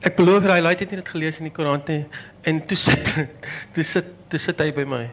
Ek 0.02 0.16
beloof 0.18 0.48
hy 0.50 0.60
laat 0.64 0.80
dit 0.82 0.92
nie 0.92 1.00
dit 1.02 1.10
gelees 1.14 1.38
in 1.42 1.50
die 1.50 1.54
koerant 1.54 1.88
nie 1.92 2.06
en 2.50 2.62
toe 2.66 2.78
sit 2.78 3.12
toe 3.76 3.84
sit 3.84 4.08
toe 4.30 4.40
sit 4.42 4.62
hy 4.62 4.72
by 4.74 4.86
my. 4.86 5.04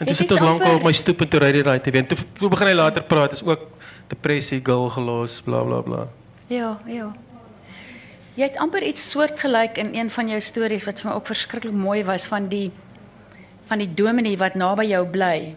En 0.00 0.06
toe 0.06 0.16
sit 0.16 0.30
ons 0.32 0.40
lank 0.40 0.60
amper- 0.60 0.78
op 0.78 0.86
my 0.86 0.92
stoep 0.96 1.24
en 1.24 1.30
toe 1.30 1.40
ry 1.42 1.50
die 1.54 1.64
raai 1.66 1.80
te 1.82 1.92
wen. 1.94 2.06
Toe, 2.08 2.18
toe 2.38 2.50
begin 2.50 2.70
hy 2.70 2.76
later 2.76 3.04
praat, 3.06 3.34
is 3.36 3.42
ook 3.44 3.66
depressie, 4.10 4.60
gil 4.64 4.88
gelos, 4.90 5.40
bla 5.46 5.62
bla 5.66 5.80
bla. 5.86 6.06
Ja, 6.50 6.78
ja. 6.88 7.10
Jy 8.38 8.46
het 8.46 8.56
amper 8.62 8.82
iets 8.86 9.02
soortgelyk 9.10 9.78
in 9.82 9.90
een 9.94 10.10
van 10.10 10.30
jou 10.32 10.38
stories 10.40 10.86
wat 10.88 11.02
vir 11.02 11.10
my 11.10 11.16
ook 11.18 11.28
verskriklik 11.30 11.74
mooi 11.76 12.00
was 12.08 12.26
van 12.30 12.48
die 12.48 12.70
van 13.70 13.78
die 13.78 13.90
dominee 13.94 14.38
wat 14.38 14.56
naby 14.58 14.88
jou 14.90 15.04
bly. 15.06 15.54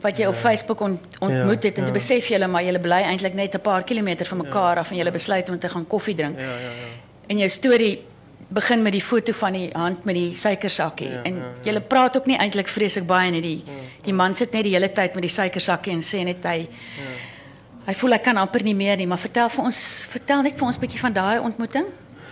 Wat 0.00 0.18
jy 0.18 0.26
op 0.26 0.34
Facebook 0.34 0.80
ont, 0.80 1.16
ontmoet 1.18 1.62
het 1.62 1.78
en 1.78 1.84
toe 1.84 1.94
besef 1.94 2.28
jy 2.30 2.46
maar 2.46 2.62
jy 2.62 2.78
bly 2.78 3.00
eintlik 3.02 3.34
net 3.34 3.54
'n 3.54 3.60
paar 3.60 3.82
kilometer 3.84 4.26
van 4.26 4.38
mekaar 4.38 4.78
af 4.78 4.90
en 4.90 4.96
jy 4.96 5.10
besluit 5.10 5.48
om 5.48 5.58
te 5.58 5.68
gaan 5.68 5.86
koffie 5.86 6.14
drink. 6.14 6.38
Ja, 6.38 6.44
ja, 6.44 6.70
ja. 6.70 6.88
En 7.26 7.38
jou 7.38 7.48
storie 7.48 8.04
begin 8.48 8.82
met 8.82 8.92
die 8.92 9.02
foto 9.02 9.32
van 9.32 9.52
die 9.52 9.70
hand 9.72 10.04
met 10.04 10.14
die 10.14 10.34
suikersakkie 10.34 11.08
Ja, 11.08 11.22
en 11.22 11.42
ja, 11.62 11.80
praat 11.80 12.16
ook 12.16 12.26
nie 12.26 12.36
eintlik 12.36 12.68
vreeslik 12.68 13.06
baie 13.06 13.30
nie. 13.30 13.40
Die 13.40 13.64
die 14.02 14.12
man 14.12 14.34
sit 14.34 14.52
net 14.52 14.62
die 14.62 14.72
hele 14.72 14.92
tyd 14.92 15.14
met 15.14 15.22
die 15.22 15.30
suikersakkie 15.30 15.92
en 15.92 16.02
sê 16.02 16.24
net 16.24 16.44
hy 16.44 16.68
Hy 17.88 17.94
voel 17.96 18.12
hy 18.12 18.18
kan 18.20 18.36
amper 18.36 18.60
nie 18.62 18.74
meer 18.76 18.98
nie, 19.00 19.06
maar 19.08 19.16
vertel 19.18 19.48
vir 19.48 19.64
ons, 19.64 19.78
vertel 20.12 20.42
net 20.42 20.58
vir 20.58 20.66
ons 20.66 20.76
'n 20.76 20.80
bietjie 20.80 21.00
van 21.00 21.12
daai 21.12 21.38
ontmoeting. 21.40 21.86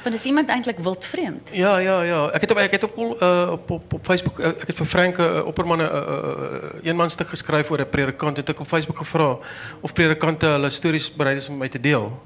Want 0.07 0.19
is 0.19 0.25
iemand 0.25 0.49
eintlik 0.49 0.79
wildvreemd. 0.79 1.49
Ja, 1.51 1.79
ja, 1.79 2.03
ja. 2.03 2.29
Het 2.33 2.51
op 2.51 2.57
ek 2.57 2.71
het 2.71 2.83
op 2.83 3.81
Facebook 4.03 4.39
uh, 4.39 4.47
ek 4.47 4.67
het 4.67 4.77
vir 4.77 4.87
Frank 4.87 5.19
uh, 5.19 5.47
Opperman 5.47 5.79
'n 5.79 5.83
uh, 5.83 5.89
uh, 5.91 6.87
eenman 6.87 7.11
stuk 7.11 7.29
geskryf 7.29 7.71
oor 7.71 7.81
'n 7.81 7.89
predikant 7.91 8.37
het 8.37 8.49
ek 8.49 8.61
op 8.61 8.67
Facebook 8.67 8.97
gevra 8.97 9.39
of 9.81 9.93
predikante 9.93 10.47
hulle 10.47 10.71
stories 10.71 11.11
bereid 11.11 11.37
is 11.37 11.49
om 11.49 11.69
te 11.69 11.81
deel. 11.81 12.23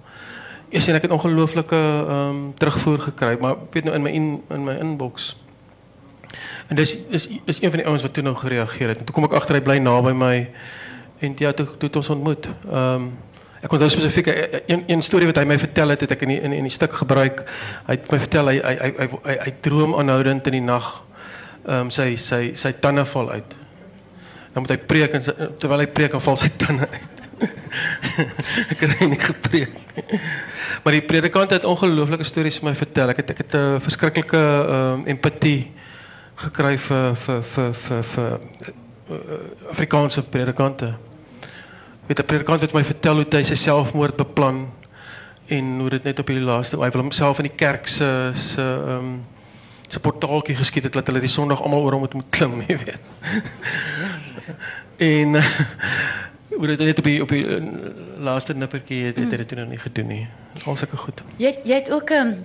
Eers 0.69 0.87
en 0.87 0.95
ek 0.95 1.11
ongelooflike 1.11 1.77
ehm 2.09 2.53
terugvoer 2.55 3.01
gekry, 3.01 3.37
maar 3.41 3.53
ek 3.53 3.73
weet 3.73 3.85
nou 3.85 3.97
in 3.97 4.03
my 4.03 4.11
in, 4.11 4.65
my 4.65 4.77
inbox. 4.77 5.37
En 6.69 6.77
dis 6.77 6.97
is 7.09 7.29
is 7.45 7.63
een 7.63 7.71
van 7.71 7.79
die 7.79 7.87
ouens 7.87 8.03
wat 8.03 8.13
toe 8.13 8.23
nou 8.23 8.37
gereageer 8.37 8.89
het. 8.89 8.99
En 8.99 9.05
toe 9.05 9.15
kom 9.15 9.25
ek 9.25 9.33
agter 9.33 9.55
hy 9.55 9.61
bly 9.61 9.79
naby 9.79 10.13
my 10.13 10.51
en 11.19 11.33
ja, 11.37 11.53
toe 11.53 11.67
het 11.79 11.97
ons 11.97 12.09
ontmoet. 12.09 12.49
Ehm 12.73 13.09
ek 13.61 13.73
onthou 13.73 13.91
spesifiek 13.93 14.27
een 14.67 14.85
een 14.89 15.03
storie 15.03 15.29
wat 15.29 15.37
hy 15.37 15.45
my 15.45 15.59
vertel 15.61 15.93
het, 15.93 16.01
het 16.01 16.23
in 16.23 16.33
die, 16.33 16.41
in 16.41 16.53
in 16.57 16.69
die 16.69 16.73
stuk 16.73 16.93
gebruik. 17.03 17.45
Hy 17.87 17.97
het 17.99 18.11
my 18.13 18.19
vertel 18.19 18.53
hy 18.53 18.59
hy 18.65 18.91
hy 18.97 19.37
hy, 19.45 19.55
droom 19.61 19.95
aanhoudend 20.01 20.47
in 20.47 20.59
die 20.59 20.65
nag. 20.65 20.91
Ehm 21.67 21.87
um, 21.87 21.91
sy 21.91 22.15
sy 22.17 22.53
sy 22.55 22.75
val 23.13 23.31
uit. 23.31 23.57
Dan 24.53 24.63
moet 24.63 24.71
hy 24.71 24.79
preek 24.79 25.15
en 25.15 25.23
sy, 25.23 25.33
terwyl 25.59 25.85
hy 25.85 25.87
preek 25.87 26.13
dan 26.13 26.21
val 26.21 26.37
sy 26.37 26.49
tande 26.57 26.89
uit. 26.89 27.17
ek 28.73 28.81
het 28.81 29.01
nie 29.01 29.21
gepreek 29.21 29.77
nie. 29.77 30.21
Maar 30.85 30.93
die 30.93 31.03
predikant 31.03 31.51
het 31.51 31.65
ongelooflike 31.65 32.25
stories 32.25 32.59
vir 32.59 32.71
my 32.71 32.75
vertel. 32.75 33.13
Ek 33.13 33.23
het 33.23 33.31
ek 33.31 33.45
het 33.45 33.55
'n 33.55 33.77
uh, 33.77 33.81
verskriklike 33.81 34.41
ehm 34.41 35.07
empatie 35.07 35.71
gekry 36.37 36.79
vir 36.79 37.15
Afrikaanse 39.71 40.23
predikante. 40.23 40.95
Weet 42.11 42.19
'n 42.19 42.27
predikant 42.27 42.61
het 42.61 42.73
my 42.73 42.83
vertel 42.85 43.21
hoe 43.23 43.27
hy 43.31 43.45
sy 43.47 43.55
selfmoord 43.55 44.17
beplan 44.17 44.65
en 45.47 45.67
hoe 45.79 45.91
dit 45.91 46.03
net 46.03 46.19
op 46.19 46.27
die 46.27 46.41
laaste 46.43 46.81
hy 46.81 46.89
wil 46.91 47.05
homself 47.05 47.39
in 47.39 47.47
die 47.47 47.55
kerk 47.55 47.87
se 47.87 48.33
se 48.35 48.63
ehm 48.63 48.97
um, 48.97 49.13
se 49.87 50.01
portaaltjie 50.01 50.57
geskiet 50.57 50.89
het 50.89 50.93
dat 50.93 51.07
hulle 51.07 51.23
die 51.23 51.31
Sondag 51.31 51.63
almal 51.63 51.87
oor 51.87 51.93
hom 51.93 52.01
moet 52.01 52.15
moet 52.15 52.31
klim, 52.31 52.61
jy 52.67 52.79
weet. 52.83 52.99
en 54.97 55.39
hoe 56.59 56.67
dit 56.67 56.79
net 56.79 56.99
op 56.99 57.05
die 57.05 57.23
op 57.23 57.29
die 57.29 57.45
uh, 57.47 57.63
laaste 58.19 58.55
nippertjie 58.55 59.05
het, 59.05 59.17
het 59.17 59.31
hy 59.31 59.37
dit 59.45 59.49
toe 59.49 59.59
nog 59.63 59.71
nie 59.71 59.79
gedoen 59.79 60.07
nie. 60.07 60.29
Al 60.67 60.77
sulke 60.77 60.97
goed. 60.97 61.23
Jy 61.37 61.55
jy 61.63 61.79
het 61.79 61.95
ook 61.95 62.11
'n 62.11 62.27
um, 62.27 62.37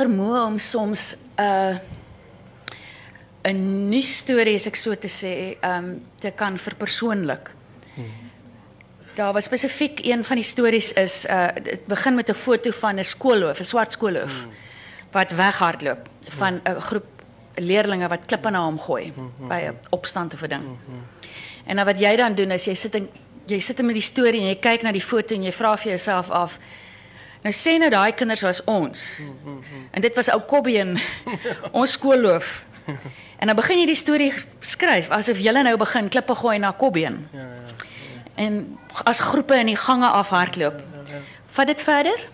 vermoë 0.00 0.46
om 0.46 0.58
soms 0.58 1.16
'n 1.36 1.42
uh, 1.44 1.76
'n 3.52 3.88
nuus 3.92 4.16
storie 4.16 4.54
as 4.54 4.66
ek 4.66 4.76
so 4.76 4.94
te 4.94 5.12
sê, 5.12 5.60
ehm 5.60 5.84
um, 5.84 6.02
te 6.18 6.30
kan 6.30 6.56
verpersoonlik. 6.58 7.52
Daar 9.14 9.32
was 9.32 9.44
spesifiek 9.44 10.04
een 10.04 10.24
van 10.24 10.36
die 10.36 10.44
stories 10.44 10.92
is 10.92 11.24
uh 11.24 11.46
dit 11.62 11.86
begin 11.86 12.14
met 12.14 12.28
'n 12.28 12.34
foto 12.34 12.70
van 12.70 12.98
'n 12.98 13.04
skoolhoof, 13.04 13.58
'n 13.58 13.64
swart 13.64 13.92
skoolhoof 13.92 14.32
wat 15.10 15.30
weghardloop 15.30 16.08
van 16.28 16.60
'n 16.64 16.80
groep 16.80 17.04
leerdlinge 17.54 18.08
wat 18.08 18.26
klippe 18.26 18.50
na 18.50 18.64
hom 18.64 18.80
gooi 18.80 19.12
by 19.38 19.60
'n 19.68 19.78
opstand 19.90 20.34
of 20.34 20.42
'n 20.42 20.48
ding. 20.48 20.64
En 21.64 21.76
dan 21.76 21.84
wat 21.84 21.98
jy 21.98 22.16
dan 22.16 22.34
doen 22.34 22.50
is 22.50 22.64
jy 22.64 22.74
sit 22.74 22.94
en 22.94 23.08
jy 23.46 23.58
sit 23.58 23.82
met 23.82 23.94
die 23.94 24.02
storie 24.02 24.40
en 24.40 24.46
jy 24.46 24.56
kyk 24.56 24.82
na 24.82 24.92
die 24.92 25.04
foto 25.04 25.34
en 25.34 25.42
jy 25.42 25.52
vra 25.52 25.76
vir 25.76 25.88
jouself 25.88 26.30
af 26.30 26.58
Nou 27.42 27.54
sê 27.54 27.78
nou 27.78 27.90
daai 27.90 28.12
kinders 28.12 28.40
was 28.40 28.64
ons. 28.64 29.18
En 29.90 30.00
dit 30.00 30.14
was 30.14 30.30
ou 30.30 30.40
Kobbie 30.40 30.84
ons 31.80 31.92
skoolhoof. 31.92 32.64
En 33.38 33.46
dan 33.46 33.56
begin 33.56 33.78
jy 33.78 33.86
die 33.86 33.94
storie 33.94 34.32
skryf 34.60 35.10
asof 35.10 35.38
jy 35.38 35.50
nou 35.50 35.76
begin 35.76 36.08
klippe 36.08 36.34
gooi 36.34 36.58
na 36.58 36.70
Kobbeen. 36.70 37.28
Ja 37.32 37.40
ja. 37.40 37.90
En 38.34 38.78
as 39.04 39.20
groepe 39.20 39.54
in 39.54 39.66
die 39.66 39.76
gange 39.76 40.06
afhardloop. 40.06 40.80
Vat 41.46 41.66
dit 41.66 41.82
verder? 41.82 42.28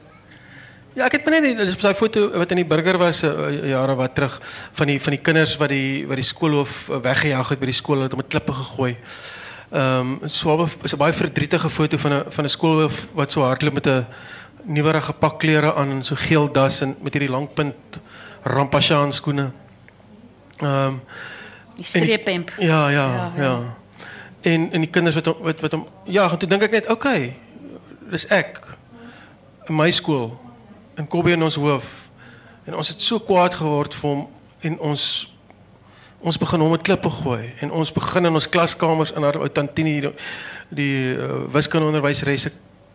Ja, 0.98 1.06
ek 1.06 1.18
het 1.18 1.24
maar 1.24 1.40
net 1.40 1.58
dis 1.58 1.76
daai 1.78 1.94
foto 1.94 2.30
wat 2.34 2.50
in 2.50 2.62
die 2.62 2.66
burger 2.66 2.96
was 2.98 3.20
uh, 3.22 3.50
jare 3.70 3.94
wat 3.94 4.14
terug 4.16 4.38
van 4.72 4.90
die 4.90 4.98
van 4.98 5.14
die 5.14 5.20
kinders 5.22 5.56
wat 5.60 5.70
die 5.70 6.06
wat 6.08 6.18
die 6.18 6.26
skoolhoof 6.26 6.88
weggejaag 7.04 7.52
het 7.52 7.60
by 7.60 7.68
die 7.70 7.76
skool 7.76 8.02
het 8.02 8.16
om 8.16 8.22
met 8.22 8.30
klippe 8.32 8.56
gegooi. 8.56 8.96
Ehm 9.68 10.16
um, 10.22 10.28
so 10.28 10.66
is 10.82 10.94
'n 10.94 10.98
baie 10.98 11.12
verdrietige 11.12 11.68
foto 11.68 11.98
van 11.98 12.12
'n 12.12 12.24
van 12.28 12.44
'n 12.44 12.48
skoolhoof 12.48 13.06
wat 13.12 13.32
so 13.32 13.42
hardloop 13.42 13.74
met 13.74 13.86
'n 13.86 14.06
nuwerige 14.64 15.12
pak 15.12 15.38
klere 15.38 15.74
aan 15.74 15.90
en 15.90 16.02
so 16.02 16.14
geel 16.14 16.52
das 16.52 16.80
en 16.80 16.96
met 17.00 17.12
hierdie 17.12 17.30
lang 17.30 17.52
punt 17.54 18.00
rampasjaan 18.42 19.12
skoene. 19.12 19.50
Ehm 20.58 20.86
um, 20.86 21.00
die 21.76 21.84
streephemp. 21.84 22.52
Ja, 22.58 22.88
ja, 22.88 23.06
ja, 23.14 23.32
ja. 23.36 23.76
En 24.42 24.70
en 24.72 24.80
die 24.80 24.90
kinders 24.90 25.14
wat 25.18 25.30
wat 25.38 25.60
wat 25.60 25.72
hom 25.72 25.86
ja, 26.04 26.28
toe 26.36 26.48
dink 26.48 26.62
ek 26.62 26.70
net, 26.70 26.90
okay. 26.90 27.36
Dis 28.10 28.26
ek 28.32 28.60
in 29.68 29.76
my 29.76 29.90
skool 29.90 30.32
in 30.98 31.06
Kobbie 31.06 31.34
en 31.36 31.42
ons 31.42 31.58
hoof. 31.60 32.08
En 32.66 32.76
ons 32.78 32.88
het 32.88 33.02
so 33.02 33.20
kwaad 33.20 33.54
geword 33.54 33.94
vir 33.94 34.10
hom 34.10 34.28
en 34.66 34.78
ons 34.90 35.02
ons 36.18 36.38
begin 36.38 36.60
hom 36.64 36.72
met 36.74 36.82
klippe 36.82 37.10
gooi 37.20 37.52
en 37.62 37.70
ons 37.78 37.92
begin 37.94 38.26
in 38.26 38.34
ons 38.34 38.48
klaskamers 38.50 39.12
in 39.14 39.22
haar 39.22 39.36
tantini 39.54 40.00
die, 40.02 40.10
die 40.80 40.94
uh, 41.14 41.44
wiskundeonderwyseres 41.54 42.48
se 42.48 42.50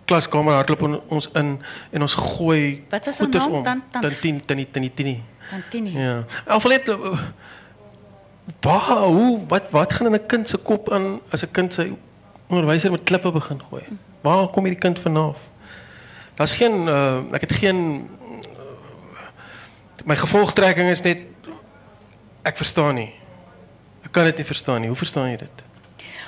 klaskamer 0.06 0.58
hardloop 0.58 0.82
on, 0.84 0.98
ons 1.08 1.30
in 1.40 1.54
en 1.96 2.04
ons 2.04 2.16
gooi 2.20 2.84
Wat 2.92 3.06
was 3.08 3.22
haar 3.24 3.32
naam? 3.32 3.64
Tan, 3.64 3.84
tantini 4.04 4.42
tantini 4.44 5.16
tantini. 5.50 5.94
Ja. 5.96 6.26
Alfred 6.46 6.90
Waar 8.62 8.98
hoe 9.08 9.40
wat 9.48 9.64
wat 9.72 9.94
gaan 9.94 10.08
in 10.08 10.14
'n 10.20 10.26
kind 10.26 10.50
se 10.50 10.58
kop 10.58 10.92
aan 10.92 11.20
as 11.30 11.44
'n 11.44 11.52
kind 11.52 11.74
sy 11.74 11.94
onderwyser 12.48 12.92
met 12.92 13.04
klippe 13.04 13.32
begin 13.32 13.62
gooi? 13.70 13.84
Waar 14.22 14.48
kom 14.48 14.64
hierdie 14.64 14.82
kind 14.82 15.00
vanaf? 15.00 15.38
Daar's 16.36 16.52
geen 16.52 16.88
uh, 16.88 17.18
ek 17.32 17.42
het 17.42 17.52
geen 17.52 18.10
uh, 18.32 19.28
my 20.06 20.16
gevolgtrekking 20.16 20.90
is 20.90 21.02
net 21.02 21.18
ek 22.42 22.58
verstaan 22.58 22.96
nie. 22.96 23.14
Ek 24.04 24.12
kan 24.12 24.24
dit 24.24 24.38
nie 24.38 24.46
verstaan 24.46 24.80
nie. 24.82 24.88
Hoe 24.88 24.98
verstaan 24.98 25.30
jy 25.30 25.38
dit? 25.38 25.64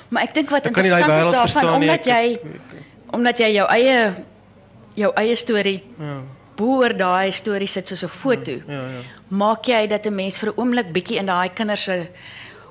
Maar 0.08 0.24
ek 0.24 0.34
dink 0.34 0.50
wat 0.50 0.66
interessant 0.66 1.46
is 1.46 1.54
daarvan 1.54 1.74
omdat 1.74 2.06
jy 2.06 2.40
omdat 3.12 3.38
jy 3.38 3.50
jou 3.56 3.68
eie 3.70 4.14
jou 4.96 5.12
eie 5.16 5.36
storie 5.36 5.84
Ja. 6.00 6.22
Boor 6.56 6.94
daai 6.98 7.32
storie 7.32 7.68
sit 7.68 7.88
soos 7.88 8.04
'n 8.04 8.08
foto. 8.10 8.52
Ja, 8.52 8.82
ja. 8.82 9.02
Maak 9.28 9.66
jy 9.66 9.88
dat 9.88 10.06
'n 10.06 10.16
mens 10.16 10.38
vir 10.40 10.50
'n 10.50 10.54
oomblik 10.60 10.92
bietjie 10.94 11.18
in 11.18 11.26
daai 11.26 11.50
kinders 11.54 11.84
se 11.84 12.08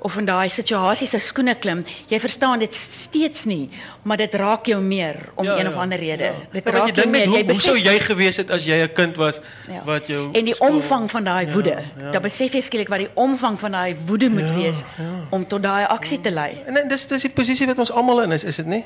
of 0.05 0.17
in 0.19 0.25
daai 0.27 0.49
situasie 0.51 1.07
se 1.07 1.19
skoene 1.19 1.55
klim. 1.55 1.85
Jy 2.09 2.19
verstaan 2.21 2.59
dit 2.59 2.75
steeds 2.75 3.45
nie, 3.45 3.71
maar 4.03 4.17
dit 4.17 4.35
raak 4.35 4.67
jou 4.67 4.83
meer 4.83 5.17
om 5.35 5.45
Ja, 5.45 5.57
een 5.59 5.65
ja, 5.65 5.71
of 5.71 5.77
ander 5.77 5.99
rede. 5.99 6.23
Ja. 6.25 6.33
Dit 6.53 6.65
Ja, 6.65 6.71
raak 6.71 6.89
jy 6.89 6.93
jou 6.95 6.95
dink 6.95 7.11
net 7.17 7.27
meer. 7.29 7.29
hoe, 7.29 7.45
hoe 7.53 7.55
sou 7.61 7.77
jy 7.79 8.01
gewees 8.01 8.37
het 8.37 8.51
as 8.51 8.65
jy 8.67 8.83
'n 8.83 8.93
kind 8.93 9.17
was 9.17 9.41
Ja. 9.69 9.83
wat 9.85 10.07
jou 10.07 10.29
en 10.33 10.45
die 10.45 10.61
omvang 10.61 11.11
van 11.11 11.25
daai 11.25 11.53
woede. 11.53 11.77
ja. 12.01 12.11
Dan 12.11 12.23
besef 12.23 12.53
jy 12.53 12.61
skielik 12.61 12.89
wat 12.89 12.99
die 12.99 13.11
omvang 13.15 13.59
van 13.61 13.73
daai 13.73 13.97
woede 14.07 14.29
moet 14.29 14.49
Ja, 14.49 14.55
wees 14.55 14.85
om 15.31 15.47
tot 15.47 15.63
daai 15.63 15.87
aksie 15.87 16.21
te 16.21 16.31
lei. 16.31 16.63
En 16.67 16.77
en 16.77 16.89
dis 16.89 17.07
dis 17.07 17.23
die 17.23 17.31
posisie 17.31 17.67
wat 17.67 17.79
ons 17.79 17.91
almal 17.93 18.23
in 18.23 18.33
is, 18.33 18.45
is 18.45 18.57
dit 18.57 18.67
nie? 18.67 18.85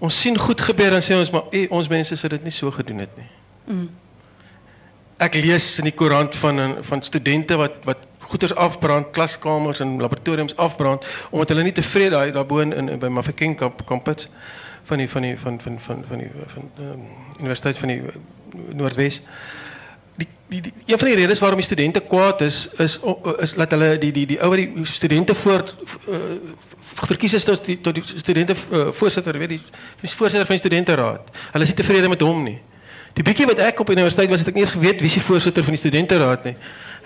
Ons 0.00 0.20
sien 0.20 0.38
goed 0.38 0.60
gebeur 0.60 0.92
en 0.92 1.02
sê 1.02 1.14
ons 1.14 1.30
maar 1.30 1.42
eh, 1.52 1.66
ons 1.70 1.88
mense 1.88 2.16
sou 2.16 2.28
dit 2.30 2.42
nie 2.42 2.52
so 2.52 2.70
gedoen 2.70 2.98
het 2.98 3.16
nie. 3.16 3.26
Mm. 3.66 3.88
Ek 5.22 5.34
lees 5.38 5.78
in 5.78 5.86
die 5.86 5.94
koerant 5.94 6.36
van 6.36 6.82
van 6.82 7.02
studente 7.02 7.56
wat 7.56 7.84
wat 7.86 8.10
goeders 8.24 8.54
afbrand, 8.54 9.10
klaskamers 9.12 9.80
en 9.80 10.00
laboratoriums 10.00 10.56
afbrand 10.56 11.04
omdat 11.30 11.48
hulle 11.52 11.62
nie 11.62 11.74
tevrede 11.76 12.16
daai 12.16 12.32
daarbo 12.32 12.62
in, 12.64 12.72
in 12.72 12.98
by 12.98 13.10
Mafeking 13.12 13.56
kamp 13.56 13.84
kampus 13.86 14.28
van 14.88 14.98
die 14.98 15.08
van 15.08 15.22
die 15.22 15.36
van 15.38 15.60
van 15.60 15.80
van 15.80 16.04
van 16.08 16.18
die 16.18 16.30
van 16.54 16.70
um, 16.80 17.04
universiteit 17.38 17.78
van 17.78 17.88
die 17.88 18.00
uh, 18.00 18.16
Noordwes. 18.72 19.20
Die, 20.16 20.28
die, 20.48 20.60
die 20.60 20.72
een 20.86 20.98
van 20.98 21.08
die 21.08 21.16
redes 21.20 21.38
waarom 21.38 21.60
die 21.60 21.66
studente 21.66 22.00
kwaad 22.00 22.40
is 22.40 22.68
is 22.78 22.98
is 23.38 23.54
dat 23.54 23.70
hulle 23.70 23.98
die 23.98 24.12
die 24.12 24.26
die 24.26 24.40
ou 24.42 24.50
wat 24.50 24.62
die 24.62 24.84
studente 24.84 25.34
voor 25.34 25.64
uh, 26.08 26.20
verkies 26.94 27.34
is 27.34 27.44
tot 27.44 27.64
die 27.64 27.80
tot 27.80 27.94
die 27.94 28.04
studente 28.16 28.54
voorsitter, 28.92 29.38
weet 29.38 29.56
jy, 29.56 29.62
die 30.00 30.10
voorsitter 30.10 30.46
van 30.46 30.56
die 30.58 30.64
studenteraad. 30.64 31.34
Hulle 31.52 31.66
is 31.66 31.72
nie 31.74 31.82
tevrede 31.82 32.08
met 32.08 32.22
hom 32.22 32.42
nie. 32.42 32.60
Die 33.14 33.22
bietjie 33.22 33.46
wat 33.46 33.60
ek 33.62 33.80
op 33.80 33.90
universiteit 33.94 34.30
was, 34.30 34.42
het 34.42 34.50
ek 34.50 34.58
nie 34.58 34.64
eens 34.64 34.74
geweet 34.74 35.02
wie 35.02 35.10
is 35.10 35.18
die 35.18 35.22
voorsitter 35.22 35.64
van 35.66 35.76
die 35.76 35.82
studenteraad 35.82 36.48
nie. 36.48 36.56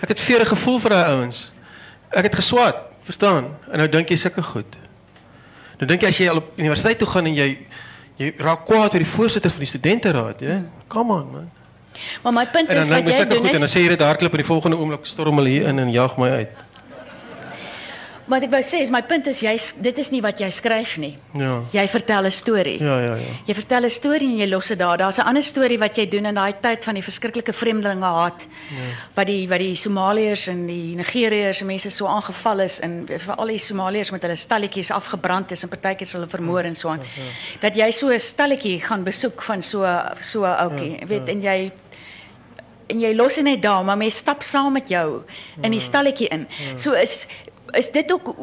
Ek 0.01 0.13
het 0.15 0.21
vere 0.23 0.45
gevoel 0.49 0.79
vir 0.81 0.95
daai 0.95 1.11
ouens. 1.13 1.41
Ek 2.09 2.25
het 2.29 2.39
geswat, 2.39 2.81
verstaan? 3.05 3.51
En 3.69 3.83
nou 3.83 3.89
dink 3.91 4.09
jy 4.09 4.17
sulke 4.17 4.41
goed. 4.45 4.79
Nou 5.77 5.87
dink 5.89 6.01
jy 6.03 6.09
as 6.09 6.17
jy 6.19 6.29
al 6.31 6.41
op 6.41 6.57
universiteit 6.57 6.97
toe 6.99 7.07
gaan 7.07 7.29
en 7.29 7.37
jy 7.37 7.49
jy 8.19 8.33
raak 8.43 8.65
kwaad 8.67 8.91
oor 8.91 8.99
die 8.99 9.07
voorsitter 9.07 9.53
van 9.53 9.63
die 9.63 9.69
studenteraad, 9.69 10.41
ja? 10.43 10.57
Come 10.91 11.13
on 11.15 11.29
man. 11.31 11.45
Maar 12.23 12.33
my 12.35 12.45
punt 12.51 12.71
is 12.71 12.89
wat 12.89 13.07
jy 13.07 13.25
doen 13.29 13.37
goed 13.45 13.53
en 13.53 13.61
dan 13.61 13.67
is 13.69 13.75
sê 13.75 13.83
jy 13.83 13.93
dit 13.93 14.03
hardloop 14.03 14.35
en 14.35 14.41
die 14.41 14.47
volgende 14.47 14.79
oomblik 14.79 15.07
storm 15.07 15.39
hulle 15.39 15.53
hier 15.53 15.69
in 15.71 15.79
en 15.79 15.91
jag 15.91 16.17
my 16.19 16.29
uit. 16.41 16.59
Wat 18.29 18.45
ek 18.45 18.51
wou 18.53 18.61
sê 18.61 18.83
is 18.83 18.91
my 18.93 19.01
punt 19.01 19.27
is 19.27 19.41
jy 19.41 19.55
dit 19.81 19.97
is 19.97 20.11
nie 20.13 20.21
wat 20.21 20.39
jy 20.41 20.49
skryf 20.53 20.97
nie. 21.01 21.15
Ja. 21.37 21.59
Jy 21.73 21.85
vertel 21.89 22.25
'n 22.25 22.31
storie. 22.31 22.77
Ja, 22.77 22.99
ja, 23.01 23.15
ja. 23.15 23.31
Jy 23.47 23.53
vertel 23.53 23.85
'n 23.85 23.89
storie 23.89 24.29
en 24.29 24.37
jy 24.37 24.47
los 24.49 24.67
dit 24.67 24.79
daar. 24.79 24.97
Daar's 24.97 25.17
'n 25.17 25.27
ander 25.27 25.43
storie 25.43 25.79
wat 25.79 25.95
jy 25.97 26.07
doen 26.07 26.25
in 26.25 26.35
daai 26.35 26.53
tyd 26.61 26.83
van 26.85 26.93
die 26.93 27.03
verskriklike 27.03 27.53
vreemdelinge 27.53 28.05
haat. 28.05 28.45
Ja. 28.69 28.87
Wat 29.15 29.27
die 29.27 29.47
wat 29.47 29.59
die 29.59 29.75
Somaliërs 29.75 30.47
en 30.47 30.67
die 30.67 30.95
Nigeriërs 30.95 31.61
en 31.61 31.67
mense 31.67 31.89
so 31.89 32.05
aangeval 32.05 32.59
is 32.59 32.79
en 32.79 33.07
veral 33.07 33.47
die 33.47 33.57
Somaliërs 33.57 34.11
met 34.11 34.21
hulle 34.21 34.35
stalletjies 34.35 34.91
afgebrand 34.91 35.51
is 35.51 35.63
en 35.63 35.69
partykeer 35.69 36.07
is 36.07 36.13
hulle 36.13 36.27
vermoor 36.27 36.63
en 36.63 36.75
so 36.75 36.89
aan. 36.89 37.01
Dat 37.59 37.75
jy 37.75 37.91
so 37.91 38.09
'n 38.09 38.19
stalletjie 38.19 38.81
gaan 38.81 39.03
besoek 39.03 39.41
van 39.41 39.61
so 39.61 39.85
so 40.19 40.45
'n 40.45 40.57
ouetjie, 40.57 40.99
weet 41.07 41.27
en 41.27 41.41
jy 41.41 41.71
en 42.89 42.99
jy 42.99 43.13
los 43.15 43.35
dit 43.35 43.45
net 43.45 43.61
daar, 43.61 43.83
maar 43.85 43.97
mense 43.97 44.17
stap 44.17 44.41
saam 44.45 44.73
met 44.73 44.89
jou 44.89 45.21
in 45.61 45.71
die 45.71 45.79
stalletjie 45.79 46.29
in. 46.33 46.47
So 46.75 46.93
is 46.97 47.27
is 47.73 47.91
dit 47.91 48.11
ook 48.11 48.35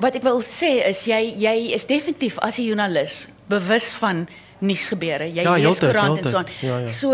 wat 0.00 0.14
ek 0.14 0.22
wil 0.22 0.40
sê 0.42 0.86
is 0.88 1.04
jy 1.06 1.34
jy 1.38 1.72
is 1.74 1.86
definitief 1.86 2.38
as 2.38 2.58
'n 2.58 2.62
joernalis 2.64 3.28
bewus 3.48 3.92
van 3.94 4.26
nuusgebeure. 4.60 5.24
Jy 5.32 5.42
Ja, 5.42 5.56
lees 5.56 5.78
koerant 5.78 6.18
en 6.18 6.24
so 6.24 6.36
aan. 6.36 6.46
Ja, 6.60 6.78
ja. 6.78 6.86
So 6.86 7.12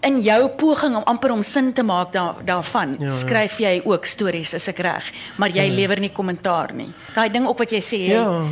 in 0.00 0.20
jou 0.22 0.48
poging 0.48 0.96
om 0.96 1.02
amper 1.04 1.30
om 1.32 1.42
sin 1.42 1.72
te 1.72 1.82
maak 1.82 2.12
daar 2.12 2.34
daarvan, 2.44 2.96
Ja, 2.98 3.06
ja. 3.06 3.12
skryf 3.12 3.58
jy 3.58 3.80
ook 3.84 4.04
stories 4.06 4.54
as 4.54 4.68
ek 4.68 4.78
reg, 4.78 5.12
maar 5.36 5.48
jy 5.50 5.68
lewer 5.74 5.98
nie 6.00 6.12
kommentaar 6.12 6.72
nie. 6.74 6.88
Daai 7.14 7.30
ding 7.30 7.46
ook 7.48 7.58
wat 7.58 7.70
jy 7.70 7.80
sê, 7.80 7.98
Ja. 8.08 8.42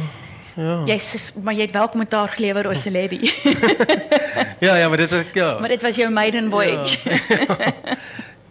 Ja. 0.57 0.83
jy 0.87 0.99
s- 0.99 1.33
maar 1.42 1.55
jy 1.55 1.61
het 1.62 1.70
wel 1.72 1.88
kommentaar 1.88 2.29
gelewer 2.29 2.66
oor 2.66 2.77
Celebi. 2.77 3.20
Ja, 4.61 4.75
ja, 4.77 4.88
maar 4.88 4.96
dit 4.96 5.27
ja. 5.33 5.59
maar 5.59 5.68
dit 5.68 5.83
was 5.83 5.96
jou 5.96 6.11
maiden 6.11 6.51
voyage. 6.51 6.99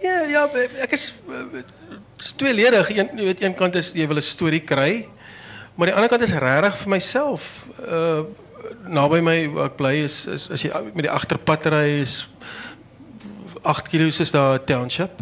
Ja, 0.06 0.22
ja, 0.22 0.50
ek 0.82 0.92
is 0.92 1.14
is 2.20 2.32
tweeledig. 2.32 2.90
Een 2.90 3.10
jy 3.16 3.26
weet 3.26 3.42
een 3.42 3.56
kant 3.56 3.76
is 3.76 3.92
jy 3.94 4.08
wil 4.08 4.18
'n 4.18 4.22
storie 4.22 4.64
kry, 4.64 5.08
maar 5.76 5.88
die 5.88 5.96
ander 5.96 6.10
kant 6.10 6.22
is 6.22 6.34
regtig 6.34 6.78
vir 6.78 6.90
myself. 6.90 7.68
Uh 7.80 8.24
naby 8.86 9.20
my 9.22 9.50
waar 9.50 9.70
ek 9.70 9.78
bly 9.78 9.96
is 10.06 10.26
is 10.28 10.50
as 10.50 10.62
jy 10.62 10.72
met 10.94 11.06
die 11.06 11.12
agterpad 11.12 11.66
ry 11.74 12.02
is 12.02 12.28
8 13.62 13.90
km 13.90 14.22
is 14.22 14.32
daar 14.32 14.60
'n 14.60 14.66
township 14.66 15.22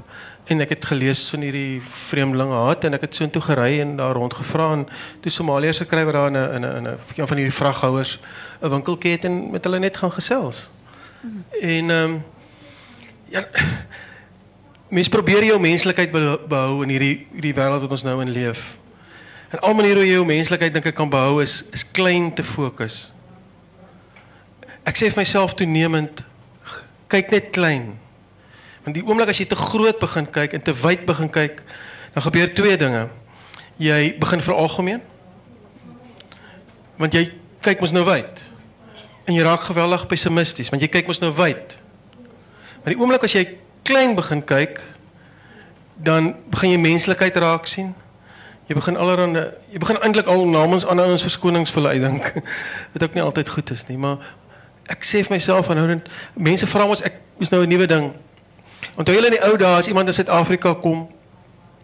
en 0.52 0.62
ek 0.62 0.70
het 0.76 0.86
gelees 0.86 1.30
van 1.32 1.40
hierdie 1.46 1.82
vreemdelinge 1.82 2.58
haat 2.66 2.84
en 2.84 2.94
ek 2.94 3.02
het 3.08 3.16
soontoe 3.16 3.42
gery 3.42 3.80
en 3.80 3.96
daar 3.96 4.16
rondgevra 4.16 4.74
en 4.74 4.88
toe 5.22 5.32
Somaliërs 5.32 5.80
gekry 5.86 6.04
wat 6.06 6.14
daar 6.14 6.28
in 6.28 6.38
'n 6.38 6.56
in 6.56 6.64
'n 6.64 6.88
'n 6.88 6.98
een 7.16 7.28
van 7.28 7.38
hierdie 7.38 7.60
vraghouers 7.62 8.20
'n 8.62 8.70
winkeltjie 8.70 9.12
het 9.12 9.24
en 9.24 9.52
met 9.52 9.64
hulle 9.64 9.80
net 9.80 9.98
gaan 9.98 10.12
gesels. 10.12 10.70
En 11.62 11.90
ehm 11.90 11.92
um, 11.92 12.24
ja 13.30 13.44
mens 14.94 15.10
probeer 15.10 15.44
jou 15.48 15.58
menslikheid 15.62 16.12
be- 16.14 16.40
behou 16.50 16.84
in 16.86 16.92
hierdie 16.94 17.28
hierdie 17.34 17.54
wêreld 17.58 17.82
wat 17.82 17.92
ons 17.98 18.06
nou 18.06 18.20
in 18.22 18.32
leef. 18.34 18.78
En 19.54 19.60
al 19.66 19.74
maniere 19.78 20.02
hoe 20.02 20.08
jy 20.08 20.14
jou 20.18 20.26
menslikheid 20.26 20.74
dink 20.74 20.86
ek 20.90 20.96
kan 20.98 21.10
behou 21.10 21.42
is 21.42 21.64
is 21.74 21.84
klein 21.92 22.32
te 22.34 22.44
fokus. 22.46 23.10
Ek 24.86 24.98
sê 25.00 25.10
vir 25.10 25.22
myself 25.24 25.56
toenemend 25.58 26.24
kyk 27.08 27.32
net 27.32 27.50
klein. 27.56 27.94
Want 28.84 28.98
die 28.98 29.04
oomblik 29.06 29.30
as 29.32 29.40
jy 29.40 29.46
te 29.48 29.56
groot 29.56 30.00
begin 30.02 30.26
kyk 30.28 30.54
en 30.58 30.62
te 30.66 30.74
wyd 30.76 31.06
begin 31.08 31.30
kyk, 31.32 31.62
dan 32.14 32.26
gebeur 32.26 32.50
twee 32.54 32.78
dinge. 32.78 33.08
Jy 33.80 34.16
begin 34.20 34.42
veralgemeen. 34.44 35.02
Want 37.00 37.14
jy 37.16 37.30
kyk 37.64 37.80
mos 37.82 37.94
nou 37.96 38.04
wyd. 38.06 38.42
En 39.26 39.34
jy 39.38 39.46
raak 39.46 39.64
geweldig 39.70 40.08
pessimisties 40.12 40.70
want 40.74 40.84
jy 40.84 40.90
kyk 40.92 41.08
mos 41.08 41.22
nou 41.24 41.32
wyd. 41.38 41.78
Maar 42.84 42.94
die 42.94 43.00
oomblik 43.00 43.24
as 43.24 43.38
jy 43.38 43.46
klein 43.84 44.16
begin 44.16 44.44
kyk, 44.44 44.80
dan 45.96 46.36
begin 46.50 46.70
jy 46.70 46.80
menslikheid 46.80 47.36
raak 47.36 47.66
sien. 47.70 47.94
Jy 48.68 48.76
begin 48.76 48.98
allerhande 48.98 49.54
jy 49.72 49.80
begin 49.80 49.98
eintlik 50.02 50.28
al 50.32 50.46
namens 50.48 50.86
ander 50.86 51.06
ouens 51.06 51.22
verskonings. 51.22 51.74
Wat 52.94 53.04
ook 53.04 53.14
nie 53.14 53.22
altyd 53.24 53.50
goed 53.50 53.72
is 53.72 53.88
nie, 53.88 53.98
maar 53.98 54.18
ek 54.88 55.04
sê 55.04 55.24
vir 55.24 55.36
myself 55.38 55.70
aanhoudend 55.70 56.08
mense 56.36 56.68
vra 56.68 56.86
ons 56.86 57.04
ek 57.04 57.14
is 57.40 57.50
nou 57.52 57.64
'n 57.64 57.70
nuwe 57.70 57.88
ding. 57.88 58.12
Onthou 58.96 59.16
julle 59.16 59.28
in 59.32 59.38
die 59.38 59.44
ou 59.44 59.58
dae 59.58 59.78
as 59.78 59.88
iemand 59.88 60.08
in 60.08 60.14
Suid-Afrika 60.14 60.74
kom 60.74 61.08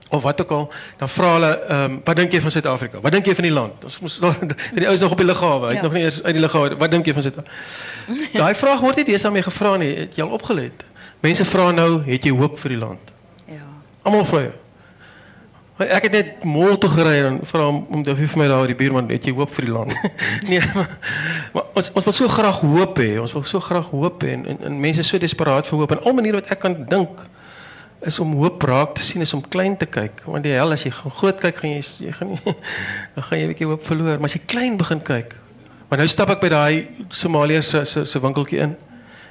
of 0.09 0.23
wat 0.23 0.41
ook 0.41 0.51
al, 0.51 0.73
dan 0.97 1.09
vra 1.09 1.33
hulle 1.33 1.51
ehm 1.69 1.83
um, 1.91 2.01
wat 2.05 2.15
dink 2.15 2.31
jy 2.31 2.41
van 2.41 2.51
Suid-Afrika? 2.51 2.99
Wat 3.01 3.11
dink 3.11 3.25
jy 3.25 3.35
van 3.35 3.43
die 3.43 3.53
land? 3.53 3.83
Ons 3.83 3.99
moes 3.99 4.19
die 4.73 4.87
ouens 4.87 4.99
nog 5.01 5.11
op 5.11 5.17
die 5.17 5.25
lughawe, 5.25 5.67
hy 5.67 5.73
het 5.73 5.75
Ja. 5.75 5.81
nog 5.83 5.93
nie 5.93 6.03
eers 6.03 6.23
uit 6.23 6.33
die 6.33 6.41
lughawe. 6.41 6.77
Wat 6.77 6.91
dink 6.91 7.05
jy 7.05 7.13
van 7.13 7.21
Suid-Afrika? 7.21 7.55
Daai 8.41 8.55
vraag 8.55 8.79
word 8.79 8.95
nie 8.95 9.05
deesdae 9.05 9.31
meer 9.31 9.43
gevra 9.43 9.77
nie. 9.77 9.95
Het 9.95 10.15
jy 10.15 10.23
al 10.23 10.29
opgelet? 10.33 10.83
Mense 11.21 11.45
vra 11.45 11.71
nou, 11.75 12.01
het 12.05 12.25
jy 12.25 12.33
hoop 12.35 12.59
vir 12.59 12.75
die 12.75 12.81
land? 12.81 13.13
ja. 13.47 13.65
Almal 14.03 14.25
vra 14.25 14.41
jou. 14.47 14.57
Maar 15.79 15.87
Ek 15.95 16.03
het 16.09 16.11
net 16.11 16.43
mol 16.43 16.77
toe 16.77 16.89
gery 16.91 17.17
en 17.23 17.39
vra 17.47 17.65
hom 17.69 17.85
om 17.89 18.03
te 18.03 18.15
vir 18.15 18.37
my 18.39 18.47
daar 18.51 18.67
die 18.67 18.75
buurman, 18.75 19.09
het 19.09 19.25
jy 19.25 19.33
hoop 19.35 19.51
vir 19.55 19.65
die 19.65 19.73
land? 19.73 19.95
nee, 20.51 20.59
maar, 20.75 20.89
maar 21.53 21.65
ons 21.79 21.91
ons 21.95 22.07
wil 22.09 22.15
so 22.15 22.27
graag 22.27 22.59
hoop 22.61 22.99
hê. 22.99 23.11
Ons 23.19 23.35
wil 23.35 23.43
so 23.47 23.59
graag 23.63 23.91
hoop 23.91 24.23
hê 24.23 24.33
en, 24.37 24.45
en, 24.45 24.63
en 24.67 24.79
mense 24.79 24.99
is 24.99 25.07
so 25.07 25.19
desperaat 25.19 25.67
vir 25.67 25.79
hoop 25.79 25.95
en 25.95 26.03
al 26.03 26.17
maniere 26.17 26.41
wat 26.41 26.51
ek 26.55 26.63
kan 26.67 26.75
dink 26.89 27.23
is 28.07 28.19
om 28.19 28.33
hoop 28.39 28.63
raak 28.63 28.95
te 28.95 29.03
sien 29.03 29.21
is 29.21 29.33
om 29.35 29.41
klein 29.43 29.75
te 29.77 29.87
kyk 29.89 30.21
want 30.25 30.45
die 30.47 30.53
hel 30.55 30.71
as 30.71 30.85
jy 30.87 30.91
groot 30.95 31.39
kyk 31.41 31.57
gaan 31.59 31.73
jy 31.73 31.81
jy 32.05 32.13
gaan 32.15 32.31
nie 32.31 32.53
dan 33.15 33.25
gaan 33.27 33.39
jy 33.39 33.45
'n 33.45 33.51
bietjie 33.51 33.67
hoop 33.67 33.83
verloor 33.83 34.19
maar 34.19 34.31
as 34.31 34.37
jy 34.37 34.43
klein 34.47 34.77
begin 34.79 35.01
kyk 35.03 35.35
maar 35.89 35.99
nou 35.99 36.07
stap 36.07 36.31
ek 36.31 36.39
by 36.39 36.51
daai 36.53 36.75
Somalië 37.09 37.61
se 37.61 37.83
se 37.85 38.05
se 38.05 38.21
winkeltjie 38.23 38.61
in 38.63 38.75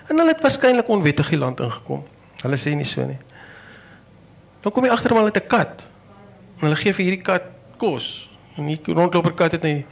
en 0.09 0.19
hulle 0.19 0.33
het 0.33 0.43
waarskynlik 0.43 0.89
onwettig 0.89 1.29
die 1.29 1.39
land 1.39 1.61
ingekom. 1.61 2.05
Hulle 2.43 2.57
sê 2.57 2.75
nie 2.75 2.85
so 2.85 3.05
nie. 3.05 3.19
Dan 4.63 4.73
kom 4.73 4.85
jy 4.85 4.91
agter 4.91 5.15
maar 5.15 5.25
met 5.25 5.37
'n 5.37 5.47
kat. 5.47 5.87
En 6.59 6.69
hulle 6.69 6.77
gee 6.77 6.93
vir 6.93 7.05
hierdie 7.05 7.23
kat 7.23 7.43
kos. 7.77 8.29
En 8.57 8.67
hier 8.67 8.79
rondloper 8.85 9.33
kat 9.33 9.53
het 9.53 9.63
nie 9.63 9.87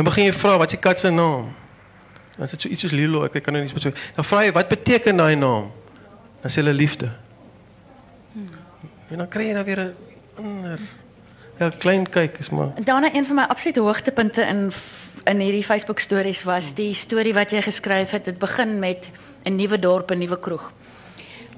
dan 0.00 0.08
begin 0.08 0.30
jy 0.30 0.32
vra 0.32 0.54
wat 0.56 0.70
is 0.70 0.78
die 0.78 0.80
kat 0.80 1.00
se 1.02 1.10
naam? 1.12 1.50
Dan 2.36 2.46
is 2.46 2.54
dit 2.54 2.62
so 2.64 2.70
iets 2.72 2.86
soos 2.86 2.94
Lilo 2.96 3.26
ek 3.26 3.34
kan 3.44 3.52
nou 3.52 3.60
nie 3.60 3.68
spesifiek 3.68 3.98
dan 4.16 4.24
vra 4.24 4.46
jy 4.46 4.54
wat 4.56 4.70
beteken 4.70 5.20
daai 5.20 5.36
naam? 5.36 5.66
Dan 6.40 6.52
sê 6.52 6.62
hulle 6.62 6.72
liefde. 6.72 7.10
En 9.10 9.20
dan 9.20 9.28
kry 9.28 9.50
jy 9.50 9.58
nou 9.58 9.64
weer 9.66 9.82
'n 9.84 9.94
ander 10.38 10.80
ja, 11.58 11.68
klein 11.78 12.08
kyk 12.08 12.38
is 12.38 12.48
maar. 12.48 12.72
Daarna 12.80 13.12
een 13.12 13.26
van 13.26 13.36
my 13.36 13.42
absolute 13.42 13.80
hoogtepunte 13.80 14.42
in 14.42 14.70
in 15.24 15.40
hierdie 15.40 15.64
Facebook 15.64 15.98
stories 15.98 16.42
was 16.42 16.74
die 16.74 16.94
storie 16.94 17.34
wat 17.34 17.50
jy 17.50 17.60
geskryf 17.60 18.10
het. 18.10 18.24
Dit 18.24 18.38
begin 18.38 18.78
met 18.78 19.10
'n 19.44 19.56
nuwe 19.56 19.78
dorp, 19.78 20.10
'n 20.10 20.18
nuwe 20.18 20.38
kroeg. 20.40 20.72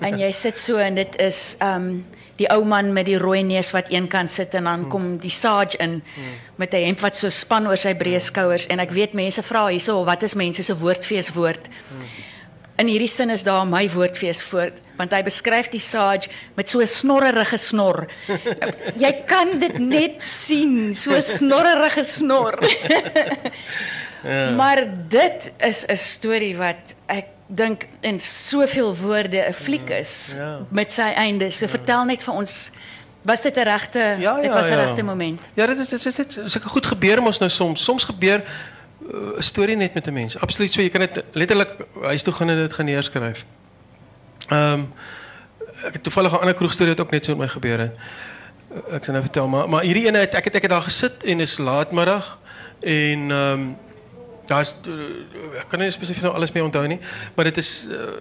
En 0.01 0.19
jy 0.19 0.31
sit 0.33 0.59
so 0.59 0.77
en 0.77 0.95
dit 0.95 1.21
is 1.21 1.57
um 1.61 2.05
die 2.41 2.49
ou 2.51 2.65
man 2.65 2.93
met 2.93 3.07
die 3.07 3.19
rooi 3.21 3.43
neus 3.47 3.71
wat 3.77 3.93
eenkant 3.93 4.33
sit 4.33 4.55
en 4.59 4.65
dan 4.65 4.89
kom 4.91 5.17
die 5.23 5.31
sage 5.31 5.79
in 5.79 6.03
met 6.57 6.75
'n 6.75 6.85
hemp 6.87 7.01
wat 7.01 7.17
so 7.17 7.29
span 7.29 7.67
oor 7.67 7.77
sy 7.77 7.95
breë 7.95 8.21
skouers 8.21 8.67
en 8.67 8.81
ek 8.81 8.91
weet 8.91 9.13
mense 9.13 9.43
vra 9.43 9.67
hierso 9.69 10.05
wat 10.05 10.23
is 10.23 10.35
mense 10.35 10.63
se 10.63 10.75
woordfees 10.75 11.33
woord. 11.35 11.69
In 12.79 12.87
hierdie 12.87 13.09
sin 13.09 13.31
is 13.31 13.43
daar 13.43 13.67
my 13.67 13.89
woordfees 13.89 14.43
voor 14.43 14.71
want 14.97 15.13
hy 15.13 15.23
beskryf 15.23 15.69
die 15.73 15.81
sage 15.81 16.31
met 16.57 16.69
so 16.69 16.81
'n 16.81 16.87
snorrerige 16.87 17.59
snor. 17.59 18.07
Jy 18.97 19.13
kan 19.27 19.59
dit 19.59 19.79
net 19.79 20.23
sien, 20.23 20.95
so 20.95 21.15
'n 21.15 21.23
snorrerige 21.23 22.05
snor. 22.05 22.59
ja. 24.25 24.51
Maar 24.51 24.87
dit 25.09 25.53
is 25.59 25.85
'n 25.87 25.97
storie 25.97 26.57
wat 26.57 26.95
ek 27.07 27.27
dink 27.55 27.87
in 28.01 28.21
soveel 28.21 28.95
woorde 28.97 29.45
'n 29.49 29.53
fliek 29.53 29.91
is 29.91 30.33
Ja. 30.37 30.59
met 30.69 30.93
sy 30.93 31.13
einde. 31.15 31.51
So 31.51 31.67
vertel 31.67 32.05
net 32.05 32.23
vir 32.25 32.35
ons 32.35 32.71
was 33.23 33.43
dit 33.43 33.57
'n 33.57 33.63
regte 33.63 33.99
Ja, 34.19 34.35
dit 34.37 34.45
ja, 34.45 34.53
was 34.55 34.67
'n 34.67 34.73
ja. 34.73 34.85
regte 34.85 35.03
moment. 35.03 35.41
Ja, 35.55 35.67
dit 35.67 35.79
is 35.79 35.89
dit 35.89 36.05
is 36.07 36.15
dit 36.15 36.41
sulke 36.47 36.69
goed 36.69 36.87
gebeur 36.87 37.23
mos 37.23 37.39
nou 37.39 37.51
soms. 37.51 37.85
Soms 37.85 38.05
gebeur 38.05 38.43
uh, 39.13 39.37
'n 39.39 39.43
storie 39.43 39.77
net 39.77 39.95
met 39.95 40.07
'n 40.07 40.13
mens. 40.13 40.39
Absoluut 40.39 40.73
so, 40.73 40.81
jy 40.83 40.89
kan 40.89 41.01
dit 41.01 41.23
letterlik 41.33 41.71
huis 42.03 42.23
toe 42.23 42.33
gaan 42.33 42.49
en 42.49 42.57
dit 42.57 42.73
gaan 42.73 42.85
neerskryf. 42.87 43.45
Ehm 44.49 44.73
um, 44.73 44.93
ek 45.85 45.93
het 45.93 46.03
toevallig 46.03 46.33
'n 46.33 46.39
ander 46.39 46.55
kroegstorie 46.55 46.95
wat 46.95 47.01
ook 47.01 47.11
net 47.11 47.25
so 47.25 47.31
met 47.37 47.41
my 47.47 47.49
gebeur 47.49 47.79
het. 47.79 47.93
Uh, 48.73 48.95
Ek 48.95 49.05
sal 49.05 49.13
nou 49.15 49.25
vertel, 49.25 49.47
maar 49.49 49.69
maar 49.69 49.83
hierdie 49.83 50.07
ene 50.07 50.19
het 50.19 50.35
ek 50.35 50.45
het 50.45 50.55
ek 50.55 50.63
het 50.63 50.71
daar 50.71 50.83
gesit 50.83 51.25
en 51.25 51.41
is 51.41 51.59
laatmiddag 51.59 52.39
en 52.81 53.31
ehm 53.31 53.53
um, 53.53 53.77
daar's 54.47 54.75
uh, 54.87 55.61
ek 55.61 55.69
kan 55.71 55.81
nie 55.81 55.91
spesifiek 55.91 56.25
nou 56.27 56.35
alles 56.35 56.53
meer 56.53 56.65
onthou 56.65 56.87
nie, 56.91 56.99
maar 57.37 57.49
dit 57.51 57.61
is 57.63 57.87
uh, 57.91 58.17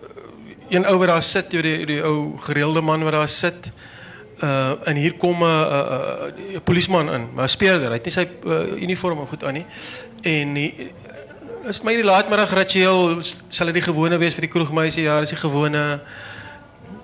een 0.69 0.85
ou 0.87 0.97
wat 1.01 1.07
daar 1.07 1.23
sit, 1.23 1.51
weet 1.51 1.67
die, 1.67 1.85
die 1.85 2.01
ou 2.03 2.37
gereelde 2.45 2.81
man 2.81 3.03
wat 3.03 3.17
daar 3.17 3.29
sit. 3.29 3.71
Uh 4.41 4.87
en 4.89 4.97
hier 4.97 5.13
kom 5.21 5.43
'n 5.43 5.45
uh, 5.45 6.31
uh, 6.53 6.59
polisieman 6.63 7.11
in, 7.13 7.29
maar 7.33 7.45
'n 7.45 7.49
speurder. 7.49 7.89
Hy 7.89 7.99
het 7.99 8.05
nie 8.05 8.13
sy 8.13 8.27
uh, 8.45 8.81
uniform 8.81 9.27
goed 9.27 9.43
aan 9.43 9.53
nie. 9.53 9.65
En 10.21 10.53
die, 10.53 10.91
is 11.69 11.81
my 11.81 11.93
die 11.93 12.03
laatmiddag 12.03 12.53
ritueel 12.53 13.21
sal 13.49 13.69
dit 13.69 13.73
die 13.73 13.85
gewone 13.85 14.17
wees 14.17 14.33
vir 14.33 14.47
die 14.47 14.53
kroegmeisie. 14.53 15.03
Ja, 15.03 15.19
dis 15.19 15.29
die 15.29 15.37
gewone 15.37 16.01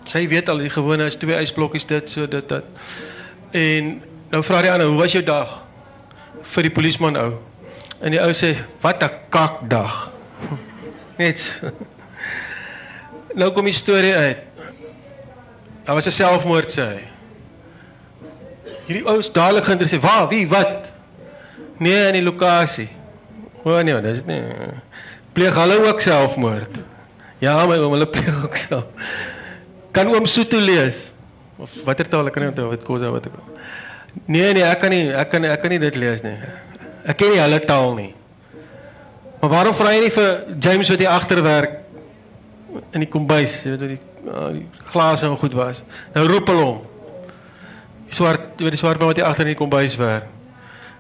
sy 0.08 0.28
weet 0.28 0.50
al 0.50 0.58
die 0.58 0.72
gewone 0.72 1.06
is 1.06 1.16
twee 1.20 1.36
ysblokkies 1.36 1.86
dit 1.86 2.12
so 2.12 2.28
dit 2.28 2.50
dat. 2.50 2.64
En 3.52 4.02
nou 4.32 4.44
vra 4.44 4.62
die 4.62 4.72
ander, 4.72 4.88
"Hoe 4.88 4.98
was 4.98 5.12
jou 5.12 5.24
dag?" 5.24 5.68
vir 6.42 6.64
die 6.64 6.72
polisieman 6.72 7.18
ou. 7.18 7.32
En 8.00 8.14
die 8.14 8.22
ou 8.22 8.32
sê, 8.34 8.56
"Wat 8.82 9.04
'n 9.04 9.12
kakdag." 9.30 10.12
Net. 11.18 11.62
Nou 13.34 13.52
kom 13.52 13.66
die 13.66 13.74
storie 13.74 14.16
uit. 14.16 14.38
Daar 15.86 15.96
was 15.96 16.06
'n 16.06 16.12
selfmoord 16.12 16.72
sê 16.72 16.82
hy. 16.82 17.04
Hierdie 18.86 19.06
ou 19.06 19.20
is 19.20 19.32
dadelik 19.32 19.64
geïnteresseerd. 19.64 20.02
Waar? 20.02 20.28
Wie? 20.28 20.48
Wat? 20.48 20.92
Nee, 21.78 22.08
in 22.08 22.14
die 22.14 22.24
lokasie. 22.24 22.90
O 23.64 23.82
nee, 23.82 24.02
dis 24.02 24.24
nie. 24.26 24.42
Pleeg 25.34 25.56
hulle 25.56 25.88
ook 25.88 26.02
selfmoord? 26.02 26.80
Ja, 27.40 27.66
my 27.66 27.78
oom, 27.78 27.92
hulle 27.92 28.08
pleeg 28.08 28.44
ook 28.44 28.56
self. 28.56 28.86
Kan 29.92 30.08
oom 30.08 30.26
Soeto 30.26 30.58
lees? 30.58 31.12
Of 31.58 31.74
watter 31.86 32.08
taal 32.08 32.30
kan 32.30 32.42
nie 32.42 32.50
onthou 32.50 32.70
wat 32.70 32.84
kos 32.86 33.02
wat 33.02 33.26
ek. 33.26 33.38
Nee 34.26 34.54
nee, 34.54 34.64
ek 34.64 34.80
kan 34.82 34.94
nie 34.94 35.14
ek 35.14 35.30
kan 35.30 35.46
ek 35.46 35.62
kan 35.62 35.74
nie 35.74 35.80
dit 35.82 35.96
lees 35.96 36.22
nie. 36.26 36.36
Ek 37.08 37.18
ken 37.20 37.32
nie 37.32 37.40
hulle 37.40 37.60
taal 37.64 37.94
nie. 37.96 38.12
Maar 39.40 39.54
waarom 39.54 39.76
vra 39.78 39.94
jy 39.94 40.06
nie 40.08 40.14
vir 40.14 40.32
James 40.60 40.90
wat 40.92 41.02
hier 41.04 41.14
agter 41.14 41.42
werk 41.46 41.76
in 42.94 43.04
die 43.06 43.10
kombuis, 43.10 43.62
jy 43.64 43.74
weet 43.74 43.84
wat 43.84 43.94
die 43.94 44.02
uh, 44.28 44.48
die 44.58 44.66
glase 44.92 45.28
en 45.28 45.38
goed 45.40 45.56
was. 45.56 45.84
Nou 46.16 46.26
roep 46.28 46.50
hulle 46.52 46.66
hom. 46.66 46.82
Die 48.08 48.16
swart, 48.16 48.50
die 48.60 48.80
swart 48.80 49.00
man 49.00 49.12
wat 49.12 49.22
hier 49.22 49.28
agter 49.28 49.48
in 49.48 49.54
die 49.54 49.60
kombuis 49.60 49.96
werk. 50.00 50.28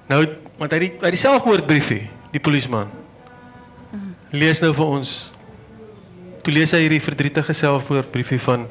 Nou 0.08 0.24
want 0.58 0.74
hy 0.74 0.80
die, 0.86 0.92
hy 1.04 1.12
die 1.14 1.20
selfmoordbriefie, 1.22 2.06
die 2.34 2.42
polisieman. 2.42 2.90
Lees 4.34 4.62
nou 4.64 4.72
vir 4.76 4.94
ons. 4.98 5.12
Toe 6.44 6.54
lees 6.56 6.74
hy 6.76 6.86
hierdie 6.86 7.04
verdrietige 7.04 7.54
selfmoordbriefie 7.56 8.40
van 8.44 8.66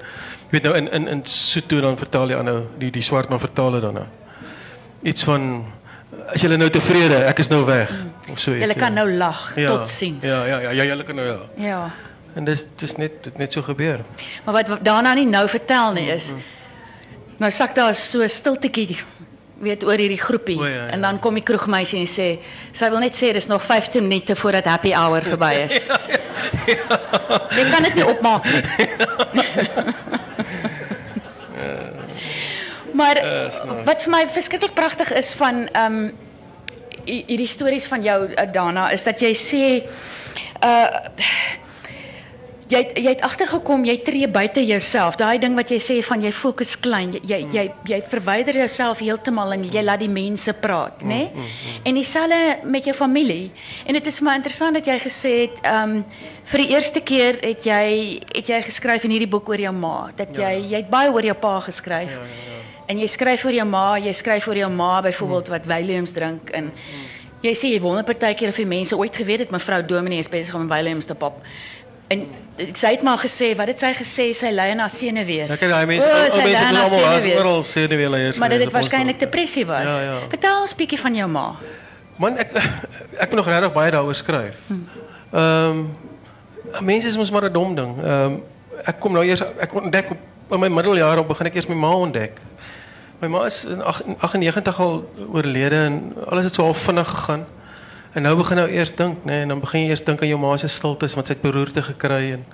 jy 0.46 0.54
weet 0.54 0.68
nou 0.68 0.76
in 0.78 0.88
in 0.94 1.08
in 1.16 1.22
Sotho 1.28 1.82
dan 1.82 1.98
vertaal 1.98 2.30
hy 2.30 2.38
aan 2.38 2.48
nou 2.48 2.60
die 2.80 2.92
die 2.94 3.04
swart 3.04 3.30
man 3.32 3.42
vertaal 3.42 3.76
dit 3.76 3.84
dan 3.84 4.00
nou. 4.00 4.06
Iets 5.06 5.26
van 5.26 5.66
as 6.34 6.42
julle 6.42 6.58
nou 6.58 6.68
tevrede, 6.72 7.22
ek 7.30 7.40
is 7.42 7.50
nou 7.52 7.62
weg 7.66 7.90
of 8.30 8.38
so 8.38 8.52
iets. 8.52 8.62
Julle 8.64 8.76
kan 8.78 8.94
ja. 8.94 9.02
nou 9.02 9.16
lag 9.18 9.40
ja, 9.58 9.72
tot 9.74 9.88
ziens. 9.90 10.26
Ja, 10.26 10.44
ja, 10.46 10.60
ja, 10.68 10.74
ja, 10.80 10.90
julle 10.92 11.06
kan 11.06 11.18
nou 11.18 11.26
ja. 11.26 11.38
ja. 11.62 11.80
En 12.36 12.44
dis 12.44 12.66
dis 12.76 12.96
net 13.00 13.22
dit 13.24 13.38
net 13.40 13.52
so 13.52 13.64
gebeur. 13.64 14.04
Maar 14.44 14.60
wat 14.60 14.68
wat 14.74 14.84
daarna 14.84 15.14
nie 15.16 15.26
nou 15.26 15.46
vertel 15.48 15.96
nie 15.96 16.08
is 16.12 16.34
nou 17.36 17.50
sak 17.52 17.74
daar 17.74 17.94
so 17.94 18.22
'n 18.22 18.28
stiltetjie 18.28 18.98
weet 19.60 19.84
oor 19.84 19.96
hierdie 19.96 20.20
groepie 20.20 20.58
O, 20.60 20.64
ja, 20.66 20.74
ja. 20.74 20.86
en 20.92 21.00
dan 21.00 21.18
kom 21.18 21.34
die 21.34 21.42
kroegmeisie 21.42 22.00
en 22.00 22.08
sê 22.08 22.28
sy 22.72 22.90
wil 22.92 23.00
net 23.00 23.16
sê 23.16 23.32
dis 23.32 23.48
nog 23.48 23.62
15 23.62 24.02
minute 24.08 24.36
voordat 24.36 24.64
happy 24.64 24.92
hour 24.92 25.22
verby 25.22 25.52
is. 25.64 25.88
Jy 27.56 27.64
kan 27.70 27.82
dit 27.82 27.94
nie 27.94 28.04
opmaak 28.06 28.44
nie. 28.44 28.62
maar 32.96 33.20
wat 33.84 34.06
vir 34.06 34.14
my 34.14 34.22
verskriklik 34.26 34.74
pragtig 34.74 35.12
is 35.12 35.34
van 35.40 35.66
ehm 35.72 35.98
um, 35.98 36.14
hierdie 37.06 37.46
stories 37.46 37.86
van 37.86 38.02
jou 38.02 38.16
uh, 38.26 38.46
Dana 38.52 38.88
is 38.90 39.04
dat 39.06 39.20
jy 39.22 39.30
sê 39.38 39.62
uh 40.66 40.88
jy 42.66 42.80
het, 42.82 42.96
jy 42.98 43.12
het 43.12 43.20
agtergekom 43.22 43.84
jy 43.86 43.94
tree 44.02 44.26
buite 44.26 44.62
jouself. 44.66 45.14
Daai 45.20 45.38
ding 45.38 45.54
wat 45.54 45.70
jy 45.70 45.78
sê 45.82 45.96
van 46.02 46.24
jy 46.24 46.32
fokus 46.34 46.72
klein. 46.82 47.12
Jy 47.14 47.20
jy 47.28 47.38
jy, 47.54 47.64
jy 47.92 48.00
verwyder 48.10 48.58
jouself 48.58 49.02
heeltemal 49.04 49.54
en 49.54 49.68
jy 49.70 49.84
laat 49.84 50.02
die 50.02 50.10
mense 50.10 50.50
praat, 50.58 51.04
né? 51.06 51.20
Nee? 51.30 51.46
En 51.86 51.94
dieselfde 51.94 52.40
met 52.66 52.88
jou 52.90 52.96
familie. 52.98 53.52
En 53.86 53.94
dit 53.94 54.10
is 54.10 54.20
maar 54.20 54.40
interessant 54.40 54.74
dat 54.74 54.90
jy 54.90 54.98
gesê 55.04 55.34
het 55.44 55.62
ehm 55.62 56.00
um, 56.00 56.02
vir 56.46 56.62
die 56.62 56.68
eerste 56.74 57.00
keer 57.02 57.38
het 57.42 57.64
jy 57.66 57.86
het 58.34 58.50
jy 58.50 58.60
geskryf 58.66 59.06
in 59.06 59.14
hierdie 59.14 59.30
boek 59.30 59.48
oor 59.50 59.62
jou 59.62 59.72
ma 59.74 60.10
dat 60.16 60.34
jy 60.34 60.52
jy 60.72 60.82
het 60.82 60.90
baie 60.90 61.10
oor 61.10 61.30
jou 61.30 61.38
pa 61.38 61.60
geskryf. 61.70 62.10
Ja, 62.10 62.26
ja, 62.26 62.50
ja. 62.50 62.55
En 62.86 62.98
jy 62.98 63.06
skryf 63.10 63.44
oor 63.44 63.52
jou 63.52 63.66
ma, 63.66 63.96
jy 63.98 64.12
skryf 64.14 64.46
oor 64.48 64.56
jou 64.56 64.70
ma 64.70 65.00
byvoorbeeld 65.02 65.48
wat 65.48 65.66
Williams 65.66 66.12
drink 66.14 66.50
en 66.54 66.72
jy 67.42 67.52
sê 67.54 67.70
jy 67.72 67.80
wonder 67.80 68.04
partykeer 68.06 68.48
of 68.48 68.56
die 68.56 68.66
mense 68.66 68.96
ooit 68.96 69.16
geweet 69.16 69.38
het 69.46 69.50
mevrou 69.50 69.82
Dominee 69.86 70.18
is 70.22 70.28
besig 70.30 70.54
om 70.54 70.68
Williams 70.68 71.04
te 71.04 71.14
pop. 71.14 71.40
En 72.08 72.22
sy 72.72 72.92
het 72.94 73.02
maar 73.02 73.18
gesê, 73.18 73.50
wat 73.58 73.66
het 73.66 73.78
sy 73.82 73.90
gesê? 73.98 74.28
Sy 74.32 74.52
aan 74.54 74.78
haar 74.78 74.90
senuwees. 74.90 75.48
Ja, 75.50 75.56
kyk 75.58 75.72
daai 75.72 75.86
mense, 75.90 76.06
O, 76.06 76.10
al 76.12 76.44
mense 76.46 76.62
haar 76.62 76.76
almal 76.84 76.84
as 76.84 76.92
senuwees. 77.22 77.40
oral 77.40 77.62
senuweeleiers. 77.62 78.38
Maar 78.38 78.48
dat 78.48 78.58
gewees 78.58 78.70
dit 78.70 78.74
ons 78.74 78.88
waarskynlik 78.88 79.18
depressie 79.20 79.66
was. 79.66 79.84
Ja, 79.84 80.00
ja. 80.00 80.18
Vertel 80.28 80.60
ons 80.60 80.74
bietjie 80.78 81.00
van 81.00 81.14
jou 81.14 81.28
ma. 81.28 81.46
Man, 82.16 82.38
ek 82.38 82.54
ek 83.18 83.28
moet 83.28 83.40
nog 83.42 83.46
regtig 83.50 83.72
baie 83.74 83.90
daaroor 83.90 84.14
skryf. 84.14 84.62
Ehm 85.32 85.82
mense 86.82 87.06
is 87.08 87.16
mos 87.16 87.30
maar 87.30 87.44
'n 87.50 87.52
dom 87.52 87.74
ding. 87.74 87.98
Ehm 88.04 88.38
ek 88.86 89.00
kom 89.00 89.12
nou 89.12 89.24
eers 89.24 89.42
ek 89.42 89.74
ontdek 89.74 90.10
op 90.10 90.18
in 90.54 90.60
my 90.60 90.68
middeljare 90.68 91.20
op 91.20 91.28
begin 91.28 91.46
ek 91.46 91.54
eers 91.54 91.66
my 91.66 91.74
ma 91.74 91.90
ontdek. 91.94 92.38
My 93.20 93.28
ma 93.28 93.44
is 93.46 93.64
in 93.64 93.82
ag- 93.82 94.02
in 94.04 94.16
98 94.20 94.80
al 94.80 95.10
oorlede 95.32 95.76
en 95.76 96.12
alles 96.28 96.44
het 96.44 96.54
so 96.54 96.62
half 96.62 96.78
vinnig 96.78 97.08
gegaan. 97.08 97.46
En 98.12 98.22
nou 98.22 98.36
begin 98.36 98.56
nou 98.56 98.68
eers 98.68 98.94
dink, 98.94 99.16
nê, 99.18 99.24
nee, 99.24 99.40
en 99.42 99.48
dan 99.48 99.60
begin 99.60 99.80
jy 99.80 99.88
eers 99.88 100.04
dink 100.04 100.22
aan 100.22 100.28
jou 100.28 100.38
ma 100.40 100.56
se 100.56 100.68
stiltes 100.68 101.14
want 101.14 101.26
sy 101.26 101.32
het 101.32 101.42
beroerte 101.42 101.82
gekry 101.82 102.32
en 102.32 102.44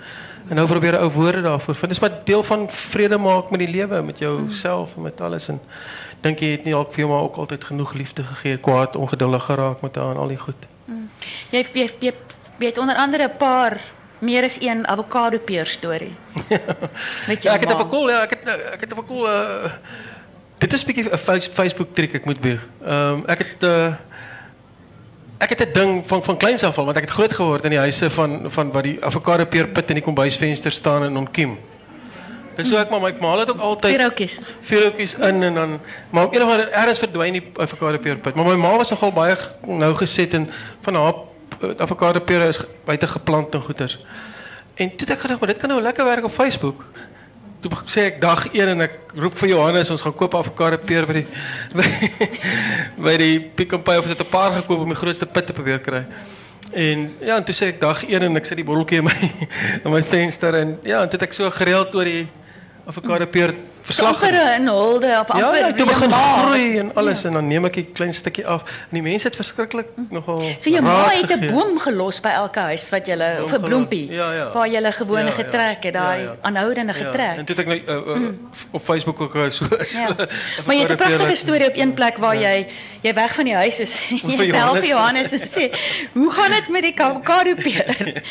en 0.51 0.57
nou 0.59 0.67
probeer 0.67 0.97
ou 0.99 1.09
woorde 1.15 1.43
daarvoor 1.43 1.75
vind. 1.75 1.89
Dis 1.93 2.01
maar 2.01 2.17
deel 2.25 2.43
van 2.43 2.65
vrede 2.71 3.19
maak 3.19 3.51
met 3.51 3.61
die 3.63 3.69
lewe, 3.71 4.03
met 4.03 4.19
jouself 4.19 4.97
en 4.97 5.03
met 5.03 5.21
alles 5.21 5.49
en 5.49 5.61
dink 6.21 6.39
jy 6.43 6.51
het 6.57 6.65
nie 6.65 6.73
dalk 6.75 6.91
vir 6.93 7.05
jou 7.05 7.09
maar 7.13 7.23
ook 7.23 7.37
altyd 7.37 7.65
genoeg 7.65 7.93
liefde 7.95 8.23
gegee, 8.25 8.57
kwaad, 8.59 8.97
ongeduldig 8.97 9.45
geraak 9.45 9.81
met 9.83 9.97
haar 9.97 10.11
en 10.11 10.17
al 10.17 10.29
die 10.29 10.37
goed. 10.37 10.67
Jy 11.51 11.63
jy 11.75 11.87
jy, 12.01 12.13
jy 12.59 12.67
het 12.67 12.79
onder 12.79 12.97
andere 12.97 13.25
'n 13.29 13.37
paar 13.39 13.79
meer 14.19 14.45
as 14.45 14.59
een 14.61 14.87
avokado 14.89 15.39
peer 15.39 15.67
storie. 15.67 16.15
Ja, 17.43 17.55
ek 17.55 17.61
het 17.61 17.73
op 17.73 17.87
'n 17.87 17.89
cool, 17.89 18.11
ja, 18.11 18.23
ek 18.23 18.31
het 18.31 18.49
ek 18.73 18.81
het 18.81 18.93
op 18.93 18.99
'n 18.99 19.07
cool 19.07 19.27
uh, 19.27 19.71
dit 20.63 20.73
is 20.73 20.83
'n 20.83 20.87
bietjie 20.87 21.11
'n 21.13 21.19
face- 21.19 21.51
Facebook 21.53 21.93
trick 21.93 22.15
ek 22.15 22.25
moet 22.25 22.41
bieg. 22.41 22.61
Ehm 22.85 22.93
um, 23.13 23.23
ek 23.27 23.39
het 23.39 23.63
uh, 23.63 23.95
ek 25.39 25.49
het 25.49 25.61
'n 25.69 25.73
ding 25.73 26.03
van 26.07 26.23
van 26.23 26.37
kleins 26.37 26.63
af 26.63 26.79
al 26.79 26.85
want 26.85 26.97
ek 26.97 27.03
het 27.03 27.13
groot 27.19 27.33
geword 27.35 27.65
in 27.65 27.71
die 27.71 27.79
huise 27.79 28.11
van 28.11 28.47
van 28.51 28.73
wat 28.73 28.83
die 28.85 28.99
avokado 29.05 29.45
peer 29.45 29.69
pit 29.69 29.89
in 29.89 29.95
die 29.95 30.05
kombuisvenster 30.05 30.73
staan 30.73 31.03
en 31.05 31.17
onkiem. 31.17 31.59
Dis 32.57 32.69
hoe 32.69 32.79
ek 32.79 32.91
maar 32.91 33.01
my 33.01 33.15
ma 33.21 33.39
het 33.39 33.51
ook 33.51 33.59
altyd 33.61 33.97
Pierootjies. 33.97 34.41
vuurhoutjies 34.61 35.15
in 35.15 35.43
en 35.43 35.55
dan 35.55 35.81
maar 36.11 36.25
op 36.25 36.35
een 36.35 36.43
of 36.43 36.51
ander 36.51 36.69
ergens 36.71 36.99
verdwyn 36.99 37.33
die 37.33 37.43
avokado 37.57 37.99
peerpit. 37.99 38.35
Maar 38.35 38.45
my 38.45 38.55
ma 38.55 38.77
was 38.77 38.91
nogal 38.91 39.13
baie 39.13 39.37
nou 39.67 39.95
geset 39.95 40.35
en 40.35 40.51
van 40.81 40.95
haar 40.95 41.15
eh, 41.61 41.69
avokado 41.79 42.21
pere 42.21 42.49
is 42.49 42.61
buite 42.85 43.07
geplant 43.07 43.55
en 43.55 43.63
goeters. 43.63 43.99
En 44.75 44.89
toe 44.89 45.07
het 45.07 45.11
ek 45.11 45.21
gedink, 45.21 45.41
maar 45.41 45.49
dit 45.49 45.59
kan 45.59 45.69
nou 45.69 45.81
lekker 45.83 46.05
werk 46.05 46.25
op 46.25 46.33
Facebook. 46.33 46.85
Toe 47.63 47.71
sê 47.87 48.09
ek 48.11 48.17
dag 48.19 48.41
1 48.51 48.73
en 48.73 48.83
ek 48.89 49.13
roep 49.15 49.37
vir 49.39 49.53
Johannes 49.53 49.91
ons 49.95 50.03
gaan 50.03 50.15
koop 50.19 50.35
avokado 50.35 50.81
peer 50.83 51.07
by 51.07 51.21
die 51.21 51.27
by, 51.79 51.85
by 53.07 53.13
die 53.21 53.37
Pick 53.55 53.77
n 53.79 53.85
Pay 53.87 54.01
of 54.01 54.09
het 54.11 54.19
'n 54.19 54.31
paar 54.33 54.57
gekoop 54.57 54.83
om 54.83 54.91
die 54.91 54.99
grootste 54.99 55.29
pit 55.31 55.47
te 55.47 55.55
probeer 55.55 55.79
kry. 55.79 56.03
En 56.73 57.05
ja, 57.21 57.37
en 57.37 57.45
toe 57.45 57.55
sê 57.55 57.71
ek 57.71 57.79
dag 57.81 58.03
1 58.03 58.27
en 58.27 58.37
ek 58.37 58.51
sit 58.51 58.59
die 58.59 58.67
botteltjie 58.67 58.99
in 58.99 59.07
my 59.07 59.15
in 59.85 59.93
my 59.95 60.03
venster 60.03 60.59
en 60.59 60.79
ja, 60.83 61.05
en 61.05 61.09
het 61.09 61.23
ek 61.23 61.33
so 61.39 61.51
gereeld 61.51 61.95
oor 61.95 62.11
die 62.11 62.27
avokado 62.87 63.27
peer 63.31 63.55
verslag 63.83 64.23
in 64.57 64.67
hulde 64.67 65.07
of 65.21 65.37
Ja, 65.37 65.45
amper 65.47 65.59
ja, 65.59 65.67
toe 65.73 65.77
jou 65.77 65.89
begin 65.89 66.13
groei 66.13 66.79
en 66.79 66.91
alles 66.95 67.25
en 67.25 67.33
dan 67.33 67.47
neem 67.47 67.65
ek 67.65 67.77
'n 67.77 67.93
klein 67.93 68.15
stukkie 68.15 68.47
af. 68.47 68.63
En 68.63 68.89
die 68.99 69.03
mense 69.03 69.27
het 69.27 69.37
verskriklik 69.37 69.87
nogal 70.11 70.39
So 70.61 70.71
jou 70.71 70.83
ma 70.83 71.09
het 71.09 71.31
'n 71.31 71.53
boom 71.53 71.79
gelos 71.79 72.21
by 72.21 72.29
elke 72.29 72.59
huis 72.61 72.89
wat 72.91 73.07
jy 73.07 73.15
'n 73.15 73.49
gelos. 73.49 73.69
bloempie 73.69 74.11
Ja, 74.13 74.33
ja. 74.33 74.53
waar 74.53 74.69
jy 74.69 74.93
gewone 74.93 75.21
Ja, 75.21 75.27
ja. 75.27 75.33
getrek 75.33 75.83
het, 75.85 75.93
daai 75.95 76.19
Ja, 76.23 76.25
ja. 76.25 76.37
aanhoudende 76.43 76.93
Ja, 76.93 77.05
getrek. 77.05 77.37
en 77.39 77.45
toe 77.45 77.57
ek 77.57 77.67
nou 77.67 77.81
uh, 77.89 78.23
uh, 78.23 78.29
op 78.71 78.85
Facebook 78.85 79.21
ook 79.21 79.35
uh, 79.35 79.51
so 79.51 79.65
so 79.65 79.99
Ja. 79.99 80.09
Maar 80.67 80.75
jy 80.75 80.83
het 80.83 80.91
'n 80.91 80.97
pragtige 80.97 81.35
storie 81.35 81.67
op 81.69 81.77
een 81.77 81.95
plek 81.95 82.17
waar 82.19 82.37
jy 82.37 82.67
jy 83.03 83.15
weg 83.15 83.35
van 83.35 83.45
die 83.45 83.55
huis 83.55 83.81
is. 83.81 83.99
Jy 84.11 84.19
vir 84.19 84.37
bel 84.37 84.47
Johannes. 84.47 84.79
vir 84.81 84.89
Johannes 84.89 85.33
en 85.33 85.41
sê, 85.41 85.71
"Hoe 86.13 86.31
gaan 86.31 86.51
dit 86.51 86.69
met 86.69 86.83
die 86.83 86.95
avokado 87.03 87.55
peer?" 87.65 88.23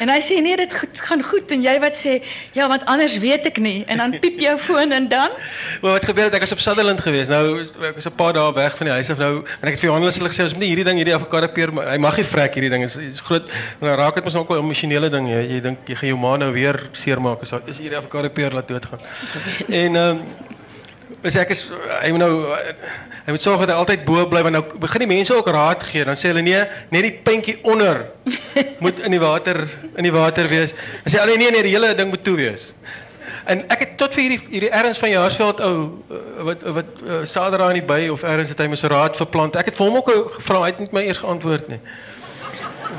En 0.00 0.08
hy 0.08 0.20
sê, 0.20 0.40
"Nee, 0.42 0.56
dit 0.56 0.72
gaan 1.02 1.22
goed." 1.22 1.50
En 1.50 1.62
jy 1.62 1.80
wat 1.80 1.94
sê, 2.06 2.22
"Ja, 2.52 2.68
want 2.68 2.84
anders 2.84 3.18
weet 3.18 3.46
ek 3.46 3.58
nie." 3.58 3.84
En 3.86 3.96
dan 3.96 4.18
piep 4.20 4.38
jou 4.40 4.58
foon 4.68 4.92
en 5.00 5.08
dan 5.08 5.30
Maar 5.80 5.96
wat 5.96 6.04
gebeur 6.04 6.28
het 6.28 6.36
ek 6.38 6.44
was 6.46 6.52
op 6.52 6.62
Sutherland 6.62 7.00
geweest. 7.00 7.32
Nou 7.32 7.64
ek 7.88 7.94
was 7.98 8.06
'n 8.06 8.18
paar 8.20 8.32
dae 8.36 8.52
weg 8.54 8.76
van 8.76 8.86
die 8.86 8.94
huis 8.94 9.10
af 9.10 9.18
nou 9.18 9.32
en 9.60 9.66
ek 9.68 9.74
het 9.74 9.80
vir 9.80 9.88
Johannes 9.88 10.16
hulle 10.18 10.32
gesê 10.32 10.42
ons 10.42 10.52
moet 10.52 10.62
nie 10.64 10.70
hierdie 10.72 10.88
ding 10.88 10.96
hierdie 11.00 11.14
avokado 11.14 11.48
peer 11.48 11.72
maar 11.72 11.90
hy 11.92 11.98
mag 11.98 12.16
nie 12.16 12.28
vrek 12.34 12.54
hierdie 12.54 12.70
ding 12.70 12.84
is, 12.84 12.96
is 12.96 13.20
groot. 13.20 13.50
Nou 13.80 13.96
raak 13.96 14.14
dit 14.14 14.24
mos 14.24 14.36
ook 14.36 14.50
'n 14.50 14.62
emosionele 14.64 15.10
ding 15.10 15.28
jy, 15.28 15.42
jy 15.54 15.60
dink 15.60 15.78
jy 15.86 15.94
gaan 15.94 16.08
jou 16.08 16.18
ma 16.18 16.36
nou 16.36 16.52
weer 16.52 16.88
seermaak 16.92 17.42
as 17.42 17.52
is 17.66 17.78
hierdie 17.78 17.98
avokado 17.98 18.28
peer 18.28 18.50
laat 18.52 18.68
doodgaan. 18.68 19.00
en 19.82 19.96
ehm 19.96 20.16
um, 20.16 20.48
Dus 21.20 21.36
ek 21.36 21.50
is 21.52 21.66
hy 22.00 22.10
moet 22.14 22.22
nou 22.22 22.32
hy 23.26 23.34
moet 23.34 23.42
sorg 23.42 23.60
dat 23.64 23.74
hy 23.74 23.78
altyd 23.82 24.04
bo 24.06 24.24
bly 24.30 24.40
want 24.46 24.56
nou 24.56 24.62
begin 24.80 25.04
die 25.04 25.10
mense 25.10 25.34
ook 25.36 25.50
raad 25.52 25.82
gee. 25.84 26.04
Dan 26.06 26.16
sê 26.16 26.30
hulle 26.30 26.44
nee, 26.44 26.62
net 26.94 27.04
die 27.04 27.12
puntjie 27.26 27.58
onder 27.68 28.06
moet 28.84 29.02
in 29.04 29.12
die 29.12 29.20
water 29.20 29.60
in 29.96 30.06
die 30.06 30.14
water 30.14 30.48
wees. 30.48 30.72
Dan 31.04 31.12
sê 31.12 31.20
hulle 31.20 31.36
nee 31.40 31.52
nee, 31.52 31.66
die 31.66 31.74
hele 31.74 31.92
ding 31.98 32.12
moet 32.12 32.24
toe 32.24 32.36
wees. 32.38 32.70
En 33.50 33.64
ek 33.72 33.80
het 33.82 33.96
tot 33.98 34.14
vir 34.14 34.22
hierdie 34.22 34.40
hierdie 34.52 34.70
erns 34.78 34.98
van 35.02 35.10
Jaarsveld 35.10 35.60
ou 35.66 35.74
uh, 35.74 36.20
wat 36.46 36.62
wat 36.76 36.90
uh, 37.02 37.20
Sadra 37.26 37.70
in 37.72 37.80
die 37.80 37.86
by 37.86 38.04
of 38.14 38.22
erns 38.22 38.52
het 38.52 38.60
hy 38.62 38.68
mos 38.70 38.84
'n 38.86 38.92
raad 38.92 39.18
verplant. 39.18 39.58
Ek 39.58 39.72
het 39.72 39.78
vir 39.78 39.86
hom 39.88 39.98
ook 39.98 40.10
gevra, 40.36 40.60
hy 40.62 40.70
het 40.70 40.78
net 40.84 40.94
my 40.94 41.02
eers 41.08 41.18
geantwoord 41.18 41.72
nie. 41.72 41.80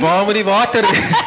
Waar 0.02 0.26
moet 0.28 0.40
die 0.42 0.48
water 0.48 0.88
wees? 0.92 1.20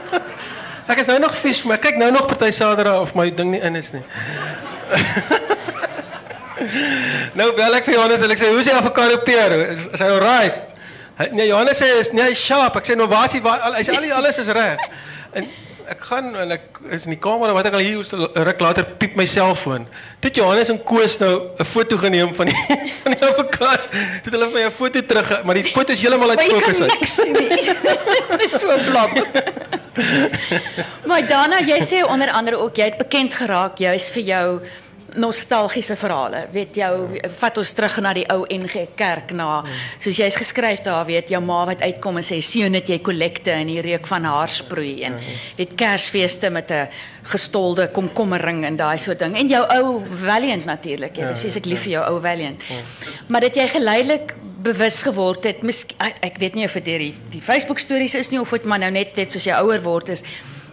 ek 0.92 1.04
is 1.04 1.10
nou 1.12 1.18
nog 1.20 1.36
vies, 1.36 1.62
maar 1.68 1.78
kyk 1.82 2.00
nou 2.00 2.10
nog 2.14 2.26
party 2.30 2.50
Sadra 2.50 3.00
of 3.00 3.14
my 3.14 3.28
ding 3.30 3.52
nie 3.52 3.60
in 3.60 3.76
is 3.76 3.92
nie. 3.92 4.04
Nou 7.38 7.52
bel 7.54 7.76
ek 7.78 7.84
vir 7.86 7.94
Johannes 7.94 8.22
en 8.24 8.32
ek 8.34 8.40
sê, 8.40 8.48
"Hoe 8.50 8.58
is 8.58 8.66
die 8.66 8.74
avokado 8.74 9.20
peer? 9.22 9.52
Is, 9.70 10.00
hy 10.00 10.08
alright?" 10.10 10.56
Hy 11.18 11.28
nee, 11.30 11.46
Johannes 11.46 11.78
sê 11.78 11.86
is 12.00 12.10
nee, 12.12 12.22
hy 12.22 12.34
sharp. 12.34 12.76
Ek 12.76 12.86
sê, 12.86 12.96
"Nou 12.98 13.06
waar 13.06 13.26
is 13.28 13.36
hy? 13.36 13.40
Hy 13.76 13.84
sê 13.86 13.94
al 13.94 14.10
alles 14.16 14.38
is 14.42 14.50
reg." 14.50 14.82
En 15.38 15.46
ek 15.88 16.02
gaan 16.10 16.34
en 16.36 16.52
ek 16.56 16.80
is 16.94 17.06
in 17.08 17.14
die 17.14 17.20
kamer 17.22 17.50
en 17.50 17.56
wat 17.56 17.68
ek 17.70 17.76
al 17.78 17.84
hier 17.84 18.04
ruk 18.48 18.60
later 18.60 18.86
piep 19.00 19.16
my 19.16 19.26
selfoon. 19.28 19.86
Toe 20.20 20.30
het 20.30 20.40
Johannes 20.40 20.72
en 20.72 20.80
Koos 20.84 21.18
nou 21.22 21.34
'n 21.58 21.64
foto 21.64 21.96
geneem 21.96 22.34
van 22.34 22.46
die 22.50 22.56
van 23.04 23.12
die 23.14 23.22
avokado. 23.24 23.88
Toe 23.90 24.28
het 24.28 24.34
hulle 24.36 24.50
vir 24.50 24.58
my 24.58 24.64
'n 24.66 24.76
foto 24.80 25.00
terug, 25.00 25.32
maar 25.44 25.54
die 25.54 25.64
foto 25.64 25.92
is 25.92 26.02
heeltemal 26.02 26.30
uit 26.30 26.42
fokus 26.42 26.80
uit. 26.80 26.92
niks 26.92 27.14
sien 27.14 27.32
nie. 27.32 27.48
Dit 28.30 28.44
is 28.44 28.58
so 28.58 28.76
blop. 28.90 29.12
maar 31.08 31.26
Dana, 31.26 31.60
jy 31.60 31.80
sê 31.82 32.04
onder 32.04 32.30
andere 32.30 32.56
ook 32.56 32.76
jy 32.76 32.90
het 32.92 32.98
bekend 32.98 33.34
geraak 33.34 33.78
juis 33.78 34.12
vir 34.12 34.22
jou 34.22 34.46
nostalgiese 35.16 35.96
verhale. 35.96 36.42
Weet 36.52 36.76
jou 36.76 36.92
vat 37.40 37.58
ons 37.60 37.72
terug 37.72 37.98
na 38.04 38.12
die 38.16 38.26
ou 38.32 38.42
NG 38.52 38.88
Kerk 38.98 39.32
na 39.36 39.62
soos 39.98 40.18
jy's 40.20 40.36
geskryf 40.36 40.82
daar 40.84 41.06
weet 41.08 41.30
jou 41.32 41.40
ma 41.44 41.62
wat 41.70 41.82
uitkom 41.82 42.20
en 42.20 42.26
sê 42.26 42.40
seun 42.44 42.76
het 42.76 42.90
jy 42.92 42.98
kollekte 43.04 43.54
in 43.62 43.72
die 43.72 43.80
reuk 43.84 44.06
van 44.10 44.28
haar 44.28 44.52
sproei 44.52 45.04
en 45.08 45.16
weet 45.56 45.76
Kersfeeste 45.78 46.50
met 46.50 46.70
'n 46.70 46.88
gestolde 47.22 47.88
komkommering 47.88 48.64
en 48.64 48.76
daai 48.76 48.98
soort 48.98 49.18
ding. 49.18 49.36
En 49.36 49.48
jou 49.48 49.64
ou 49.76 50.02
Valiant 50.24 50.64
natuurlik. 50.64 51.16
Jy 51.16 51.46
is 51.46 51.56
ek 51.56 51.66
lief 51.66 51.82
vir 51.82 51.92
jou 51.92 52.04
ou 52.12 52.20
Valiant. 52.20 52.62
Maar 53.28 53.40
dat 53.40 53.54
jy 53.54 53.66
geleidelik 53.66 54.34
bewus 54.62 55.02
geword 55.02 55.44
het, 55.44 55.62
misk, 55.62 55.92
ek, 55.98 56.16
ek 56.20 56.38
weet 56.38 56.54
nie 56.54 56.64
of 56.64 56.72
dit 56.72 56.84
deur 56.84 56.98
die, 56.98 57.14
die 57.30 57.42
Facebook 57.42 57.78
stories 57.78 58.14
is 58.14 58.30
nie 58.30 58.40
of 58.40 58.50
dit 58.50 58.64
maar 58.64 58.78
nou 58.78 58.90
net 58.90 59.16
net 59.16 59.32
soos 59.32 59.46
jy 59.46 59.54
ouer 59.54 59.82
word 59.82 60.08
is 60.08 60.22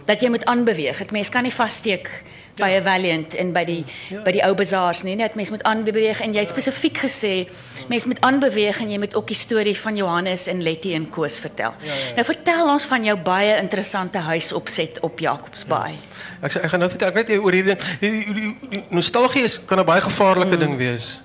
dat 0.06 0.22
jy 0.22 0.30
moet 0.30 0.46
aanbeweeg. 0.46 0.98
Dit 0.98 1.12
mens 1.12 1.30
kan 1.30 1.44
nie 1.44 1.54
vassteek 1.54 2.10
by 2.58 2.70
'n 2.80 2.84
Valiant 2.84 3.34
en 3.36 3.52
by 3.54 3.64
die 3.66 3.86
by 4.24 4.32
die 4.32 4.42
ou 4.46 4.54
bazaars 4.56 5.04
nie. 5.04 5.16
Net 5.16 5.36
mens 5.36 5.50
moet 5.50 5.64
aanbeweeg 5.64 6.22
en 6.22 6.34
jy 6.34 6.40
het 6.40 6.50
spesifiek 6.50 6.98
gesê 6.98 7.48
mens 7.90 8.06
moet 8.06 8.22
aanbeweeg 8.22 8.80
en 8.82 8.90
jy 8.92 8.98
moet 8.98 9.16
ook 9.16 9.28
die 9.28 9.36
storie 9.36 9.76
van 9.78 9.96
Johannes 9.96 10.48
en 10.48 10.62
Letty 10.64 10.94
en 10.94 11.10
Koos 11.10 11.40
vertel. 11.40 11.74
Nou 12.16 12.26
vertel 12.26 12.68
ons 12.70 12.84
van 12.86 13.04
jou 13.04 13.18
baie 13.18 13.58
interessante 13.58 14.18
huisopset 14.18 15.00
op 15.02 15.20
Jacobsbaai. 15.20 15.94
Ek 16.42 16.52
sê 16.52 16.64
ek 16.64 16.70
gaan 16.70 16.80
nou 16.80 16.90
vertel 16.90 17.08
ek 17.10 17.14
weet 17.16 17.28
jy 17.28 17.38
oor 17.38 17.52
hierdie 17.52 17.76
die- 18.02 18.10
die- 18.10 18.34
die- 18.34 18.58
die 18.70 18.84
nostalgie 18.90 19.44
is 19.44 19.60
kan 19.66 19.80
'n 19.80 19.86
baie 19.86 20.02
gevaarlike 20.02 20.58
ding 20.58 20.78
wees. 20.78 21.22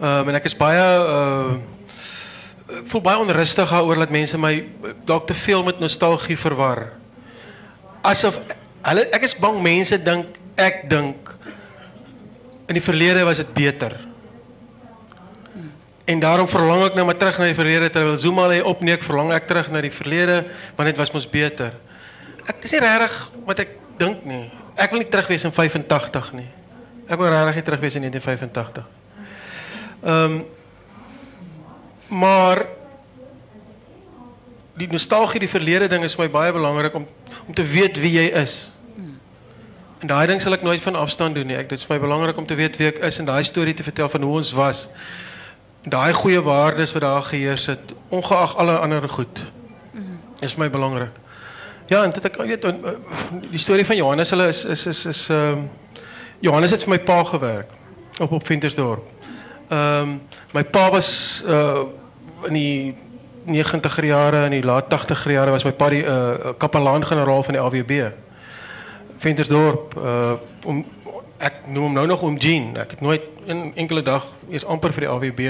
Ehm 0.00 0.28
en 0.28 0.34
ek 0.34 0.44
is 0.44 0.54
baie 0.56 0.78
uh 0.78 1.56
voel 2.84 3.00
baie 3.00 3.18
onrustig 3.18 3.68
daaroor 3.70 3.96
dat 3.98 4.10
mense 4.10 4.38
my 4.38 4.64
dalk 5.04 5.26
te 5.26 5.34
veel 5.34 5.62
met 5.64 5.80
nostalgie 5.80 6.38
verwar. 6.38 6.92
Asof 8.02 8.38
hulle 8.82 9.08
ek 9.12 9.22
is 9.22 9.34
bang 9.36 9.60
mense 9.62 9.98
dink 10.02 10.26
ek 10.60 10.84
dink 10.90 11.32
in 12.70 12.78
die 12.78 12.84
verlede 12.84 13.24
was 13.26 13.40
dit 13.42 13.50
beter. 13.54 13.96
En 16.10 16.20
daarom 16.22 16.48
verlang 16.50 16.84
ek 16.88 16.96
nou 16.98 17.04
maar 17.06 17.18
terug 17.18 17.38
na 17.38 17.50
die 17.50 17.58
verlede 17.58 17.90
terwyl 17.90 18.18
Zuma 18.18 18.46
lê 18.50 18.60
op 18.66 18.80
nee 18.82 18.94
ek 18.96 19.04
verlang 19.06 19.32
ek 19.34 19.46
terug 19.50 19.70
na 19.70 19.82
die 19.82 19.92
verlede 19.94 20.42
want 20.78 20.90
dit 20.90 20.98
was 20.98 21.12
mos 21.14 21.28
beter. 21.30 21.74
Ek 22.46 22.62
dis 22.62 22.74
nie 22.74 22.82
regtig 22.82 23.18
wat 23.46 23.62
ek 23.62 23.76
dink 24.00 24.24
nie. 24.26 24.48
Ek 24.80 24.90
wil 24.90 25.02
nie 25.02 25.10
terug 25.10 25.28
wees 25.30 25.44
in 25.46 25.54
85 25.54 26.32
nie. 26.38 26.48
Ek 27.06 27.18
wil 27.18 27.30
regtig 27.30 27.66
terug 27.66 27.84
wees 27.84 27.98
in 27.98 28.08
1985. 28.08 28.88
Ehm 30.00 30.40
maar 32.10 32.64
die 34.74 34.88
nostalgie, 34.90 35.38
die 35.44 35.50
verlede 35.50 35.86
ding 35.92 36.02
is 36.02 36.16
vir 36.18 36.24
my 36.24 36.30
baie 36.34 36.52
belangrik 36.54 36.94
om 36.98 37.06
om 37.46 37.54
te 37.54 37.62
weet 37.66 37.98
wie 38.02 38.16
jy 38.16 38.26
is. 38.40 38.72
En 40.00 40.08
daai 40.08 40.26
ding 40.26 40.40
sal 40.40 40.56
ek 40.56 40.62
nooit 40.64 40.80
van 40.82 40.96
afstand 40.96 41.34
doen 41.36 41.46
nie. 41.46 41.56
Ek 41.60 41.68
dit 41.68 41.78
is 41.78 41.84
vir 41.84 41.98
my 41.98 42.02
belangrik 42.06 42.38
om 42.40 42.46
te 42.48 42.56
weet 42.56 42.78
wie 42.80 42.86
ek 42.88 43.02
is 43.04 43.18
en 43.20 43.26
daai 43.28 43.42
storie 43.44 43.74
te 43.76 43.84
vertel 43.84 44.08
van 44.08 44.22
hoe 44.24 44.36
ons 44.40 44.52
was. 44.56 44.86
Daai 45.84 46.12
goeie 46.16 46.40
waardes 46.44 46.94
wat 46.96 47.04
daar 47.04 47.26
geheers 47.28 47.66
het, 47.68 47.92
ongeag 48.08 48.56
alle 48.56 48.78
ander 48.80 49.08
goed. 49.08 49.42
Is 50.40 50.56
vir 50.56 50.64
my 50.64 50.70
belangrik. 50.72 51.20
Ja, 51.90 52.04
en 52.04 52.14
dit 52.16 52.24
ek 52.24 52.38
weet 52.40 52.64
en, 52.64 52.80
uh, 52.86 52.94
die 53.50 53.60
storie 53.60 53.84
van 53.84 53.98
Johannes 53.98 54.32
hulle 54.32 54.46
is 54.48 54.64
is 54.64 54.86
is 54.86 55.04
is 55.10 55.20
ehm 55.28 55.66
Johannes 56.40 56.72
het 56.72 56.84
vir 56.86 56.94
my 56.94 56.98
pa 57.04 57.18
gewerk 57.24 57.72
op 58.20 58.32
op 58.32 58.46
Ventersdorp. 58.46 59.04
Ehm 59.68 60.16
my 60.54 60.64
pa 60.64 60.90
was 60.90 61.42
uh 61.46 61.84
in 62.48 62.56
die 62.56 62.94
90er 63.44 64.04
jare 64.04 64.44
en 64.44 64.54
die 64.56 64.64
laat 64.64 64.88
80er 64.88 65.34
jare 65.34 65.50
was 65.50 65.64
my 65.64 65.72
pa 65.72 65.88
die 65.92 66.04
uh 66.04 66.54
kapelaan-generaal 66.56 67.42
van 67.42 67.58
die 67.58 67.62
AWB. 67.62 68.12
Ventersdorp 69.20 69.96
uh 70.00 70.32
om 70.64 70.84
ek 71.40 71.66
noem 71.72 71.88
hom 71.88 71.92
nou 71.96 72.06
nog 72.06 72.22
oom 72.22 72.36
Jean. 72.36 72.74
Ek 72.76 72.90
het 72.96 73.00
nooit 73.00 73.22
een 73.46 73.72
enkele 73.74 74.02
dag 74.04 74.26
eers 74.50 74.64
amper 74.64 74.92
vir 74.92 75.06
die 75.06 75.10
AWB 75.12 75.40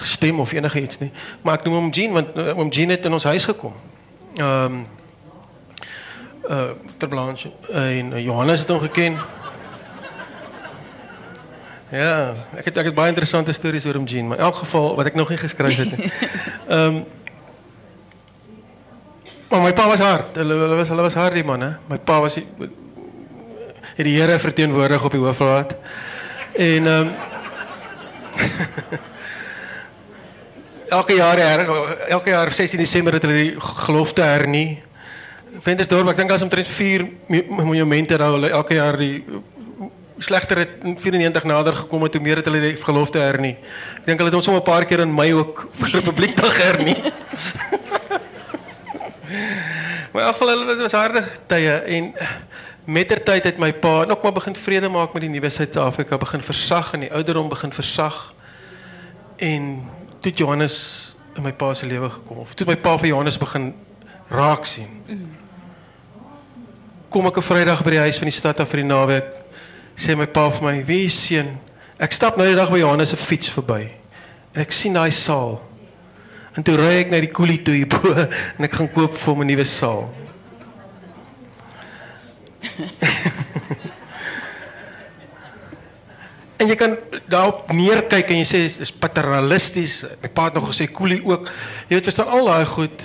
gestem 0.00 0.40
of 0.40 0.52
enige 0.52 0.82
iets 0.82 0.98
nie. 0.98 1.10
Maar 1.42 1.60
ek 1.60 1.66
noem 1.66 1.74
hom 1.74 1.90
Jean 1.94 2.14
want 2.14 2.34
uh, 2.36 2.56
oom 2.58 2.70
Jean 2.74 2.90
het 2.94 3.06
in 3.06 3.14
ons 3.18 3.28
huis 3.30 3.44
gekom. 3.50 3.74
Ehm 4.36 4.64
um, 4.64 4.80
uh 6.50 6.70
ter 6.98 7.08
Blanche 7.08 7.50
en 7.68 8.12
uh, 8.12 8.24
Johannes 8.24 8.64
het 8.64 8.68
hom 8.68 8.80
geken. 8.80 9.18
Ja, 11.90 12.34
ek 12.56 12.70
het 12.70 12.76
ek 12.76 12.90
het 12.90 12.94
baie 12.94 13.10
interessante 13.10 13.52
stories 13.52 13.86
oor 13.86 13.98
hom 13.98 14.06
Jean, 14.06 14.26
maar 14.26 14.38
in 14.38 14.44
elk 14.44 14.62
geval 14.62 14.94
wat 14.96 15.10
ek 15.10 15.18
nog 15.18 15.28
nie 15.28 15.38
geskryf 15.38 15.76
het 15.76 15.96
nie. 15.96 16.12
Ehm 16.70 17.02
um, 17.02 17.04
Maar 19.50 19.60
my 19.60 19.72
pa 19.74 19.86
was 19.90 19.98
hard. 19.98 20.36
Hulle 20.38 20.54
hulle 20.54 20.76
was 20.78 20.88
hulle 20.92 21.02
was 21.02 21.14
hard 21.18 21.34
die 21.34 21.44
man 21.44 21.60
hè. 21.64 21.70
My 21.90 21.98
pa 21.98 22.20
was 22.22 22.36
het 22.38 22.46
die 24.06 24.14
Here 24.20 24.38
verteenwoordig 24.38 25.02
op 25.04 25.12
die 25.12 25.20
hoofraad. 25.20 25.74
En 26.54 26.86
ehm 26.86 27.08
um, 27.08 27.10
elke 30.98 31.14
jaar 31.14 31.36
her, 31.38 31.60
elke 32.08 32.30
jaar 32.30 32.52
16 32.52 32.78
Desember 32.78 33.12
het 33.12 33.22
hulle 33.26 33.34
die 33.42 33.60
gelofte 33.60 34.22
hernie. 34.22 34.82
Ventersdorp, 35.60 36.08
ek 36.14 36.16
dink 36.22 36.30
daar's 36.30 36.42
omtrent 36.46 36.68
4 36.70 37.04
mo- 37.28 37.64
monumente 37.66 38.16
daar 38.18 38.32
hulle 38.38 38.50
elke 38.54 38.74
jaar 38.78 38.96
die 38.98 39.24
slegter 40.20 40.58
het 40.62 40.82
in 40.84 40.96
94 41.00 41.44
nader 41.48 41.74
gekom 41.82 42.02
het 42.06 42.14
hoe 42.16 42.22
meer 42.22 42.36
het 42.40 42.48
hulle 42.48 42.60
die 42.60 42.76
gelofte 42.82 43.18
hernie. 43.22 43.56
Ek 44.00 44.06
dink 44.06 44.18
hulle 44.22 44.30
het 44.30 44.38
ons 44.40 44.44
sommer 44.46 44.62
'n 44.62 44.70
paar 44.70 44.84
keer 44.86 45.00
in 45.04 45.14
Mei 45.14 45.32
ook 45.34 45.68
vir 45.80 45.90
Republiekdag 45.98 46.56
hernie. 46.66 46.96
Maar 50.12 50.26
in 50.26 50.32
geval 50.32 50.66
dit 50.66 50.80
was 50.80 50.92
harde 50.92 51.24
tye 51.46 51.72
en 51.72 52.14
mettertyd 52.84 53.44
het 53.44 53.58
my 53.58 53.72
pa 53.72 54.04
nog 54.04 54.22
maar 54.22 54.32
begin 54.32 54.56
vrede 54.56 54.88
maak 54.88 55.12
met 55.12 55.22
die 55.22 55.30
nuwe 55.30 55.50
Suid-Afrika, 55.50 56.18
begin 56.18 56.42
versag 56.42 56.92
en 56.92 57.00
die 57.00 57.12
ouderdom 57.12 57.48
begin 57.48 57.72
versag. 57.72 58.34
En 59.36 59.88
toe 60.20 60.32
Johannes 60.32 61.14
in 61.34 61.42
my 61.42 61.52
pa 61.52 61.74
se 61.74 61.86
lewe 61.86 62.10
gekom. 62.10 62.42
Of 62.42 62.54
toe 62.54 62.66
my 62.66 62.76
pa 62.76 62.96
vir 62.98 63.12
Johannes 63.12 63.38
begin 63.38 63.74
raak 64.28 64.64
sien. 64.64 65.02
Kom 67.08 67.26
ek 67.26 67.36
'n 67.36 67.42
Vrydag 67.42 67.82
by 67.84 67.90
die 67.90 67.98
huis 67.98 68.18
van 68.18 68.28
die 68.28 68.38
stad 68.38 68.60
af 68.60 68.68
vir 68.68 68.82
die 68.82 68.86
naweek. 68.86 69.42
Sê 69.96 70.16
my 70.16 70.26
pa 70.26 70.50
vir 70.50 70.62
my: 70.62 70.84
"Wie 70.84 71.04
is 71.04 71.26
seun?" 71.26 71.58
Ek 71.98 72.12
stap 72.12 72.36
nou 72.36 72.46
die 72.46 72.56
dag 72.56 72.70
by 72.70 72.78
Johannes 72.78 73.10
se 73.10 73.16
fiets 73.16 73.50
verby. 73.50 73.90
En 74.54 74.60
ek 74.60 74.72
sien 74.72 74.92
daai 74.92 75.10
saal. 75.10 75.69
En 76.58 76.66
toe 76.66 76.74
ry 76.78 76.94
ek 77.04 77.10
na 77.12 77.20
die 77.22 77.30
koelie 77.30 77.60
toe 77.62 77.76
hierbo 77.78 78.10
en 78.10 78.66
ek 78.66 78.74
gaan 78.74 78.90
koop 78.90 79.14
vir 79.14 79.30
hom 79.30 79.42
'n 79.44 79.48
nuwe 79.52 79.64
saal. 79.64 80.10
en 86.60 86.68
jy 86.68 86.76
kan 86.76 86.98
daarop 87.30 87.72
neerkyk 87.72 88.30
en 88.34 88.38
jy 88.42 88.48
sê 88.50 88.58
is 88.66 88.92
paternalisties. 88.92 90.04
My 90.22 90.28
pa 90.28 90.44
het 90.48 90.54
nog 90.58 90.68
gesê 90.72 90.84
koelie 90.90 91.22
ook. 91.24 91.44
Jy 91.88 91.94
weet 91.96 92.08
verstaan 92.10 92.34
al 92.34 92.44
daai 92.50 92.66
goed. 92.66 92.98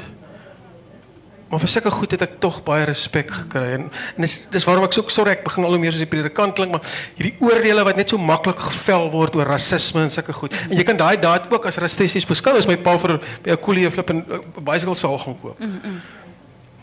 Maar 1.56 1.64
vir 1.64 1.72
sulke 1.72 1.92
goed 1.96 2.12
het 2.12 2.24
ek 2.26 2.34
tog 2.44 2.58
baie 2.68 2.84
respek 2.84 3.30
gekry 3.32 3.68
en, 3.78 3.86
en 3.88 4.26
dis 4.26 4.34
dis 4.52 4.66
waarom 4.68 4.84
ek 4.84 4.96
so 4.98 5.08
sorry 5.14 5.38
ek 5.38 5.46
begin 5.46 5.64
al 5.64 5.72
hoe 5.72 5.80
meer 5.80 5.94
soos 5.96 6.04
die 6.04 6.10
predikant 6.12 6.58
klink 6.58 6.74
maar 6.76 6.84
hierdie 7.16 7.32
oordeele 7.40 7.86
wat 7.88 7.96
net 7.96 8.12
so 8.12 8.20
maklik 8.20 8.60
gevel 8.60 9.08
word 9.14 9.38
oor 9.40 9.48
rasisme 9.48 10.04
en 10.04 10.12
sulke 10.12 10.36
goed. 10.36 10.52
En 10.68 10.76
jy 10.76 10.84
kan 10.84 11.00
daai 11.00 11.16
daad 11.22 11.48
ook 11.48 11.70
as 11.72 11.80
rassisties 11.80 12.28
beskou 12.28 12.58
as 12.60 12.68
my 12.68 12.76
pa 12.76 12.98
vir 13.00 13.16
'n 13.16 13.58
koelie 13.64 13.88
flip 13.88 14.12
en 14.12 14.20
'n 14.28 14.66
bicycle 14.68 14.96
saal 15.00 15.18
gaan 15.18 15.40
koop. 15.40 15.60
Mm 15.60 15.80
-mm. 15.80 15.98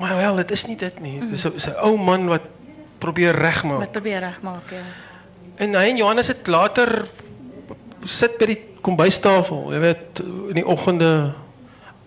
Maar 0.00 0.16
wel, 0.16 0.34
dit 0.36 0.50
is 0.50 0.66
nie 0.66 0.76
dit 0.76 1.00
nie. 1.00 1.20
Dis 1.30 1.44
'n 1.44 1.52
dis 1.52 1.68
'n 1.68 1.76
ou 1.84 1.98
man 1.98 2.26
wat 2.32 2.48
probeer 2.98 3.36
regmaak. 3.36 3.78
Wat 3.78 3.92
probeer 3.92 4.20
regmaak 4.20 4.70
ja. 4.70 4.84
En 5.56 5.74
hy 5.74 5.84
en 5.90 5.96
Johannes 5.96 6.26
het 6.26 6.46
later 6.46 7.08
sit 8.04 8.38
by 8.38 8.46
die 8.46 8.60
kombuistafel, 8.80 9.72
jy 9.72 9.78
weet, 9.78 10.22
in 10.48 10.54
die 10.54 10.66
oggende. 10.66 11.34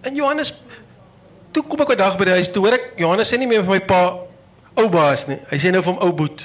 En 0.02 0.16
Johannes 0.16 0.64
toe 1.56 1.64
kom 1.64 1.80
ek 1.86 1.94
'n 1.96 1.98
dag 1.98 2.18
by 2.20 2.26
die 2.28 2.36
huis, 2.40 2.52
toe 2.52 2.66
hoor 2.66 2.76
ek 2.76 3.00
Johannes 3.00 3.32
sê 3.32 3.40
nie 3.40 3.48
meer 3.48 3.64
vir 3.64 3.80
my 3.80 3.84
pa 3.88 4.02
ou 4.76 4.90
baas 4.92 5.28
nie. 5.28 5.40
Hy 5.52 5.58
sê 5.58 5.72
nou 5.72 5.82
vir 5.82 5.94
hom 5.94 6.04
ou 6.04 6.12
boet. 6.12 6.44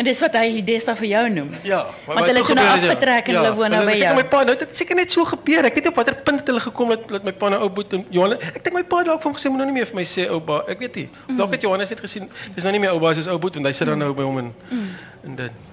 En 0.00 0.04
dis 0.04 0.18
wat 0.24 0.34
hy 0.34 0.62
deesdae 0.66 0.96
vir 0.98 1.06
jou 1.06 1.22
noem. 1.30 1.50
Ja, 1.62 1.84
Want 2.06 2.26
hulle 2.26 2.42
het 2.42 2.54
nou 2.58 2.66
afgetrek 2.66 3.28
en 3.30 3.36
hulle 3.38 3.52
woon 3.54 3.70
nou 3.70 3.84
by 3.86 3.94
jou. 4.00 4.14
My 4.16 4.24
pa, 4.32 4.40
nou 4.42 4.56
het 4.56 4.64
dit 4.64 4.80
seker 4.80 4.96
net 4.98 5.12
so 5.12 5.24
gebeur. 5.28 5.68
Ek 5.68 5.74
weet 5.78 5.90
op 5.92 6.00
watter 6.00 6.16
punt 6.26 6.40
het 6.40 6.48
hulle 6.50 6.62
gekom 6.64 6.88
dat 6.88 7.04
dat 7.06 7.28
my 7.28 7.32
pa 7.32 7.52
nou 7.54 7.60
ou 7.62 7.70
boet 7.70 7.92
en 7.92 8.06
Johannes. 8.10 8.42
Ek 8.50 8.64
dink 8.64 8.74
my 8.74 8.82
pa 8.82 9.02
het 9.04 9.12
dalk 9.12 9.22
vir 9.22 9.30
hom 9.30 9.36
gesê 9.38 9.52
moet 9.52 9.62
nou 9.62 9.68
nie 9.70 9.76
meer 9.78 9.86
vir 9.92 10.00
my 10.00 10.06
sê 10.08 10.26
ou 10.32 10.40
ba. 10.42 10.64
Ek 10.66 10.82
weet 10.82 10.96
nie. 11.02 11.08
Of 11.28 11.36
dalk 11.36 11.54
het 11.54 11.68
Johannes 11.68 11.92
net 11.94 12.02
gesien 12.02 12.26
dis 12.56 12.64
nou 12.66 12.72
nie 12.74 12.82
meer 12.82 12.96
ou 12.96 13.14
dis 13.14 13.28
ou 13.30 13.38
boet 13.38 13.60
want 13.60 13.70
hy 13.70 13.76
sit 13.76 13.92
dan 13.92 14.02
nou 14.02 14.10
by 14.16 14.26
hom 14.26 14.40
en 14.42 14.50
en 15.22 15.36
dit. 15.44 15.69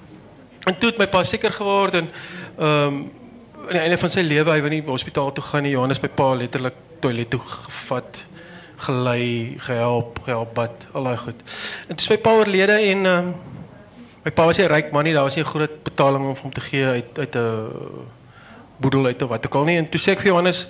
En 0.67 0.75
toe 0.77 0.89
het 0.91 0.99
my 0.99 1.07
pa 1.07 1.23
seker 1.23 1.53
geword 1.55 1.95
en 2.01 2.09
ehm 2.57 2.87
um, 2.87 2.99
aan 3.67 3.75
die 3.75 3.83
einde 3.83 3.97
van 3.99 4.11
sy 4.11 4.21
lewe 4.23 4.51
hy 4.53 4.61
wou 4.63 4.69
nie 4.71 4.79
hospitaal 4.85 5.33
toe 5.35 5.43
gaan 5.43 5.65
nie. 5.67 5.73
Johannes 5.73 5.99
my 5.99 6.07
pa 6.07 6.27
letterlik 6.39 6.75
toilet 7.03 7.27
toe 7.33 7.39
gevat, 7.43 8.19
gelei, 8.85 9.57
gehelp, 9.59 10.21
gehelp 10.23 10.53
bad, 10.55 10.85
al 10.95 11.09
daai 11.09 11.17
goed. 11.19 11.41
En 11.87 11.95
toe 11.95 12.05
is 12.05 12.11
my 12.13 12.17
pa 12.23 12.35
oorlede 12.39 12.77
en 12.79 13.05
ehm 13.05 13.27
um, 13.27 13.33
my 14.23 14.31
pa 14.31 14.45
was 14.45 14.59
'n 14.59 14.67
ryk 14.71 14.91
man 14.91 15.03
nie, 15.03 15.13
daar 15.13 15.23
was 15.23 15.35
nie 15.35 15.43
groot 15.43 15.83
betaling 15.83 16.23
om 16.27 16.35
vir 16.35 16.43
hom 16.43 16.53
te 16.53 16.61
gee 16.61 16.85
uit 16.85 17.19
uit 17.19 17.35
'n 17.35 17.71
boedel 18.77 19.05
uit 19.05 19.21
of 19.21 19.29
wat 19.29 19.45
ook 19.45 19.55
al 19.55 19.63
nie. 19.63 19.77
En 19.77 19.89
toe 19.89 19.99
sê 19.99 20.11
ek 20.11 20.19
vir 20.19 20.31
Johannes 20.31 20.67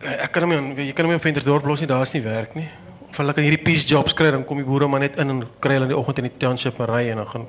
ek 0.00 0.32
kan 0.32 0.42
hom 0.42 0.50
nie 0.50 0.86
jy 0.86 0.92
kan 0.92 1.04
hom 1.04 1.12
nie 1.12 1.20
op 1.20 1.22
Ventersdorp 1.22 1.64
los 1.64 1.80
nie, 1.80 1.88
daar's 1.88 2.12
nie 2.12 2.22
werk 2.22 2.54
nie. 2.54 2.68
Of 3.10 3.16
hulle 3.16 3.32
kan 3.32 3.44
hierdie 3.44 3.64
peace 3.64 3.86
jobs 3.86 4.14
kry 4.14 4.30
dan 4.30 4.44
kom 4.44 4.56
die 4.56 4.66
boere 4.66 4.88
maar 4.88 5.00
net 5.00 5.16
in 5.16 5.28
en 5.28 5.48
kry 5.60 5.72
hulle 5.72 5.84
in 5.84 5.92
die 5.92 5.98
oggend 5.98 6.18
in 6.18 6.24
die 6.24 6.38
township 6.38 6.78
maar 6.78 6.88
ry 6.88 7.08
en 7.10 7.16
dan 7.16 7.28
gaan 7.28 7.48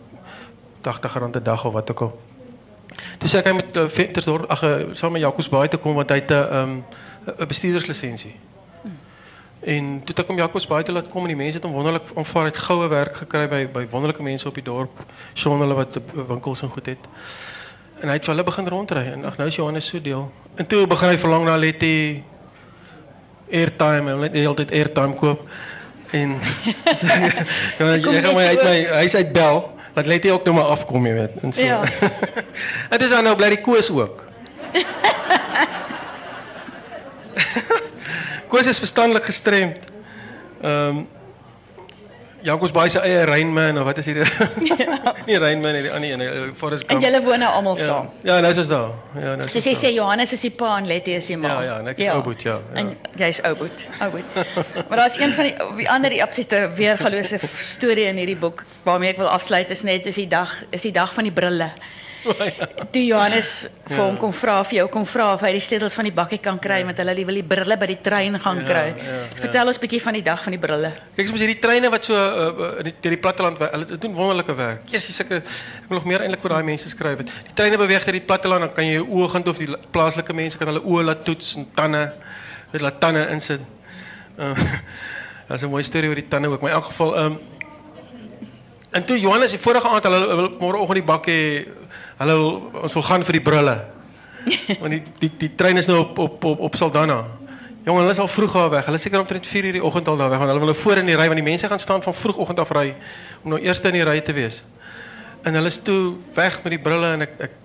80 0.83 1.17
rand 1.19 1.35
'n 1.35 1.43
dag 1.43 1.65
of 1.65 1.73
wat 1.73 1.91
ook 1.91 2.01
al. 2.01 2.13
Toe 3.17 3.29
sê 3.29 3.39
ek 3.41 3.49
hy 3.49 3.53
moet 3.57 3.77
uh, 3.77 3.87
Ventersdorp 3.87 4.49
ag 4.51 4.63
uh, 4.63 4.73
saam 4.91 5.11
met 5.11 5.21
Jacques 5.21 5.49
Baai 5.49 5.67
te 5.67 5.77
kom 5.77 5.95
want 5.95 6.09
hy 6.09 6.19
het 6.21 6.31
'n 6.31 6.55
um, 6.55 6.83
'n 7.39 7.47
bestuurderslisensie. 7.47 8.35
En 9.63 10.01
toe 10.03 10.15
ek 10.15 10.27
hom 10.27 10.37
Jacques 10.37 10.67
Baai 10.67 10.83
toe 10.83 10.93
laat 10.93 11.07
kom 11.07 11.23
en 11.23 11.31
die 11.31 11.39
mense 11.39 11.55
het 11.55 11.63
hom 11.63 11.71
wonderlik 11.71 12.09
aanvaar 12.15 12.49
het 12.51 12.57
goue 12.57 12.87
werk 12.87 13.15
gekry 13.15 13.47
by 13.47 13.61
by 13.71 13.85
wonderlike 13.89 14.23
mense 14.23 14.47
op 14.47 14.55
die 14.55 14.63
dorp, 14.63 15.05
son 15.33 15.59
hulle 15.63 15.77
wat 15.77 15.99
winkels 16.11 16.61
en 16.61 16.69
goed 16.69 16.85
het. 16.85 17.07
En 18.01 18.11
hy 18.11 18.17
het 18.19 18.27
hulle 18.27 18.43
begin 18.43 18.67
rondry 18.67 19.05
en 19.13 19.25
ag 19.25 19.37
nou 19.37 19.47
is 19.47 19.55
Johannes 19.55 19.87
so 19.87 20.01
deel. 20.01 20.31
En 20.55 20.67
toe 20.67 20.87
begin 20.87 21.09
hy 21.09 21.17
verlang 21.17 21.45
na 21.45 21.55
Letty 21.55 22.23
airtime, 23.51 24.09
hy 24.09 24.17
wil 24.17 24.25
net 24.27 24.57
tyd 24.57 24.71
airtime 24.71 25.15
koop. 25.15 25.47
En 26.11 26.35
jy 27.79 28.19
gaan 28.19 28.35
my 28.35 28.47
uit 28.51 28.63
my 28.63 28.77
huis 28.99 29.15
uit 29.15 29.31
bel. 29.31 29.63
Laat 29.93 30.05
Letty 30.05 30.31
ook 30.31 30.43
nou 30.43 30.55
maar 30.55 30.65
afkom, 30.65 31.05
jy 31.05 31.13
weet. 31.13 31.31
En 31.41 31.53
so. 31.53 31.63
Ja. 31.63 31.81
Dit 32.93 33.01
is 33.01 33.09
dan 33.09 33.23
nou 33.23 33.35
bly 33.35 33.49
die 33.53 33.61
koes 33.61 33.91
ook. 33.91 34.23
koes 38.51 38.67
is 38.67 38.77
verstandelik 38.77 39.25
gestremd. 39.25 39.77
Ehm 40.61 40.97
um, 40.97 41.07
Jacques 42.43 42.73
Baai 42.75 42.89
se 42.89 42.99
eie 42.99 43.23
Rainman 43.25 43.77
of 43.79 43.85
wat 43.87 43.97
is 44.01 44.05
hier? 44.05 44.27
nie 45.27 45.37
Rainman 45.39 45.73
nie, 45.77 45.81
die 45.85 45.91
ander 45.95 46.11
een, 46.11 46.21
eh, 46.21 46.49
Forrest 46.59 46.83
En 46.83 46.89
Gump. 46.97 47.05
julle 47.05 47.21
woon 47.23 47.39
nou 47.39 47.51
almal 47.55 47.77
Ja, 47.77 47.85
saam. 47.85 48.09
ja, 48.27 48.39
nou 48.43 48.51
is 48.51 48.57
ons 48.57 48.67
daar. 48.67 48.89
Ja, 49.15 49.35
nou 49.35 49.45
is 49.47 49.53
So 49.55 49.69
jy 49.69 49.75
sê 49.79 49.93
Johannes 49.95 50.33
is 50.35 50.41
die 50.43 50.51
pa 50.51 50.73
en 50.77 50.87
Letty 50.89 51.15
is 51.15 51.29
die 51.31 51.37
ma. 51.39 51.47
Ja, 51.53 51.61
ja, 51.69 51.77
en 51.79 51.87
ek 51.93 51.97
is 52.03 52.07
Ouboet, 52.11 52.41
ja, 52.43 52.57
ja. 52.73 52.79
En 52.81 52.91
jy's 53.15 53.39
Ouboet, 53.47 53.87
Ouboet. 54.03 54.35
maar 54.89 54.97
daar's 54.97 55.17
een 55.17 55.31
van 55.33 55.43
die 55.49 55.55
die 55.77 55.89
ander 55.89 56.09
die 56.11 56.21
absolute 56.23 56.69
weergalose 56.75 57.39
storie 57.63 58.05
in 58.11 58.19
hierdie 58.19 58.37
boek 58.37 58.63
waarmee 58.83 59.13
ek 59.15 59.17
wil 59.23 59.29
afsluit 59.31 59.69
is 59.71 59.83
net 59.87 60.05
is 60.11 60.15
die 60.19 60.27
dag 60.27 60.51
is 60.69 60.81
die 60.81 60.91
dag 60.91 61.13
van 61.13 61.23
die 61.23 61.31
brille. 61.33 61.69
Toe 62.93 63.01
Johannes 63.05 63.49
vir 63.89 63.99
hom 63.99 64.15
kom 64.19 64.31
vra 64.35 64.55
vir 64.63 64.77
jou 64.77 64.85
kom 64.93 65.05
vra 65.09 65.25
of 65.35 65.41
hy 65.43 65.51
die 65.57 65.63
sleutels 65.63 65.95
van 65.97 66.07
die 66.07 66.13
bakkie 66.15 66.39
kan 66.43 66.59
kry 66.61 66.79
want 66.87 66.99
hulle 67.01 67.15
wil 67.27 67.39
die 67.39 67.43
brille 67.43 67.77
by 67.79 67.89
die 67.91 67.97
trein 68.05 68.37
gaan 68.39 68.61
kry. 68.67 68.83
Vertel 69.39 69.71
ons 69.71 69.79
bietjie 69.81 70.01
van 70.05 70.17
die 70.17 70.23
dag 70.25 70.43
van 70.43 70.55
die 70.55 70.61
brille. 70.61 70.91
Kyk 71.17 71.29
soms 71.31 71.43
hierdie 71.43 71.59
treine 71.63 71.91
wat 71.93 72.07
so 72.07 72.15
uh, 72.15 72.69
in 72.79 72.89
die, 72.91 72.95
die 73.15 73.19
platteland 73.19 73.59
hulle 73.59 73.97
doen 73.97 74.15
wonderlike 74.15 74.55
werk. 74.55 74.87
Jesus, 74.91 75.15
sulke 75.19 75.41
ek 75.43 75.89
wil 75.89 75.99
nog 75.99 76.07
meer 76.09 76.23
eintlik 76.25 76.43
oor 76.47 76.55
daai 76.57 76.67
mense 76.71 76.89
skryf. 76.89 77.23
het. 77.23 77.33
Die 77.51 77.57
treine 77.59 77.77
beweeg 77.81 78.07
deur 78.07 78.19
die 78.19 78.25
platteland, 78.31 78.67
dan 78.67 78.73
kan 78.73 78.87
jy 78.87 78.99
jou 79.01 79.07
oë 79.19 79.29
gaan 79.35 79.47
of 79.51 79.57
die 79.61 79.71
la- 79.73 79.81
plaaslike 79.91 80.33
mense 80.33 80.57
kan 80.57 80.71
hulle 80.71 80.83
oë 80.83 81.03
laat 81.11 81.25
toets 81.27 81.55
en 81.59 81.67
tande, 81.75 82.05
dit 82.71 82.81
laat 82.81 82.99
tande 83.03 83.27
insit. 83.35 83.61
Uh, 84.33 84.57
Daar's 85.45 85.61
'n 85.61 85.69
mooi 85.69 85.83
storie 85.85 86.09
oor 86.09 86.17
die 86.17 86.25
tande 86.27 86.49
ook, 86.49 86.61
maar 86.61 86.71
in 86.71 86.75
elk 86.75 86.85
geval 86.89 87.11
um, 87.21 87.35
En 88.93 89.05
toe 89.05 89.19
Johannes 89.19 89.51
die 89.51 89.59
vorige 89.59 89.89
aand 89.89 90.03
hulle 90.05 90.35
wil 90.37 90.49
môreoggend 90.61 90.99
die 90.99 91.05
bak 91.05 91.27
wil, 92.25 92.71
ons 92.81 92.93
wil 92.93 93.03
gaan 93.03 93.23
vir 93.23 93.39
die 93.39 93.41
brille. 93.41 93.77
Want 94.81 94.91
die 94.91 95.03
die 95.19 95.31
die 95.45 95.55
trein 95.55 95.77
is 95.77 95.87
nou 95.87 95.99
op 95.99 96.17
op 96.17 96.43
op, 96.43 96.59
op 96.59 96.75
Saldanha. 96.75 97.23
Jong, 97.83 97.97
hulle 97.99 98.11
is 98.11 98.19
al 98.19 98.27
vroeg 98.31 98.53
daar 98.53 98.69
weg. 98.69 98.85
Hulle 98.87 98.99
is 98.99 99.03
seker 99.03 99.19
omtrent 99.19 99.47
4 99.47 99.65
uur 99.65 99.77
die 99.79 99.83
oggend 99.83 100.07
al 100.07 100.17
daar 100.17 100.29
weg 100.31 100.39
want 100.39 100.51
hulle 100.51 100.63
wil 100.63 100.71
nou 100.71 100.79
voor 100.81 101.01
in 101.01 101.09
die 101.11 101.17
ry 101.19 101.25
want 101.27 101.39
die 101.41 101.49
mense 101.49 101.67
gaan 101.67 101.79
staan 101.79 102.03
van 102.03 102.13
vroegoggend 102.15 102.59
af 102.59 102.71
ry 102.71 102.93
om 103.43 103.49
nou 103.55 103.59
eerste 103.61 103.91
in 103.91 103.99
die 103.99 104.05
ry 104.07 104.21
te 104.21 104.33
wees. 104.33 104.63
En 105.43 105.53
hulle 105.53 105.67
is 105.67 105.81
toe 105.83 106.15
weg 106.33 106.61
met 106.63 106.77
die 106.77 106.79
brille 106.79 107.09
en 107.17 107.25
ek 107.27 107.35
ek 107.49 107.57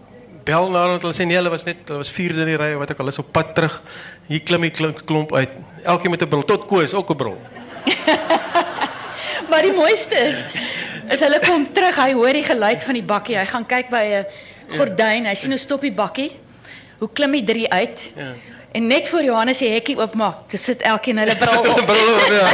bel 0.48 0.70
na 0.72 0.82
hulle 0.82 0.96
want 0.96 1.04
hulle 1.06 1.14
sê 1.14 1.26
nee, 1.28 1.38
hulle 1.38 1.52
was 1.52 1.66
net 1.68 1.84
hulle 1.86 2.02
was 2.02 2.10
vierde 2.10 2.42
in 2.42 2.50
die 2.50 2.58
ry 2.58 2.72
of 2.74 2.82
wat 2.82 2.90
ook 2.90 2.98
al. 2.98 3.06
Hulle 3.06 3.14
is 3.14 3.22
op 3.22 3.30
pad 3.32 3.54
terug. 3.54 3.78
Hier 4.26 4.42
klim 4.42 4.66
die 4.66 4.74
klomp, 4.74 5.04
klomp 5.06 5.34
uit. 5.36 5.54
Elkeen 5.84 6.10
met 6.10 6.22
'n 6.22 6.28
bril 6.28 6.44
tot 6.44 6.66
Koos 6.66 6.94
ook 6.94 7.10
'n 7.10 7.16
bril. 7.16 7.38
Maar 9.48 9.62
die 9.62 9.72
mooiste 9.72 10.14
is 10.14 10.44
is 11.08 11.22
hulle 11.24 11.38
kom 11.40 11.64
terug, 11.72 11.96
hy 11.96 12.12
hoor 12.12 12.36
die 12.36 12.44
geluid 12.44 12.84
van 12.84 12.96
die 12.98 13.06
bakkie. 13.06 13.38
Hy 13.38 13.46
gaan 13.48 13.64
kyk 13.66 13.88
by 13.88 14.04
'n 14.18 14.26
gordyn. 14.76 15.26
Hy 15.26 15.34
sien 15.34 15.50
hoe 15.54 15.58
stop 15.58 15.80
die 15.80 15.92
bakkie. 15.92 16.30
Hoe 16.98 17.08
klim 17.12 17.32
die 17.32 17.44
drie 17.44 17.68
uit? 17.72 18.12
Ja. 18.16 18.32
En 18.72 18.86
net 18.86 19.08
voor 19.08 19.22
Johannes 19.24 19.58
die 19.58 19.70
hekkie 19.72 19.96
oopmaak, 19.96 20.44
te 20.46 20.56
sit 20.60 20.82
elkeen 20.82 21.18
hulle 21.18 21.36
bril 21.36 21.48
Sit 21.48 21.68
op. 21.68 21.84
bril 21.86 22.14
op 22.14 22.30
ja. 22.30 22.48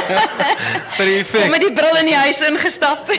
Effek. 1.18 1.50
met 1.50 1.60
die 1.60 1.72
bril 1.72 1.96
in 1.96 2.04
die 2.04 2.16
huis 2.16 2.40
ingestap. 2.40 3.10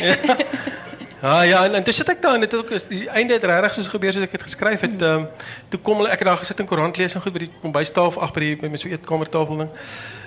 Ja, 1.21 1.41
ja, 1.41 1.63
en, 1.65 1.73
en 1.73 1.83
toe 1.83 1.93
sit 1.93 2.09
ek 2.09 2.21
daar 2.21 2.35
en 2.37 2.43
dit 2.43 2.51
het 2.51 2.59
ook 2.61 2.89
die 2.89 3.07
einde 3.09 3.33
het 3.33 3.43
regtig 3.43 3.73
soos 3.73 3.87
gebeur 3.89 4.13
soos 4.13 4.25
ek 4.27 4.35
het 4.37 4.43
geskryf 4.45 4.83
het. 4.85 5.01
Ehm 5.01 5.25
um, 5.25 5.27
toe 5.73 5.79
kom 5.79 5.97
hulle 5.97 6.11
ek 6.13 6.21
het 6.21 6.27
daar 6.27 6.37
gesit 6.37 6.59
en 6.61 6.67
koerant 6.69 6.97
lees 7.01 7.15
en 7.17 7.23
goed 7.23 7.33
by 7.33 7.41
die 7.47 7.51
kombuistafel 7.63 8.21
ag 8.21 8.33
by 8.35 8.43
die 8.43 8.55
by 8.61 8.69
met 8.69 8.83
so 8.83 8.91
eetkamertafel 8.91 9.63
ding. 9.63 9.71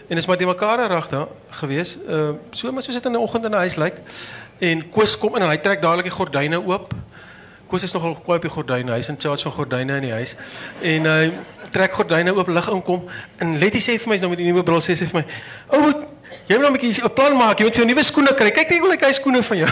En 0.08 0.16
is 0.16 0.26
maar 0.26 0.40
die 0.40 0.48
mekaar 0.48 0.82
reg 0.90 1.06
daar 1.12 1.28
gewees. 1.60 1.96
Ehm 2.08 2.34
uh, 2.34 2.34
so 2.50 2.72
maar 2.72 2.82
soos 2.82 2.98
dit 2.98 3.06
in 3.06 3.14
die 3.14 3.22
oggend 3.22 3.44
in 3.46 3.54
die 3.54 3.62
huis 3.64 3.78
lyk. 3.78 4.00
En 4.58 4.88
Koos 4.90 5.14
kom 5.18 5.36
in 5.38 5.46
en 5.46 5.52
hy 5.52 5.60
trek 5.62 5.82
dadelik 5.84 6.10
die 6.10 6.16
gordyne 6.18 6.58
oop. 6.66 6.94
Koos 7.68 7.82
is 7.84 7.92
nogal 7.92 8.14
kwaai 8.24 8.38
op 8.38 8.44
die 8.46 8.50
gordyne. 8.50 8.92
Hy's 8.96 9.10
in 9.12 9.18
charge 9.20 9.44
van 9.44 9.52
gordyne 9.52 9.98
in 10.00 10.06
die 10.06 10.12
huis. 10.16 10.34
En 10.80 11.08
hy 11.10 11.32
trek 11.74 11.92
gordyne 11.92 12.32
oop, 12.32 12.48
lig 12.48 12.68
inkom. 12.72 13.02
En 13.44 13.58
Letty 13.60 13.82
sê 13.84 13.98
vir 14.00 14.14
my 14.14 14.16
nou 14.22 14.30
met 14.32 14.40
die 14.40 14.46
nuwe 14.48 14.64
bril 14.64 14.80
sê 14.84 14.96
sy 14.96 15.04
vir 15.10 15.20
my: 15.20 15.24
"Ou, 15.76 15.80
moet 15.84 16.06
jy 16.48 16.56
moet 16.56 16.64
nou 16.64 16.70
'n 16.72 16.78
bietjie 16.78 17.04
'n 17.04 17.12
plan 17.12 17.36
maak. 17.36 17.58
Jy 17.58 17.64
moet 17.68 17.76
jou 17.76 17.86
nuwe 17.86 18.04
skoene 18.04 18.32
kry. 18.34 18.50
Kyk 18.50 18.70
net 18.70 18.80
hoe 18.80 18.88
lyk 18.88 19.04
hy 19.04 19.12
skoene 19.12 19.42
van 19.42 19.58
jou." 19.58 19.70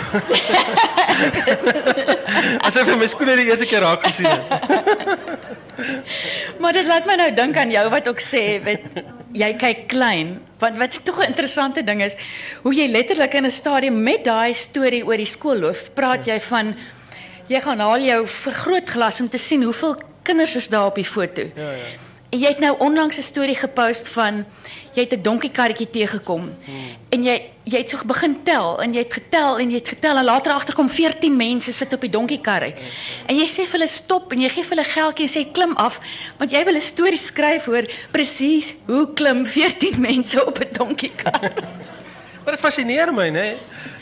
Asof 2.69 2.87
hy 2.87 2.97
my 3.01 3.07
skoene 3.07 3.37
die 3.37 3.49
eerste 3.49 3.67
keer 3.67 3.81
raak 3.81 4.05
gesien 4.05 4.27
het. 4.29 4.45
maar 6.61 6.73
dit 6.73 6.87
laat 6.87 7.07
my 7.07 7.17
nou 7.17 7.31
dink 7.35 7.57
aan 7.57 7.71
jou 7.71 7.89
wat 7.91 8.09
ook 8.09 8.21
sê, 8.21 8.61
weet 8.65 9.05
jy 9.37 9.53
kyk 9.57 9.89
klein. 9.89 10.41
Want 10.61 10.77
wat 10.77 11.05
tog 11.05 11.21
'n 11.21 11.33
interessante 11.33 11.85
ding 11.85 12.03
is, 12.03 12.15
hoe 12.63 12.75
jy 12.75 12.89
letterlik 12.89 13.35
in 13.35 13.47
'n 13.47 13.51
stadium 13.51 14.03
met 14.03 14.25
daai 14.25 14.53
storie 14.53 15.05
oor 15.05 15.17
die 15.17 15.25
skoolloof, 15.25 15.95
praat 15.95 16.27
jy 16.27 16.41
van 16.41 16.75
jy 17.47 17.61
gaan 17.61 17.79
haal 17.79 18.03
jou 18.03 18.27
vergrootglas 18.27 19.21
om 19.21 19.29
te 19.29 19.39
sien 19.39 19.63
hoeveel 19.63 19.97
kinders 20.23 20.57
is 20.57 20.69
daar 20.69 20.87
op 20.87 20.95
die 20.95 21.05
foto. 21.05 21.43
Ja, 21.55 21.71
ja. 21.71 21.95
En 22.35 22.43
jy 22.43 22.49
het 22.49 22.59
nou 22.59 22.75
onlangs 22.79 23.19
'n 23.19 23.23
storie 23.23 23.55
gepost 23.55 24.09
van 24.09 24.45
jy 24.93 25.03
het 25.03 25.13
'n 25.13 25.23
donkiekarretjie 25.23 25.91
teëgekom 25.91 26.43
hmm. 26.65 26.89
en 27.09 27.25
jy 27.25 27.43
jy 27.63 27.79
het 27.79 27.91
so 27.91 27.99
begin 28.07 28.43
tel 28.43 28.83
en 28.83 28.93
jy 28.95 28.99
het 28.99 29.13
getel 29.13 29.59
en 29.59 29.71
jy 29.71 29.77
het 29.77 29.89
getel 29.89 30.17
en 30.17 30.25
later 30.25 30.53
agterkom 30.53 30.89
14 30.89 31.37
mense 31.37 31.73
sit 31.73 31.93
op 31.93 32.01
die 32.01 32.11
donkiekarre. 32.11 32.75
En 33.27 33.37
jy 33.37 33.47
sê 33.47 33.63
vir 33.67 33.79
hulle 33.79 33.89
stop 33.89 34.33
en 34.33 34.41
jy 34.41 34.49
gee 34.49 34.65
vir 34.65 34.77
hulle 34.77 34.89
geldjie 34.89 35.27
en 35.27 35.33
sê 35.33 35.53
klim 35.53 35.77
af 35.77 36.01
want 36.39 36.51
jy 36.51 36.65
wil 36.65 36.75
'n 36.75 36.81
storie 36.81 37.19
skryf 37.19 37.69
oor 37.69 37.87
presies 38.11 38.77
hoe 38.87 39.13
klim 39.15 39.47
14 39.47 40.01
mense 40.09 40.47
op 40.47 40.59
'n 40.59 40.73
donkiekar. 40.73 41.53
Maar 42.45 42.55
dit 42.55 42.61
fascineer 42.61 43.13
my, 43.15 43.31
né? 43.31 43.57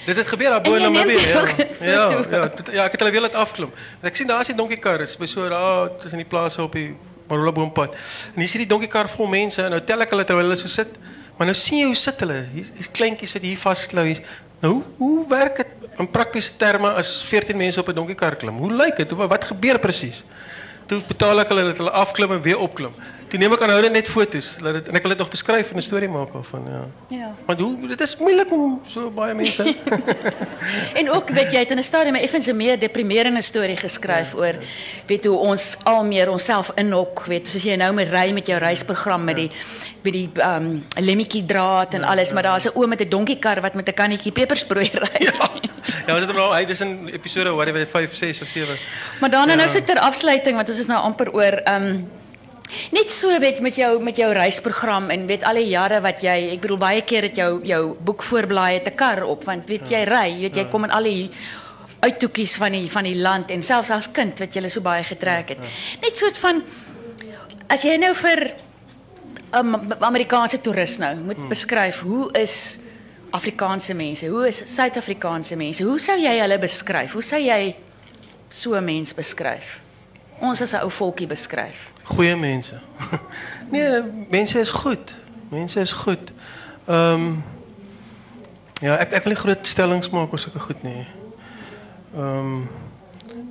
Dit 0.05 0.17
het 0.17 0.27
gebeur 0.29 0.51
daar 0.51 0.61
bo 0.61 0.75
in 0.75 0.83
Namibië. 0.83 1.29
Ja. 1.29 1.45
ja, 1.81 2.25
ja, 2.31 2.49
dit- 2.49 2.71
ja, 2.73 2.85
ek 2.85 2.93
het 2.93 3.01
hulle 3.01 3.13
weer 3.13 3.21
laat 3.25 3.35
afklim. 3.35 3.71
Want 3.71 4.07
Ek 4.11 4.17
sien 4.17 4.27
daar 4.27 4.41
is 4.41 4.47
die 4.53 4.57
donkiekar 4.57 5.01
is 5.01 5.17
by 5.17 5.27
so 5.27 5.49
daar 5.49 5.91
tussen 6.01 6.19
die 6.21 6.27
plase 6.29 6.63
op 6.63 6.73
die 6.73 6.95
Marula 7.29 7.53
boompad. 7.53 7.95
En 8.35 8.41
hier 8.45 8.49
sit 8.49 8.61
die 8.61 8.69
donkiekar 8.69 9.09
vol 9.09 9.27
mense 9.33 9.63
en 9.63 9.71
nou 9.71 9.81
tel 9.85 10.01
ek 10.05 10.11
hulle 10.13 10.25
terwyl 10.29 10.45
hulle 10.45 10.57
so 10.61 10.69
sit. 10.69 10.89
Maar 11.39 11.47
nou 11.51 11.57
sien 11.57 11.79
jy 11.79 11.87
hoe 11.89 11.97
sit 11.99 12.21
hulle? 12.21 12.43
Hier 12.53 12.69
is 12.79 12.91
kleintjies 12.93 13.33
wat 13.33 13.43
hier 13.43 13.59
vasklou. 13.59 14.05
Nou 14.61 14.83
hoe, 14.99 15.25
werk 15.29 15.57
dit 15.57 15.67
in 15.99 16.11
praktiese 16.11 16.57
terme 16.57 16.93
as 17.01 17.23
14 17.29 17.57
mense 17.57 17.81
op 17.81 17.89
'n 17.89 17.95
donkiekar 17.95 18.37
klim? 18.37 18.57
Hoe 18.59 18.73
lyk 18.73 18.97
dit? 18.97 19.11
Wat 19.11 19.45
gebeur 19.45 19.79
presies? 19.79 20.25
Toe 20.87 21.01
betaal 21.09 21.41
ek 21.41 21.49
hulle 21.49 21.63
dat 21.65 21.77
hulle 21.81 21.91
afklim 21.91 22.33
en 22.33 22.43
weer 22.43 22.59
opklim. 22.59 22.93
Toe 23.35 23.43
neem 23.43 23.55
ek 23.57 23.65
aan 23.67 23.73
hulle 23.75 23.89
net 23.91 24.07
foto's, 24.07 24.49
laat 24.63 24.77
dit 24.79 24.89
en 24.93 24.95
ek 24.95 25.03
wil 25.03 25.11
dit 25.11 25.19
nog 25.25 25.31
beskryf 25.33 25.73
en 25.73 25.79
'n 25.81 25.83
storie 25.83 26.09
maak 26.09 26.31
daarvan, 26.31 26.67
ja. 26.71 26.83
Ja. 27.11 27.31
Want 27.47 27.59
hoe 27.61 27.89
dit 27.89 28.01
is 28.01 28.17
moeilik 28.17 28.53
om 28.53 28.81
so 28.87 29.11
baie 29.11 29.35
mense. 29.35 29.75
En 31.01 31.11
ook 31.11 31.29
weet 31.35 31.51
jy 31.51 31.59
het 31.59 31.71
in 31.71 31.79
'n 31.79 31.83
stadium 31.83 32.15
'n 32.15 32.23
effens 32.23 32.47
'n 32.47 32.57
meer 32.57 32.79
deprimerende 32.79 33.43
storie 33.43 33.77
geskryf 33.77 34.33
ja, 34.33 34.39
oor 34.39 34.55
weet 35.07 35.25
hoe 35.25 35.39
ons 35.39 35.77
al 35.83 36.05
meer 36.05 36.31
onsself 36.31 36.71
inhok, 36.75 37.25
weet 37.27 37.49
soos 37.49 37.63
jy 37.63 37.75
nou 37.75 37.93
met 37.93 38.09
ry 38.09 38.31
met 38.31 38.47
jou 38.47 38.59
reisprogram 38.59 39.25
met 39.25 39.37
die 39.37 39.51
met 40.03 40.13
die 40.13 40.31
ehm 40.35 40.65
um, 40.65 40.85
lemmetjie 41.03 41.45
draad 41.45 41.95
en 41.95 42.05
alles, 42.05 42.33
maar 42.33 42.43
daar's 42.43 42.67
'n 42.67 42.79
oom 42.79 42.89
met 42.89 43.01
'n 43.01 43.09
donkiekar 43.09 43.61
wat 43.61 43.75
met 43.75 43.89
'n 43.89 43.95
kannetjie 43.95 44.33
pepersproei 44.33 44.91
ry. 44.95 45.25
ja. 45.31 45.51
Ja, 46.07 46.15
het 46.15 46.25
hom 46.25 46.37
nou 46.37 46.55
hy 46.55 46.65
dis 46.65 46.81
in 46.81 47.09
episode 47.09 47.51
whatever 47.51 47.87
5, 47.87 48.15
6 48.15 48.43
of 48.43 48.49
7. 48.49 48.79
Maar 49.21 49.31
dan 49.31 49.49
Ja. 49.49 49.55
nou 49.55 49.69
so 49.69 49.81
ter 49.85 49.99
afsluiting 49.99 50.55
want 50.57 50.69
ons 50.69 50.79
is 50.79 50.87
nou 50.87 51.03
amper 51.03 51.33
oor 51.33 51.53
ehm 51.65 51.83
um, 51.83 52.09
net 52.93 53.11
so 53.11 53.39
weet 53.41 53.61
met 53.61 53.77
jou 53.77 54.03
met 54.03 54.17
jou 54.17 54.33
reisprogram 54.33 55.11
en 55.11 55.27
weet 55.27 55.45
al 55.45 55.55
die 55.55 55.69
jare 55.69 56.01
wat 56.01 56.23
jy 56.23 56.53
ek 56.53 56.61
bedoel 56.61 56.79
baie 56.79 57.03
keer 57.03 57.23
het 57.23 57.37
jou 57.37 57.61
jou 57.65 57.97
boek 58.01 58.23
voorblaai 58.23 58.75
het 58.75 58.87
'n 58.87 58.95
kar 58.97 59.23
op 59.23 59.45
want 59.45 59.69
weet 59.69 59.91
jy 59.91 60.05
ry 60.05 60.41
weet 60.41 60.57
jy 60.57 60.65
kom 60.69 60.85
in 60.85 60.91
al 60.91 61.03
die 61.03 61.31
uittoekies 62.05 62.57
van 62.61 62.77
die 62.77 62.91
van 62.91 63.07
die 63.09 63.17
land 63.17 63.51
en 63.55 63.63
selfs 63.65 63.93
as 63.95 64.11
kind 64.13 64.39
wat 64.43 64.55
jy 64.55 64.69
so 64.69 64.85
baie 64.85 65.05
getrek 65.05 65.55
het. 65.55 65.59
Net 66.03 66.17
soort 66.19 66.39
van 66.39 66.63
as 67.73 67.85
jy 67.87 67.97
nou 67.97 68.15
vir 68.15 68.41
'n 69.55 69.59
um, 69.59 69.93
Amerikaanse 70.01 70.61
toerist 70.61 70.99
nou 70.99 71.15
moet 71.17 71.49
beskryf 71.49 72.01
hoe 72.01 72.31
is 72.33 72.79
Afrikaanse 73.31 73.95
mense, 73.95 74.29
hoe 74.29 74.47
is 74.47 74.63
Suid-Afrikaanse 74.75 75.57
mense? 75.57 75.83
Hoe 75.83 75.99
sou 75.99 76.15
jy 76.19 76.39
hulle 76.39 76.59
beskryf? 76.59 77.13
Hoe 77.13 77.23
sou 77.23 77.41
jy 77.41 77.75
so 78.49 78.75
'n 78.75 78.85
mens 78.85 79.15
beskryf? 79.15 79.81
Ons 80.41 80.61
as 80.61 80.73
'n 80.73 80.83
ou 80.83 80.91
volkie 80.91 81.27
beskryf. 81.27 81.94
Goeie 82.05 82.37
mense. 82.37 82.81
nee, 83.75 84.03
mense 84.29 84.59
is 84.59 84.71
goed. 84.71 85.13
Mense 85.49 85.81
is 85.81 85.93
goed. 85.93 86.33
Ehm 86.87 87.43
ja, 88.83 88.97
ek 88.99 89.23
wil 89.25 89.33
nie 89.33 89.41
groot 89.41 89.67
stellings 89.67 90.11
maak 90.13 90.33
oor 90.33 90.41
sulke 90.43 90.61
goed 90.61 90.83
nie. 90.83 91.07
Ehm 92.15 92.39
um, 92.39 92.67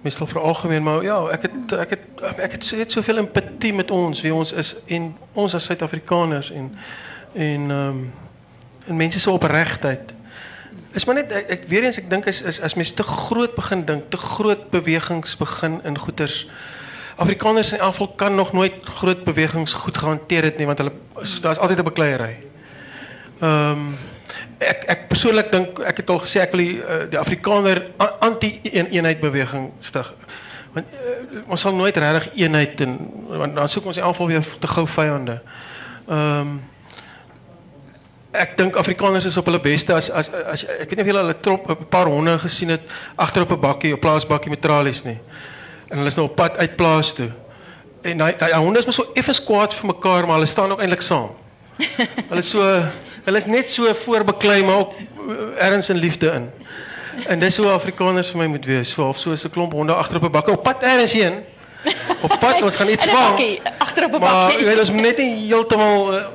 meestal 0.04 0.28
vir 0.28 0.42
algemeen 0.42 0.84
maar 0.84 1.04
ja, 1.04 1.16
ek 1.32 1.48
het 1.48 1.74
ek 1.80 2.58
het 2.58 2.72
net 2.76 2.92
soveel 2.92 3.22
empatie 3.22 3.72
met 3.74 3.92
ons 3.92 4.22
wie 4.22 4.34
ons 4.34 4.52
is 4.52 4.76
en 4.92 5.14
ons 5.32 5.56
as 5.56 5.66
Suid-Afrikaners 5.70 6.52
en 6.52 6.70
en 7.34 7.72
ehm 7.72 7.88
um, 7.88 8.12
en 8.84 8.96
mense 8.96 9.20
se 9.20 9.32
opregtheid. 9.32 10.14
Is 10.92 11.06
maar 11.06 11.16
net 11.16 11.32
ek, 11.32 11.50
ek 11.50 11.68
weer 11.72 11.88
eens 11.88 11.98
ek 11.98 12.10
dink 12.10 12.26
is 12.30 12.42
is 12.42 12.60
as 12.62 12.76
mense 12.76 12.94
te 12.94 13.04
groot 13.04 13.56
begin 13.56 13.86
dink, 13.86 14.10
te 14.12 14.18
groot 14.18 14.70
bewegings 14.70 15.38
begin 15.40 15.80
in 15.84 15.98
goeters 15.98 16.44
Afrikaners 17.16 17.72
in 17.74 17.82
afval 17.82 18.08
kan 18.08 18.36
nog 18.36 18.54
nooit 18.54 18.74
groot 18.84 19.24
bewegings 19.24 19.74
goed 19.74 19.98
gehanteer 19.98 20.44
het 20.44 20.64
want 20.66 20.78
hulle 20.78 20.92
daar's 21.42 21.58
altyd 21.58 21.80
'n 21.80 21.84
bekleierery. 21.84 22.38
Ehm 23.40 23.72
um, 23.72 23.98
ek 24.58 24.84
ek 24.84 25.08
persoonlik 25.08 25.52
dink 25.52 25.78
het 25.84 26.10
al 26.10 26.20
gesê 26.20 26.40
ek 26.42 26.52
wil 26.52 26.60
die, 26.60 26.82
die 27.10 27.20
Afrikaner 27.20 27.92
anti-eenheid 28.20 29.20
beweging 29.20 29.72
stig. 29.80 30.14
Want 30.74 30.86
uh, 30.90 31.40
ons 31.48 31.62
sal 31.62 31.76
nooit 31.76 31.98
regtig 31.98 32.34
eenheid 32.36 32.82
en 32.82 32.98
want 33.28 33.56
dan 33.56 33.70
soek 33.70 33.86
ons 33.86 33.98
in 33.98 34.04
afval 34.04 34.28
weer 34.28 34.46
te 34.60 34.68
gou 34.68 34.88
vyande. 34.88 35.42
Ehm 36.08 36.40
um, 36.40 36.62
Afrikaners 38.74 39.26
is 39.26 39.38
op 39.38 39.46
hulle 39.46 39.60
beste 39.60 39.94
as 39.94 40.10
ek 40.10 40.90
weet 40.90 40.96
nie 40.96 41.02
of 41.02 41.06
julle 41.06 41.20
hulle 41.22 41.40
trop 41.40 41.90
paar 41.90 42.06
honde 42.06 42.40
gesien 42.40 42.70
het 42.70 42.82
agter 43.16 43.42
op 43.42 43.52
'n 43.52 43.60
bakkie, 43.60 43.94
'n 43.94 44.00
plaasbakkie 44.00 44.50
met 44.50 44.62
tralies 44.62 45.04
nie 45.04 45.20
en 45.88 45.98
hulle 45.98 46.10
is 46.10 46.16
nou 46.16 46.28
op 46.28 46.36
pad 46.36 46.58
uit 46.58 46.76
plaas 46.76 47.14
toe. 47.14 47.30
En 48.02 48.18
daai 48.18 48.34
daai 48.38 48.54
honde 48.54 48.80
is 48.80 48.86
maar 48.86 48.94
so 48.94 49.12
effens 49.14 49.44
kwaad 49.44 49.74
vir 49.74 49.88
mekaar, 49.88 50.28
maar 50.28 50.40
hulle 50.40 50.50
staan 50.50 50.72
ook 50.72 50.80
eintlik 50.80 51.02
saam. 51.02 51.32
hulle 52.30 52.42
is 52.42 52.50
so 52.50 52.62
hulle 53.24 53.38
is 53.38 53.46
net 53.46 53.70
so 53.70 53.94
voorbeklei 54.04 54.64
maar 54.64 54.76
ook 54.76 54.94
uh, 55.00 55.66
erns 55.68 55.90
en 55.90 55.96
liefde 55.96 56.32
in. 56.32 56.52
En 57.28 57.40
dis 57.40 57.58
hoe 57.58 57.70
Afrikaners 57.70 58.30
vir 58.34 58.42
my 58.42 58.48
moet 58.56 58.66
wees, 58.66 58.92
so 58.92 59.04
half 59.04 59.20
so 59.20 59.32
'n 59.32 59.50
klomp 59.50 59.74
honde 59.74 59.94
agter 59.94 60.18
op 60.18 60.24
'n 60.24 60.32
bakkie 60.32 60.54
op 60.54 60.64
pad 60.64 60.84
erns 60.84 61.12
heen. 61.12 61.44
Op 62.22 62.38
pad 62.40 62.62
ons 62.62 62.76
gaan 62.76 62.90
iets 62.90 63.06
vang. 63.06 63.60
Agter 63.78 64.06
op 64.06 64.14
'n 64.14 64.20
bakkie. 64.20 64.58
Maar 64.58 64.66
weet 64.66 64.80
ons 64.80 64.92
moet 64.92 65.02
net 65.02 65.18
nie 65.18 65.48
heeltemal 65.48 66.14
uh, 66.14 66.26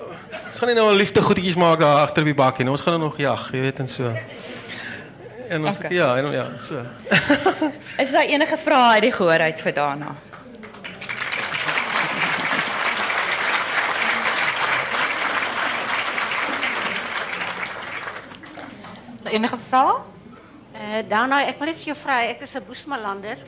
ons 0.49 0.59
gaan 0.59 0.69
nie 0.69 0.77
nou 0.77 0.97
liefde 0.97 1.23
goedetjies 1.23 1.55
maak 1.55 1.79
daar 1.79 2.01
agter 2.03 2.23
op 2.23 2.31
die 2.33 2.35
bakkie 2.35 2.65
nie. 2.65 2.73
Ons 2.73 2.83
gaan 2.83 3.01
nog 3.01 3.17
jag, 3.17 3.49
jy 3.53 3.61
weet 3.61 3.79
en 3.79 3.89
so. 3.89 4.15
En 5.49 5.65
ons 5.65 5.77
okay. 5.77 5.91
ja, 5.91 6.17
en 6.17 6.33
ja, 6.33 6.47
so. 6.61 6.83
is 8.03 8.11
daar 8.11 8.29
enige 8.29 8.57
vrae 8.57 8.99
uit 8.99 9.03
die 9.03 9.13
gehoor 9.13 9.41
uit 9.41 9.61
vir 9.61 9.73
Dana? 9.73 10.17
enige 19.29 19.59
vrae? 19.69 19.97
Uh, 20.79 21.01
Dana, 21.09 21.43
ek 21.51 21.59
wil 21.61 21.71
net 21.71 21.79
vir 21.81 21.91
jou 21.91 21.97
vra, 21.99 22.21
ek 22.31 22.45
is 22.47 22.55
'n 22.57 22.65
Boesmalander. 22.65 23.39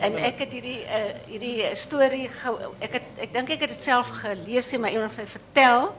En 0.00 0.16
ek 0.18 0.40
het 0.44 0.50
hierdie 0.50 0.80
uh, 0.82 1.12
hierdie 1.28 1.68
storie 1.76 2.28
ek 2.80 2.92
het 2.98 3.06
ek 3.26 3.32
dink 3.32 3.50
ek 3.50 3.60
het 3.60 3.72
dit 3.74 3.82
self 3.82 4.08
gelees 4.22 4.72
en 4.72 4.80
my 4.80 4.90
iemand 4.90 5.16
het 5.16 5.28
vertel 5.28 5.92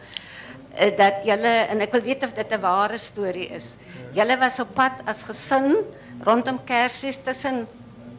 dat 0.74 1.22
julle 1.26 1.54
en 1.70 1.82
ek 1.86 1.92
wil 1.94 2.02
weet 2.02 2.24
of 2.24 2.34
dit 2.34 2.52
'n 2.52 2.62
ware 2.62 2.98
storie 2.98 3.50
is. 3.50 3.78
Julle 4.14 4.38
was 4.38 4.60
op 4.60 4.74
pad 4.74 4.92
as 5.06 5.24
gesin 5.24 5.76
rondom 6.24 6.60
Kersfees 6.66 7.18
tussen 7.18 7.68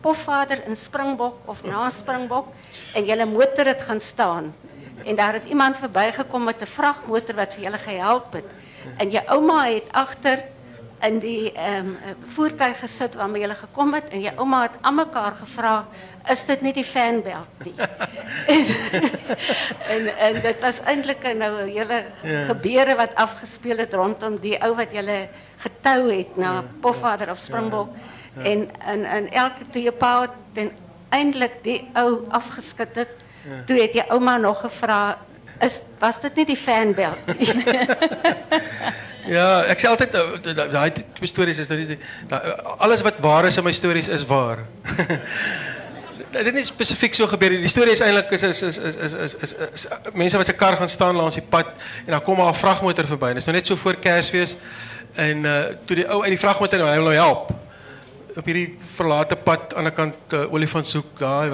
Pofvader 0.01 0.63
in 0.67 0.77
Springbok 0.77 1.49
of 1.49 1.65
na 1.65 1.91
Springbok 1.91 2.47
en 2.95 3.05
julle 3.05 3.25
motor 3.25 3.67
het 3.67 3.81
gaan 3.83 4.01
staan. 4.01 4.55
En 5.05 5.17
daar 5.17 5.33
het 5.33 5.49
iemand 5.49 5.77
verbygekom 5.77 6.45
met 6.45 6.61
'n 6.61 6.67
vragmotor 6.67 7.35
wat 7.35 7.55
vir 7.55 7.63
julle 7.63 7.79
gehelp. 7.79 8.37
En 8.97 9.11
jou 9.11 9.25
ouma 9.27 9.67
het 9.67 9.89
agter 9.93 10.45
in 11.03 11.19
die 11.19 11.53
ehm 11.53 11.87
um, 11.87 12.17
voertuig 12.35 12.79
gesit 12.81 13.15
waarmee 13.15 13.43
jy 13.43 13.55
gekom 13.55 13.95
het 13.95 14.09
en 14.11 14.21
jou 14.21 14.35
ouma 14.37 14.63
het 14.63 14.77
aan 14.81 14.95
mekaar 14.95 15.35
gevra 15.41 15.75
is 16.31 16.45
dit 16.45 16.61
nie 16.61 16.73
die 16.73 16.85
fanbelt 16.85 17.65
nie. 17.65 17.75
en 19.95 20.09
en 20.29 20.41
dit 20.41 20.61
was 20.61 20.81
eintlik 20.85 21.27
nou 21.35 21.53
'n 21.63 21.69
hele 21.69 22.05
gebeure 22.47 22.95
wat 22.97 23.15
afgespeel 23.15 23.79
het 23.79 23.95
rondom 23.95 24.39
die 24.41 24.57
ou 24.63 24.75
wat 24.75 24.93
jy 24.93 25.29
getou 25.57 26.11
het 26.11 26.37
na 26.37 26.53
ja. 26.53 26.65
Pofvader 26.81 27.31
of 27.31 27.39
Springbok 27.39 27.89
en 28.43 28.71
en 28.79 29.05
en 29.05 29.33
elke 29.33 29.65
toe 29.71 29.83
jou 29.83 29.95
pa 29.95 30.27
ten 30.53 30.71
eintlik 31.09 31.63
die 31.63 31.91
ou 31.93 32.25
afgeskit 32.29 32.95
het. 32.95 33.23
Toe 33.67 33.81
het 33.81 33.93
jou 33.93 34.07
ouma 34.09 34.37
nog 34.37 34.61
gevra 34.61 35.19
was 35.99 36.21
dit 36.21 36.35
nie 36.41 36.47
die 36.53 36.57
fanbelt 36.57 37.27
nie. 37.27 37.51
Ja, 39.25 39.65
ek 39.73 39.81
sê 39.81 39.89
altyd 39.89 40.13
daai 40.53 40.91
twee 40.93 41.29
stories 41.31 41.61
is 41.63 41.71
dat 41.71 42.43
alles 42.77 43.01
wat 43.01 43.23
waar 43.25 43.49
is 43.49 43.57
in 43.57 43.65
my 43.65 43.73
stories 43.73 44.09
is 44.13 44.27
waar. 44.29 44.65
Dit 46.35 46.49
is 46.51 46.53
nie 46.53 46.65
spesifiek 46.67 47.15
so 47.15 47.29
gebeur 47.31 47.55
nie. 47.55 47.63
Die 47.63 47.71
storie 47.71 47.95
is 47.95 48.03
eintlik 48.05 48.35
is 48.37 48.43
is 48.43 48.63
is 48.67 50.37
wat 50.37 50.57
kar 50.59 50.77
gaan 50.77 50.93
staan 50.93 51.17
langs 51.17 51.39
die 51.39 51.47
pad 51.49 51.73
en 52.05 52.13
dan 52.13 52.23
kom 52.23 52.41
'n 52.43 52.55
vragmotor 52.55 53.07
verby. 53.07 53.29
Dit 53.29 53.37
is 53.37 53.45
nou 53.49 53.57
net 53.57 53.67
so 53.67 53.77
voor 53.77 53.97
Kersfees 53.97 54.57
en 55.15 55.45
uh 55.45 55.73
die 55.87 56.09
ou 56.09 56.23
uit 56.23 56.35
die 56.35 56.39
vragmotor 56.45 56.79
nou 56.79 56.91
wil 56.91 57.05
nou 57.05 57.15
help 57.15 57.53
op 58.37 58.45
hierdie 58.45 58.77
verlate 58.97 59.37
pad 59.37 59.75
aan 59.75 59.85
die 59.85 59.95
kant 59.95 60.33
uh, 60.35 60.53
Olifantshoek 60.53 61.19
daai 61.19 61.51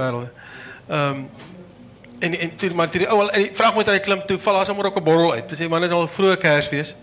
en 2.20 2.38
en 2.38 2.56
toe 2.56 2.74
maar 2.74 2.88
toe 2.88 3.00
die 3.00 3.08
ou 3.08 3.30
die 3.32 3.50
vragmotor 3.56 3.92
uit 3.92 4.02
klim 4.04 4.26
toe 4.26 4.38
val 4.38 4.54
daar 4.54 4.64
sommer 4.68 4.86
ook 4.86 4.96
'n 4.96 5.04
borrel 5.04 5.32
uit. 5.32 5.48
Toe 5.48 5.58
sê 5.58 5.68
man 5.68 5.80
dit 5.80 5.90
is 5.90 5.96
al 5.96 6.08
vroeë 6.08 6.36
Kersfees. 6.36 6.96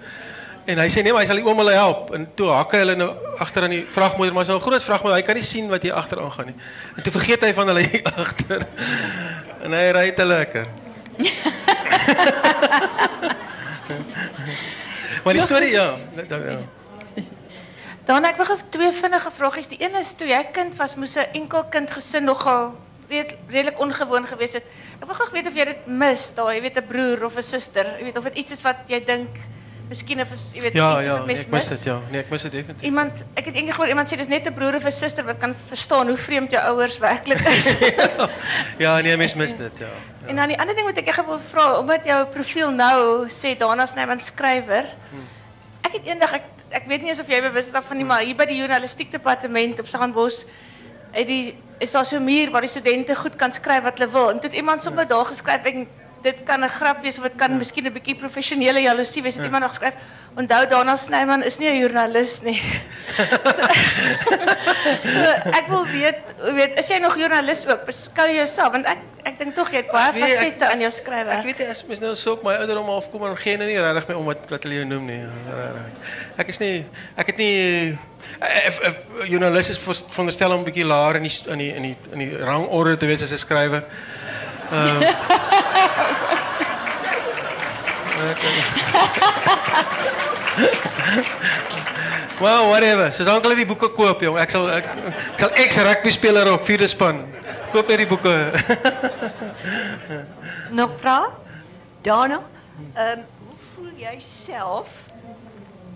En 0.65 0.77
hy 0.77 0.89
sê 0.89 1.01
nee, 1.01 1.11
maar 1.11 1.21
hy 1.21 1.27
sal 1.27 1.39
die 1.39 1.45
oom 1.45 1.57
hulle 1.57 1.71
help. 1.71 2.13
En 2.13 2.29
toe 2.35 2.49
hakke 2.51 2.77
hulle 2.77 2.95
nou 2.95 3.11
agter 3.39 3.63
aan 3.63 3.69
die 3.69 3.85
vragmotor, 3.91 4.33
maar 4.33 4.45
so 4.45 4.55
'n 4.55 4.61
groot 4.61 4.83
vragmotor, 4.83 5.17
hy 5.17 5.23
kan 5.23 5.35
nie 5.35 5.43
sien 5.43 5.69
wat 5.69 5.83
hier 5.83 5.93
agter 5.93 6.21
aangaan 6.21 6.45
nie. 6.45 6.55
En 6.95 7.03
toe 7.03 7.11
vergeet 7.11 7.41
hy 7.41 7.53
van 7.53 7.67
hulle 7.67 7.79
hier 7.79 8.13
agter. 8.25 8.67
En 9.63 9.71
hy 9.71 9.91
ry 9.91 10.11
te 10.11 10.25
lekker. 10.25 10.67
maar 15.23 15.33
die 15.33 15.41
storie 15.41 15.71
ja, 15.71 15.97
ja. 16.29 16.59
Dan 18.05 18.23
ek 18.23 18.37
wil 18.37 18.45
twee 18.69 18.91
vinnige 18.91 19.31
vragies. 19.31 19.67
Die 19.67 19.83
een 19.83 19.95
is 19.95 20.13
toe 20.13 20.27
jy 20.27 20.43
kind 20.51 20.75
was, 20.75 20.95
moes 20.95 21.15
'n 21.15 21.25
enkel 21.33 21.63
kind 21.69 21.91
gesin 21.91 22.23
nogal 22.23 22.86
weet 23.07 23.35
redelik 23.47 23.79
ongewoon 23.79 24.25
geweest 24.25 24.53
het. 24.53 24.63
Ek 24.99 25.05
wil 25.05 25.15
graag 25.15 25.31
weet 25.31 25.47
of 25.47 25.55
jy 25.55 25.65
dit 25.65 25.85
mis, 25.87 26.31
daai, 26.35 26.55
jy 26.55 26.61
weet 26.61 26.77
'n 26.77 26.87
broer 26.87 27.25
of 27.25 27.37
'n 27.37 27.43
suster, 27.43 27.85
jy 27.97 28.03
weet 28.03 28.17
of 28.17 28.23
dit 28.23 28.37
iets 28.37 28.51
is 28.51 28.61
wat 28.61 28.77
jy 28.87 29.03
dink 29.05 29.37
Misschien 29.87 30.21
of 30.21 30.27
je 30.53 30.61
weet 30.61 30.73
ja, 30.73 30.97
iets 30.97 31.05
ja, 31.05 31.17
wat 31.17 31.25
nee, 31.25 31.37
ik 31.37 31.47
mis 31.49 31.69
het, 31.69 31.83
ja. 31.83 31.99
Nee, 32.09 32.21
ik 32.21 32.29
mis 32.29 32.43
het 32.43 32.51
definitief. 32.51 32.83
Iemand, 32.83 33.23
ik 33.33 33.45
heb 33.45 33.53
één 33.53 33.63
keer 33.63 33.71
gehoord, 33.71 33.89
iemand 33.89 34.07
zei, 34.07 34.19
het 34.19 34.29
is 34.29 34.35
net 34.35 34.45
een 34.45 34.53
broer 34.53 34.75
of 34.75 34.83
een 34.83 34.91
zuster, 34.91 35.25
wat 35.25 35.37
kan 35.37 35.55
verstaan 35.67 36.07
hoe 36.07 36.17
vreemd 36.17 36.51
je 36.51 36.61
ouders 36.61 36.97
werkelijk 36.97 37.39
is. 37.39 37.73
ja, 38.83 38.99
nee, 38.99 39.17
mis 39.17 39.35
mist 39.35 39.57
het, 39.57 39.77
ja. 39.77 39.87
En 40.25 40.35
dan 40.35 40.47
die 40.47 40.59
andere 40.59 40.75
ding 40.75 40.87
wat 40.87 40.97
ik 40.97 41.07
echt 41.07 41.25
wil 41.25 41.39
vragen, 41.49 41.79
omdat 41.79 42.05
jouw 42.05 42.27
profiel 42.27 42.71
nou 42.71 43.29
zegt, 43.29 43.59
Dana 43.59 43.85
Snijman 43.85 44.19
schrijver, 44.19 44.85
ik 45.81 45.91
heb 45.91 46.05
één 46.05 46.19
dag, 46.19 46.33
ik 46.69 46.83
weet 46.87 47.01
niet 47.01 47.19
of 47.19 47.27
jij 47.27 47.41
bewust 47.41 47.67
is 47.73 47.81
van 47.87 47.97
die, 47.97 48.05
maar 48.05 48.21
hier 48.21 48.35
bij 48.35 48.45
de 48.45 48.55
journalistiek 48.55 49.11
departement 49.11 49.79
op 49.79 49.87
Saganbos, 49.87 50.45
die 51.11 51.57
is 51.77 51.91
daar 51.91 52.05
so 52.05 52.19
muur 52.19 52.51
waar 52.51 52.61
die 52.61 52.69
studente 52.69 53.15
goed 53.15 53.35
kan 53.35 53.51
skryf 53.51 53.83
wat 53.83 53.97
hulle 53.97 54.11
wil. 54.11 54.29
En 54.29 54.39
toe 54.39 54.49
het 54.49 54.55
iemand 54.55 54.81
sommer 54.81 55.07
daar 55.07 55.25
geskryf 55.25 55.63
en 55.63 55.87
dit 56.21 56.43
kan 56.43 56.63
'n 56.63 56.69
grap 56.69 57.01
wees 57.01 57.17
of 57.17 57.23
dit 57.23 57.35
kan 57.35 57.51
ja. 57.51 57.57
miskien 57.57 57.85
'n 57.85 57.93
bietjie 57.93 58.15
professionele 58.15 58.81
jaloesie 58.81 59.21
wees. 59.21 59.33
Het 59.33 59.41
ja. 59.41 59.45
iemand 59.45 59.63
nog 59.63 59.71
geskryf. 59.71 59.93
Onthou 60.35 60.67
Donald 60.69 60.99
Snyman 60.99 61.43
is 61.43 61.57
nie 61.57 61.69
'n 61.69 61.79
joernalis 61.79 62.41
nie. 62.41 62.61
so, 63.57 63.63
so 65.03 65.27
ek 65.51 65.65
wil 65.67 65.85
weet, 65.85 66.21
weet, 66.53 66.77
is 66.77 66.87
jy 66.87 66.99
nog 66.99 67.17
joernalis 67.17 67.67
ook? 67.67 67.85
Beskou 67.85 68.27
jy 68.27 68.35
jouself 68.35 68.71
want 68.71 68.85
ek 68.85 68.97
ek 69.27 69.39
dink 69.41 69.55
tog 69.55 69.71
jy 69.71 69.81
het 69.83 69.89
baie 69.91 70.13
fasette 70.15 70.67
aan 70.67 70.79
jou 70.79 70.91
skrywe. 70.91 71.31
Ek 71.39 71.47
weet 71.49 71.59
is 71.59 71.83
mens 71.87 72.03
nou 72.03 72.13
so 72.15 72.37
op 72.37 72.43
my 72.47 72.53
ouderdom 72.61 72.89
afkom 72.95 73.25
en 73.27 73.37
geen 73.37 73.59
nie 73.59 73.79
regtig 73.79 74.07
my 74.07 74.15
om 74.19 74.29
wat 74.31 74.45
wat 74.49 74.67
hulle 74.67 74.79
jou 74.81 74.85
noem 74.87 75.09
nie. 75.09 75.23
Ek 76.37 76.53
is 76.53 76.61
nie 76.63 76.85
ek 77.17 77.33
het 77.33 77.41
nie 77.41 77.97
if, 78.67 78.79
if 78.79 78.95
joernalis 79.27 79.73
is 79.73 79.81
veronderstel 79.81 80.53
om 80.53 80.61
'n 80.61 80.69
bietjie 80.69 80.87
laer 80.87 81.19
in 81.19 81.27
die 81.27 81.35
in 81.51 81.57
die 81.57 81.71
in 81.73 81.83
die 81.89 81.95
in 82.13 82.19
die 82.19 82.31
rangorde 82.37 82.97
te 82.97 83.09
wees 83.09 83.23
as 83.23 83.33
'n 83.33 83.37
skrywer. 83.37 83.83
Uh, 84.71 84.97
well, 92.41 92.69
whatever. 92.69 93.11
Soos 93.11 93.27
hulle 93.29 93.55
die 93.55 93.65
boeke 93.69 93.89
koop, 93.95 94.21
jong. 94.25 94.37
Ek 94.41 94.49
sal 94.51 94.69
ek, 94.73 94.85
ex 95.63 95.77
rugby 95.87 96.11
speler 96.11 96.51
op 96.51 96.65
vierde 96.67 96.87
span. 96.91 97.17
Koop 97.71 97.87
net 97.91 97.99
die 98.03 98.09
boeke. 98.09 98.35
Nog 100.79 100.91
vra? 101.01 101.19
Dana, 102.03 102.41
ehm 102.93 103.19
um, 103.19 103.23
hoe 103.47 103.57
voel 103.73 103.91
jy 103.99 104.17
self 104.23 104.89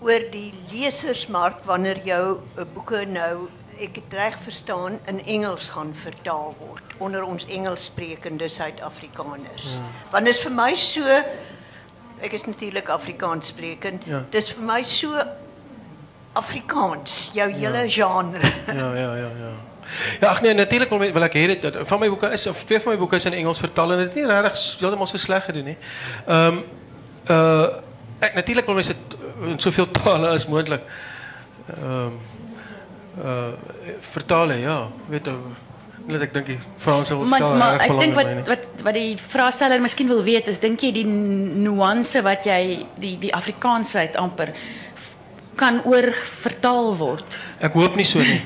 oor 0.02 0.24
die 0.34 0.54
lesersmark 0.72 1.62
wanneer 1.68 2.00
jou 2.08 2.40
uh, 2.40 2.66
boeke 2.74 3.06
nou 3.06 3.50
ek 3.80 3.96
het 3.96 4.14
reg 4.14 4.38
verstaan 4.44 5.00
in 5.06 5.26
Engels 5.26 5.70
gaan 5.70 5.94
vertaal 5.96 6.56
word 6.60 6.84
onder 6.98 7.24
ons 7.24 7.46
Engelssprekende 7.48 8.48
Suid-Afrikaners. 8.48 9.64
Ja. 9.78 9.88
Want 10.12 10.26
dit 10.26 10.36
is 10.36 10.42
vir 10.42 10.52
my 10.52 10.76
so 10.76 11.04
ek 12.22 12.32
is 12.38 12.46
natuurlik 12.46 12.90
Afrikaans 12.90 13.48
sprekend. 13.48 14.04
Ja. 14.06 14.26
Dis 14.30 14.52
vir 14.54 14.64
my 14.64 14.84
so 14.84 15.18
Afrikaans, 16.34 17.30
jou 17.34 17.50
hele 17.52 17.90
genre. 17.90 18.52
Ja, 18.68 18.94
ja, 18.96 19.16
ja, 19.16 19.30
ja. 19.40 19.52
Ja, 20.20 20.28
ag 20.30 20.42
nee, 20.42 20.54
natuurlik 20.54 20.90
wil, 20.90 21.00
dit 21.00 21.62
dat- 21.62 21.88
van 21.88 22.00
my 22.00 22.08
boeke 22.10 22.30
is 22.32 22.48
of 22.48 22.64
twee 22.64 22.80
van 22.80 22.92
my 22.94 22.98
boeke 22.98 23.16
is 23.16 23.26
in 23.26 23.34
Engels 23.34 23.60
vertaal 23.60 23.92
en 23.92 23.98
dit 23.98 24.08
is 24.08 24.16
nie 24.16 24.26
regtig 24.26 24.80
heeltemal 24.80 25.08
so 25.08 25.18
sleg 25.18 25.46
gedoen 25.46 25.64
nie. 25.64 25.78
Ehm 26.28 26.62
uh 27.30 27.66
ek 28.22 28.34
natuurlik 28.34 28.66
wil 28.66 28.76
mense 28.76 28.94
dit 28.94 29.18
in 29.50 29.60
soveel 29.60 29.92
tale 29.92 30.28
as 30.30 30.46
moontlik 30.48 30.82
ehm 31.68 32.14
uh 33.18 33.52
vertaal, 34.00 34.50
hè, 34.50 34.62
ja. 34.64 34.80
Weet 35.10 35.26
jy 35.28 35.36
net 36.10 36.24
ek 36.26 36.34
dink 36.34 36.48
die 36.50 36.60
Franse 36.82 37.16
wil 37.16 37.28
Maar, 37.30 37.44
stel 37.44 37.58
maar 37.60 37.82
ek 37.84 37.92
dink 38.00 38.04
in 38.04 38.16
my 38.16 38.24
wat 38.24 38.52
wat 38.52 38.86
wat 38.88 38.98
die 38.98 39.16
vraagsteller 39.22 39.82
miskien 39.84 40.10
wil 40.10 40.24
weet 40.26 40.50
is 40.52 40.62
dink 40.64 40.82
jy 40.82 40.92
die 40.96 41.06
nuance 41.06 42.22
wat 42.26 42.48
jy 42.50 42.88
die 43.02 43.18
die 43.22 43.34
Afrikaansheid 43.36 44.18
amper 44.20 44.54
kan 45.60 45.82
oor 45.86 46.08
vertaal 46.42 46.94
word. 46.98 47.38
Ek 47.62 47.76
hoop 47.78 47.98
nie 48.00 48.08
so 48.08 48.24
nie. 48.24 48.40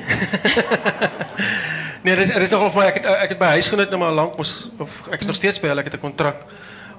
nee, 2.03 2.16
dis 2.18 2.34
er 2.34 2.43
is 2.43 2.51
nogal 2.51 2.74
vir 2.74 2.82
my 2.82 2.88
ek 2.89 2.99
het 2.99 3.09
ek 3.13 3.36
het 3.36 3.41
by 3.43 3.51
huisgenoot 3.55 3.93
nou 3.93 4.01
maar 4.01 4.16
lank 4.18 4.39
mos 4.39 4.55
of 4.82 4.97
ek 5.13 5.24
is 5.24 5.30
nog 5.30 5.38
steeds 5.39 5.61
by 5.63 5.72
hulle, 5.72 5.86
ek 5.86 5.93
het 5.93 5.99
'n 5.99 6.07
kontrak. 6.07 6.43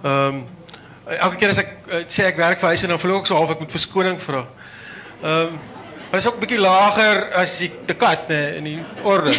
Ehm 0.03 0.45
elke 1.07 1.37
keer 1.39 1.53
as 1.53 1.61
ek 1.63 1.69
uh, 1.87 2.03
sê 2.11 2.25
ek 2.27 2.39
werk 2.41 2.59
vir 2.59 2.73
huis 2.73 2.83
en 2.83 2.91
dan 2.91 2.99
verloor 2.99 3.21
ek 3.23 3.29
so 3.31 3.37
half 3.39 3.51
ek 3.51 3.61
moet 3.63 3.77
verskoning 3.77 4.19
vra. 4.23 4.47
Ehm 5.23 5.59
maar 6.11 6.21
is 6.21 6.27
ook 6.27 6.37
'n 6.37 6.45
bietjie 6.45 6.61
lager 6.61 7.33
as 7.35 7.59
die 7.59 7.73
die 7.87 7.97
kat 7.97 8.29
nee, 8.29 8.57
in 8.57 8.65
die 8.65 8.85
orde. 9.03 9.33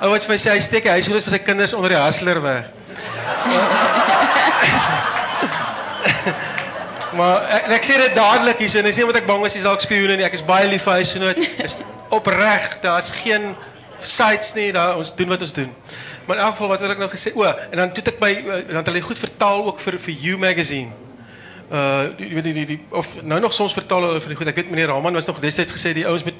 Ou 0.00 0.10
wat 0.10 0.24
vir 0.24 0.34
my 0.34 0.38
sê 0.38 0.50
hy 0.50 0.60
steek 0.60 0.82
die 0.82 0.92
huisgenoot 0.92 1.24
vir 1.24 1.32
sy 1.32 1.44
kinders 1.44 1.74
onder 1.74 1.90
die 1.90 2.00
hustler 2.00 2.42
weg. 2.42 2.64
Maar 7.16 7.42
ek, 7.50 7.66
en 7.66 7.74
ek 7.74 7.86
sê 7.86 7.96
dit 7.98 8.14
dadelik 8.14 8.60
hier, 8.62 8.76
en 8.78 8.86
dis 8.86 9.00
nie 9.00 9.06
omdat 9.06 9.22
ek 9.22 9.28
bang 9.30 9.44
is 9.46 9.56
jy's 9.56 9.66
dalk 9.66 9.82
spioene 9.82 10.16
nie. 10.18 10.26
Ek 10.26 10.36
is 10.38 10.46
baie 10.46 10.68
lief 10.70 10.86
vir 10.86 11.00
huisgenoot. 11.00 11.42
Is 11.64 11.76
opreg. 12.14 12.76
Daar's 12.84 13.10
geen 13.14 13.50
sites 14.00 14.54
nie. 14.54 14.70
Daar 14.76 15.00
ons 15.00 15.12
doen 15.18 15.34
wat 15.34 15.42
ons 15.46 15.54
doen. 15.56 15.72
Maar 16.26 16.38
in 16.38 16.44
elk 16.44 16.56
geval 16.56 16.70
wat 16.70 16.84
wil 16.84 16.94
ek 16.94 17.02
nou 17.02 17.10
gesê? 17.10 17.34
O, 17.34 17.44
en 17.44 17.82
dan 17.82 17.94
toe 17.96 18.04
ek 18.12 18.20
by 18.22 18.30
uh, 18.38 18.60
dan 18.68 18.80
het 18.80 18.90
hulle 18.92 19.02
goed 19.02 19.18
vertaal 19.18 19.64
ook 19.72 19.82
vir 19.82 19.98
vir 20.06 20.26
You 20.28 20.38
magazine. 20.38 20.94
Uh 21.70 22.10
die, 22.18 22.42
die, 22.42 22.66
die 22.66 22.80
of 22.90 23.22
nou 23.22 23.40
nog 23.40 23.52
soms 23.52 23.74
hulle 23.74 24.20
vir 24.20 24.28
die 24.28 24.36
goed. 24.36 24.48
Ek 24.50 24.56
weet 24.58 24.70
meneer 24.70 24.88
Raman 24.90 25.14
was 25.14 25.26
nog 25.26 25.38
destyds 25.38 25.72
gesê 25.72 25.92
die 25.94 26.06
ouens 26.06 26.24
moet 26.26 26.34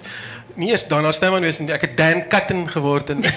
nie 0.54 0.72
eens 0.72 0.88
Dana 0.90 1.12
Snyman 1.12 1.42
wees 1.46 1.58
nie. 1.62 1.70
Ek 1.70 1.80
het 1.86 1.96
Dan 1.96 2.26
Cutton 2.28 2.66
geword 2.70 3.10
en 3.10 3.22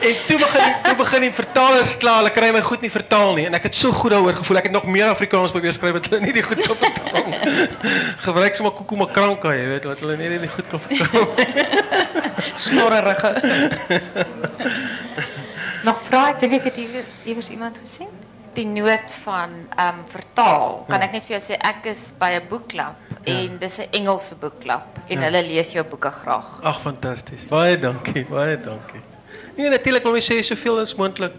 En 0.00 0.16
toe 0.26 0.38
begin 0.38 0.74
toe 0.82 0.94
begin 0.96 1.20
die 1.26 1.32
vertalers 1.32 1.96
klaar, 2.00 2.22
hulle 2.22 2.30
kry 2.32 2.48
my 2.54 2.62
goed 2.64 2.80
nie 2.80 2.90
vertaal 2.90 3.34
nie 3.36 3.44
en 3.50 3.56
ek 3.58 3.66
het 3.68 3.76
so 3.76 3.92
goed 3.92 4.14
daaroor 4.14 4.38
gevoel. 4.38 4.60
Ek 4.62 4.70
het 4.70 4.74
nog 4.74 4.86
meer 4.88 5.10
Afrikaans 5.12 5.52
probeer 5.52 5.74
skryf 5.76 5.98
wat 5.98 6.08
hulle 6.08 6.22
nie 6.24 6.32
die 6.38 6.44
goed 6.46 6.62
kan 6.64 6.78
vertaal 6.80 7.26
nie. 7.28 7.66
Gebruik 8.26 8.56
sommer 8.56 8.72
koekoe 8.78 9.02
makranka, 9.02 9.52
jy 9.58 9.66
weet, 9.74 9.90
wat 9.90 10.00
hulle 10.00 10.16
nie 10.22 10.30
die 10.46 10.52
goed 10.54 10.70
kan 10.72 10.80
vertaal. 10.86 11.26
Snorrerige. 12.64 13.34
Nog 15.84 16.00
vra 16.08 16.28
ek 16.30 16.40
dink 16.40 16.52
ek 16.60 16.64
het 16.70 16.74
hier 16.74 17.04
iewers 17.24 17.48
iemand 17.50 17.78
gesien. 17.80 18.08
die 18.54 18.66
noot 18.66 19.12
van 19.22 19.52
ehm 19.78 20.00
vertaal. 20.10 20.84
Kan 20.88 21.00
ek 21.06 21.12
net 21.12 21.22
vir 21.22 21.36
jou 21.38 21.42
sê 21.52 21.56
ek 21.62 21.84
is 21.86 22.12
by 22.18 22.32
'n 22.34 22.48
boekklub 22.48 22.96
en 23.24 23.58
dis 23.58 23.78
'n 23.78 23.86
Engelse 23.92 24.34
boekklub 24.34 24.82
en 25.08 25.18
hulle 25.22 25.42
lees 25.42 25.70
jou 25.72 25.84
boeke 25.84 26.10
graag. 26.10 26.58
Ag 26.64 26.80
fantasties. 26.80 27.44
Baie 27.48 27.78
dankie, 27.78 28.24
baie 28.26 28.56
dankie. 28.60 29.00
Nee, 29.56 29.68
natuurlik 29.70 30.02
wil 30.02 30.12
my 30.12 30.18
sê 30.20 30.42
soveel 30.42 30.80
as 30.80 30.94
moontlik. 30.96 31.32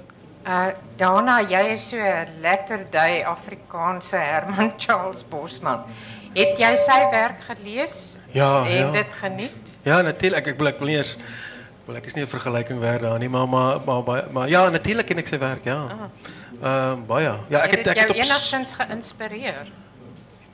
Uh 0.46 0.68
Dana, 0.98 1.42
jy 1.42 1.72
is 1.72 1.90
so 1.90 1.98
letterday 2.42 3.24
Afrikaanse 3.24 4.18
Herman 4.18 4.74
Charles 4.82 5.24
Bosman. 5.30 5.84
Het 6.34 6.58
jy 6.58 6.76
sy 6.78 7.10
werk 7.12 7.42
gelees 7.42 8.18
Ja, 8.32 8.64
en 8.66 8.72
ja. 8.86 8.92
dit 8.92 9.08
geniet? 9.22 9.52
Ja, 9.84 10.02
natuurlik. 10.02 10.48
Ek 10.48 10.54
ek 10.54 10.58
wil 10.58 10.68
ek 10.68 10.80
wil 10.80 10.88
nie 10.88 10.98
eens 10.98 11.18
wel 11.92 12.02
is 12.04 12.14
nie 12.14 12.24
'n 12.24 12.28
vergelyking 12.28 12.80
werd 12.80 13.02
daar 13.02 13.20
nie, 13.20 13.30
maar 13.30 13.50
maar 13.50 13.80
maar 13.86 14.24
maar, 14.32 14.50
ja, 14.50 14.70
natuurlik 14.70 15.06
ken 15.06 15.18
ek 15.18 15.28
sy 15.28 15.38
werk, 15.38 15.64
ja. 15.64 16.10
Um, 16.64 17.06
baie. 17.06 17.34
Ja, 17.50 17.60
ek 17.62 17.72
het 17.72 17.88
ek 17.88 18.00
het 18.00 18.10
op 18.10 18.16
enigstens 18.16 18.74
geïnspireer 18.74 19.68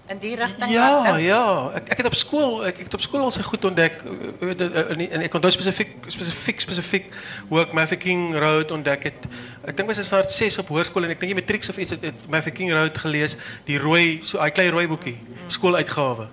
in 0.07 0.19
die 0.19 0.35
rigting? 0.35 0.71
Ja, 0.71 1.17
ja. 1.17 1.71
Ek 1.73 1.89
ek 1.89 1.97
het 1.97 2.05
op 2.05 2.15
skool 2.15 2.65
ek, 2.65 2.77
ek 2.77 2.87
het 2.89 2.93
op 2.93 3.03
skool 3.03 3.25
al 3.27 3.31
sy 3.31 3.43
goed 3.43 3.65
ontdek 3.65 4.03
eh, 4.03 4.51
eh, 4.51 5.11
en, 5.11 5.21
ek 5.27 5.33
onthou 5.33 5.51
spesifiek 5.51 6.07
spesifiek 6.07 6.63
spesifiek 6.63 7.11
hoe 7.49 7.61
ek 7.61 7.73
Mafeking 7.73 8.37
Road 8.39 8.71
ontdek 8.71 9.03
het. 9.03 9.27
Ek 9.67 9.77
dink 9.77 9.91
was 9.91 9.99
dit 9.99 10.05
staat 10.05 10.31
6 10.31 10.61
op 10.63 10.71
hoërskool 10.71 11.03
en 11.03 11.15
ek 11.15 11.19
dink 11.19 11.33
jy 11.33 11.39
matrieks 11.41 11.69
of 11.69 11.77
iets 11.77 11.95
het, 11.97 12.01
het 12.01 12.27
Mafeking 12.31 12.71
Road 12.71 12.97
gelees, 12.97 13.37
die 13.65 13.79
rooi 13.79 14.19
so 14.23 14.39
hy 14.39 14.49
klein 14.49 14.71
rooi 14.71 14.87
boekie, 14.87 15.17
skooluitgawe. 15.47 16.29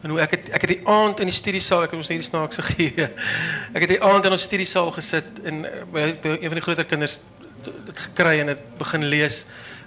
En 0.00 0.10
hoe 0.10 0.20
ek 0.20 0.30
het 0.30 0.48
ek 0.56 0.64
het 0.64 0.72
die 0.72 0.88
aand 0.88 1.20
in 1.20 1.28
die 1.28 1.36
studiesaal, 1.36 1.84
ek 1.84 1.92
het 1.92 2.00
ons 2.00 2.08
hierdie 2.08 2.28
snaakse 2.28 2.62
gee. 2.72 3.08
Ek 3.76 3.84
het 3.84 3.90
die 3.92 4.02
aand 4.02 4.24
in 4.24 4.32
ons 4.32 4.46
studiesaal 4.48 4.90
gesit 4.96 5.40
en 5.44 5.64
eh, 5.68 5.82
by, 5.92 6.04
by 6.22 6.36
een 6.38 6.48
van 6.48 6.58
die 6.60 6.64
groter 6.64 6.88
kinders 6.88 7.18
dit 7.60 7.98
gekry 8.06 8.38
en 8.40 8.54
dit 8.54 8.62
begin 8.80 9.04
lees. 9.12 9.42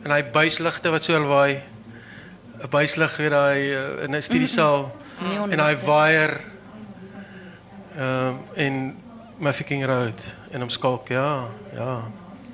En 0.05 0.14
hy 0.14 0.22
buisligte 0.36 0.91
wat 0.93 1.03
so 1.03 1.18
alwaai 1.18 1.64
'n 2.64 2.70
buislig 2.70 3.18
weer 3.18 3.30
daai 3.30 3.59
uh, 3.74 4.03
in 4.03 4.16
'n 4.16 4.22
studiesaal. 4.22 4.91
En 5.49 5.59
hy 5.59 5.76
waier 5.86 6.39
ehm 7.97 8.28
um, 8.28 8.38
in 8.53 9.01
Mafeking 9.38 9.86
Road 9.86 10.22
en 10.51 10.61
omskalk 10.61 11.07
ja 11.07 11.49
ja. 11.74 12.03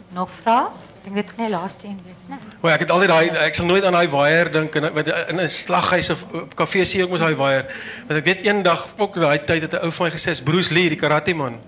Nog 0.10 0.30
vra? 0.42 0.72
Ek 1.00 1.14
dit 1.16 1.30
kan 1.32 1.46
nie 1.46 1.52
laaste 1.52 1.88
een 1.88 2.00
wees 2.06 2.26
nie. 2.28 2.38
Maar 2.62 2.74
ek 2.76 2.80
het 2.84 2.92
altyd 2.92 3.10
daai 3.10 3.30
ek 3.46 3.54
sal 3.56 3.66
nooit 3.70 3.86
aan 3.88 3.96
daai 3.96 4.10
waier 4.12 4.50
dink 4.52 4.76
in 4.76 4.84
met 4.94 5.08
in 5.08 5.40
'n 5.40 5.50
slaghuis 5.50 6.10
of 6.10 6.26
op 6.34 6.56
kafee 6.56 6.86
sien 6.86 7.06
ek 7.06 7.10
mos 7.10 7.20
daai 7.24 7.36
waier. 7.36 7.66
Want 8.08 8.20
ek 8.20 8.26
weet 8.26 8.46
eendag 8.46 8.88
ook 8.98 9.16
daai 9.16 9.40
tyd 9.46 9.62
het 9.62 9.74
'n 9.74 9.86
ou 9.86 9.92
van 9.92 10.08
my 10.08 10.12
gesê 10.12 10.30
is 10.32 10.42
Bruce 10.42 10.74
Lee 10.74 10.90
die 10.90 11.00
karate 11.00 11.34
man. 11.34 11.60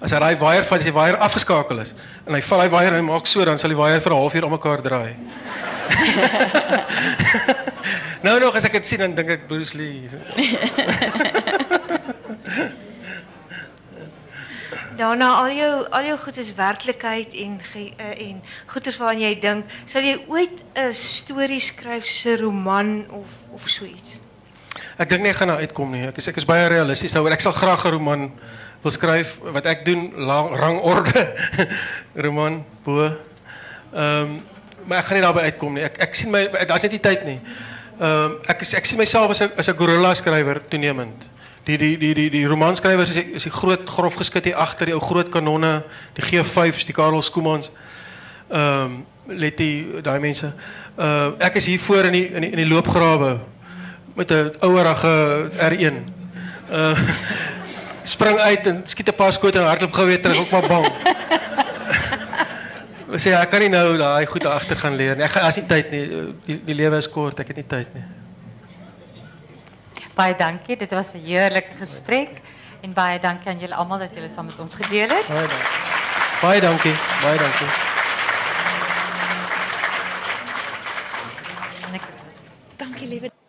As 0.00 0.10
hy 0.10 0.18
daai 0.18 0.36
waier 0.36 0.64
vat, 0.64 0.78
as 0.78 0.84
die 0.84 0.92
waier 0.92 1.16
afgeskakel 1.16 1.78
is 1.78 1.94
en 2.26 2.34
hy 2.34 2.42
vat 2.42 2.58
daai 2.58 2.70
waier 2.70 2.92
en 2.92 3.04
hy 3.04 3.12
maak 3.12 3.26
so 3.26 3.44
dan 3.44 3.58
sal 3.58 3.70
die 3.70 3.78
waier 3.78 4.00
vir 4.00 4.12
'n 4.12 4.16
halfuur 4.16 4.44
om 4.44 4.50
mekaar 4.50 4.82
draai. 4.82 5.16
nou 8.26 8.40
nog 8.40 8.56
as 8.56 8.64
ek 8.64 8.72
dit 8.72 8.86
sien 8.86 8.98
dan 8.98 9.14
dink 9.14 9.28
ek 9.28 9.48
Bruce 9.48 9.76
Lee. 9.76 10.08
Daarna 15.00 15.30
al 15.40 15.54
jou 15.56 15.74
al 15.96 16.04
jou 16.04 16.16
goed 16.20 16.36
is 16.36 16.54
werklikheid 16.54 17.34
en 17.34 17.60
ge, 17.72 17.92
uh, 17.96 18.28
en 18.28 18.42
goeders 18.68 18.98
waaraan 19.00 19.22
jy 19.22 19.30
dink, 19.40 19.70
sal 19.88 20.04
jy 20.04 20.18
ooit 20.28 20.60
'n 20.76 20.92
storie 20.92 21.60
skryf 21.60 22.04
'n 22.04 22.36
roman 22.40 23.06
of 23.08 23.28
of 23.52 23.68
so 23.68 23.84
iets? 23.84 24.18
Ek 24.98 25.08
dink 25.08 25.22
nie 25.22 25.30
ek 25.30 25.36
gaan 25.36 25.48
daar 25.48 25.64
uitkom 25.64 25.90
nie. 25.90 26.06
Ek 26.06 26.16
is 26.16 26.28
ek 26.28 26.36
is 26.36 26.44
baie 26.44 26.68
realisties 26.68 27.12
daaroor. 27.12 27.32
Ek 27.32 27.40
sal 27.40 27.52
graag 27.52 27.84
'n 27.84 27.90
roman 27.90 28.32
wil 28.82 28.90
skryf 28.90 29.40
wat 29.40 29.66
ek 29.66 29.84
doen 29.84 30.12
lang, 30.16 30.52
rangorde 30.56 31.34
roman 32.24 32.64
bo. 32.84 33.08
Ehm 33.94 34.42
maar 34.84 34.98
ek 34.98 35.04
gaan 35.04 35.16
nie 35.16 35.24
daarby 35.24 35.40
uitkom 35.40 35.74
nie. 35.74 35.84
Ek 35.84 35.98
ek 35.98 36.14
sien 36.14 36.30
my 36.30 36.44
daar's 36.66 36.82
net 36.82 36.92
nie 36.92 37.00
tyd 37.00 37.24
nie. 37.24 37.40
Ehm 38.00 38.36
um, 38.36 38.38
ek 38.48 38.60
is, 38.60 38.74
ek 38.74 38.84
sien 38.84 38.98
myself 38.98 39.30
as 39.30 39.40
'n 39.40 39.52
as 39.56 39.68
'n 39.68 39.76
gorilla 39.76 40.14
skrywer 40.14 40.60
toenemend. 40.68 41.24
Die 41.64 41.76
die 41.78 41.98
die 41.98 42.14
die 42.14 42.30
die 42.30 42.46
romanskrywers 42.46 43.08
is 43.08 43.14
die, 43.14 43.32
is 43.36 43.42
die 43.42 43.52
groot 43.52 43.88
grof 43.88 44.14
geskit 44.14 44.44
hier 44.44 44.56
agter 44.56 44.86
die 44.86 44.94
ou 44.94 45.00
groot 45.00 45.28
kanonne, 45.28 45.82
die 46.16 46.24
G5s, 46.24 46.86
die 46.86 46.96
Karel 46.96 47.22
Skoomans. 47.22 47.70
Ehm 48.48 48.84
um, 48.84 49.06
let 49.30 49.58
die 49.58 50.00
daai 50.02 50.18
mense. 50.20 50.52
Uh 50.96 51.36
ek 51.38 51.60
is 51.60 51.66
hier 51.66 51.80
voor 51.80 52.08
in 52.08 52.12
die 52.12 52.26
in 52.32 52.42
die, 52.42 52.50
in 52.50 52.62
die 52.64 52.68
loopgrawe 52.68 53.38
met 54.14 54.30
'n 54.30 54.52
ouerige 54.60 55.50
R1. 55.70 56.00
Uh 56.70 56.98
spring 58.02 58.38
uit 58.38 58.66
en 58.66 58.82
skiet 58.84 59.08
'n 59.08 59.14
paar 59.14 59.32
skote 59.32 59.58
en 59.58 59.66
hardloop 59.66 59.92
gou 59.92 60.06
weer 60.06 60.22
terug, 60.22 60.38
ook 60.38 60.50
maar 60.50 60.66
bang. 60.66 60.88
Sê 63.20 63.34
ek 63.34 63.50
kan 63.50 63.60
nie 63.60 63.68
nou 63.68 63.96
daai 63.98 64.26
goed 64.26 64.46
agter 64.46 64.76
gaan 64.76 64.94
leer 64.94 65.16
nie. 65.16 65.24
Ek 65.24 65.30
gaan 65.30 65.42
as 65.42 65.56
nie 65.56 65.66
tyd 65.66 65.90
nie. 65.90 66.04
Die, 66.46 66.60
die 66.64 66.74
lewe 66.74 66.96
is 66.96 67.10
kort, 67.10 67.40
ek 67.40 67.48
het 67.48 67.56
nie 67.56 67.66
tyd 67.66 67.94
nie. 67.94 68.19
Baie 70.20 70.36
dankie. 70.36 70.76
Dit 70.76 70.90
was 70.90 71.14
'n 71.14 71.24
heerlike 71.24 71.72
gesprek 71.78 72.30
en 72.84 72.92
baie 72.92 73.18
dankie 73.20 73.48
aan 73.50 73.58
julle 73.58 73.74
almal 73.74 73.98
dat 73.98 74.14
julle 74.14 74.30
saam 74.34 74.46
met 74.46 74.58
ons 74.58 74.74
gedeel 74.76 75.08
het. 75.08 75.26
Baie 75.26 75.48
dankie. 75.48 75.68
Baie 76.42 76.60
dankie. 76.60 76.94
Baie 77.22 77.38
dankie. 77.38 77.68
Dankie 82.76 83.08
liewe 83.08 83.39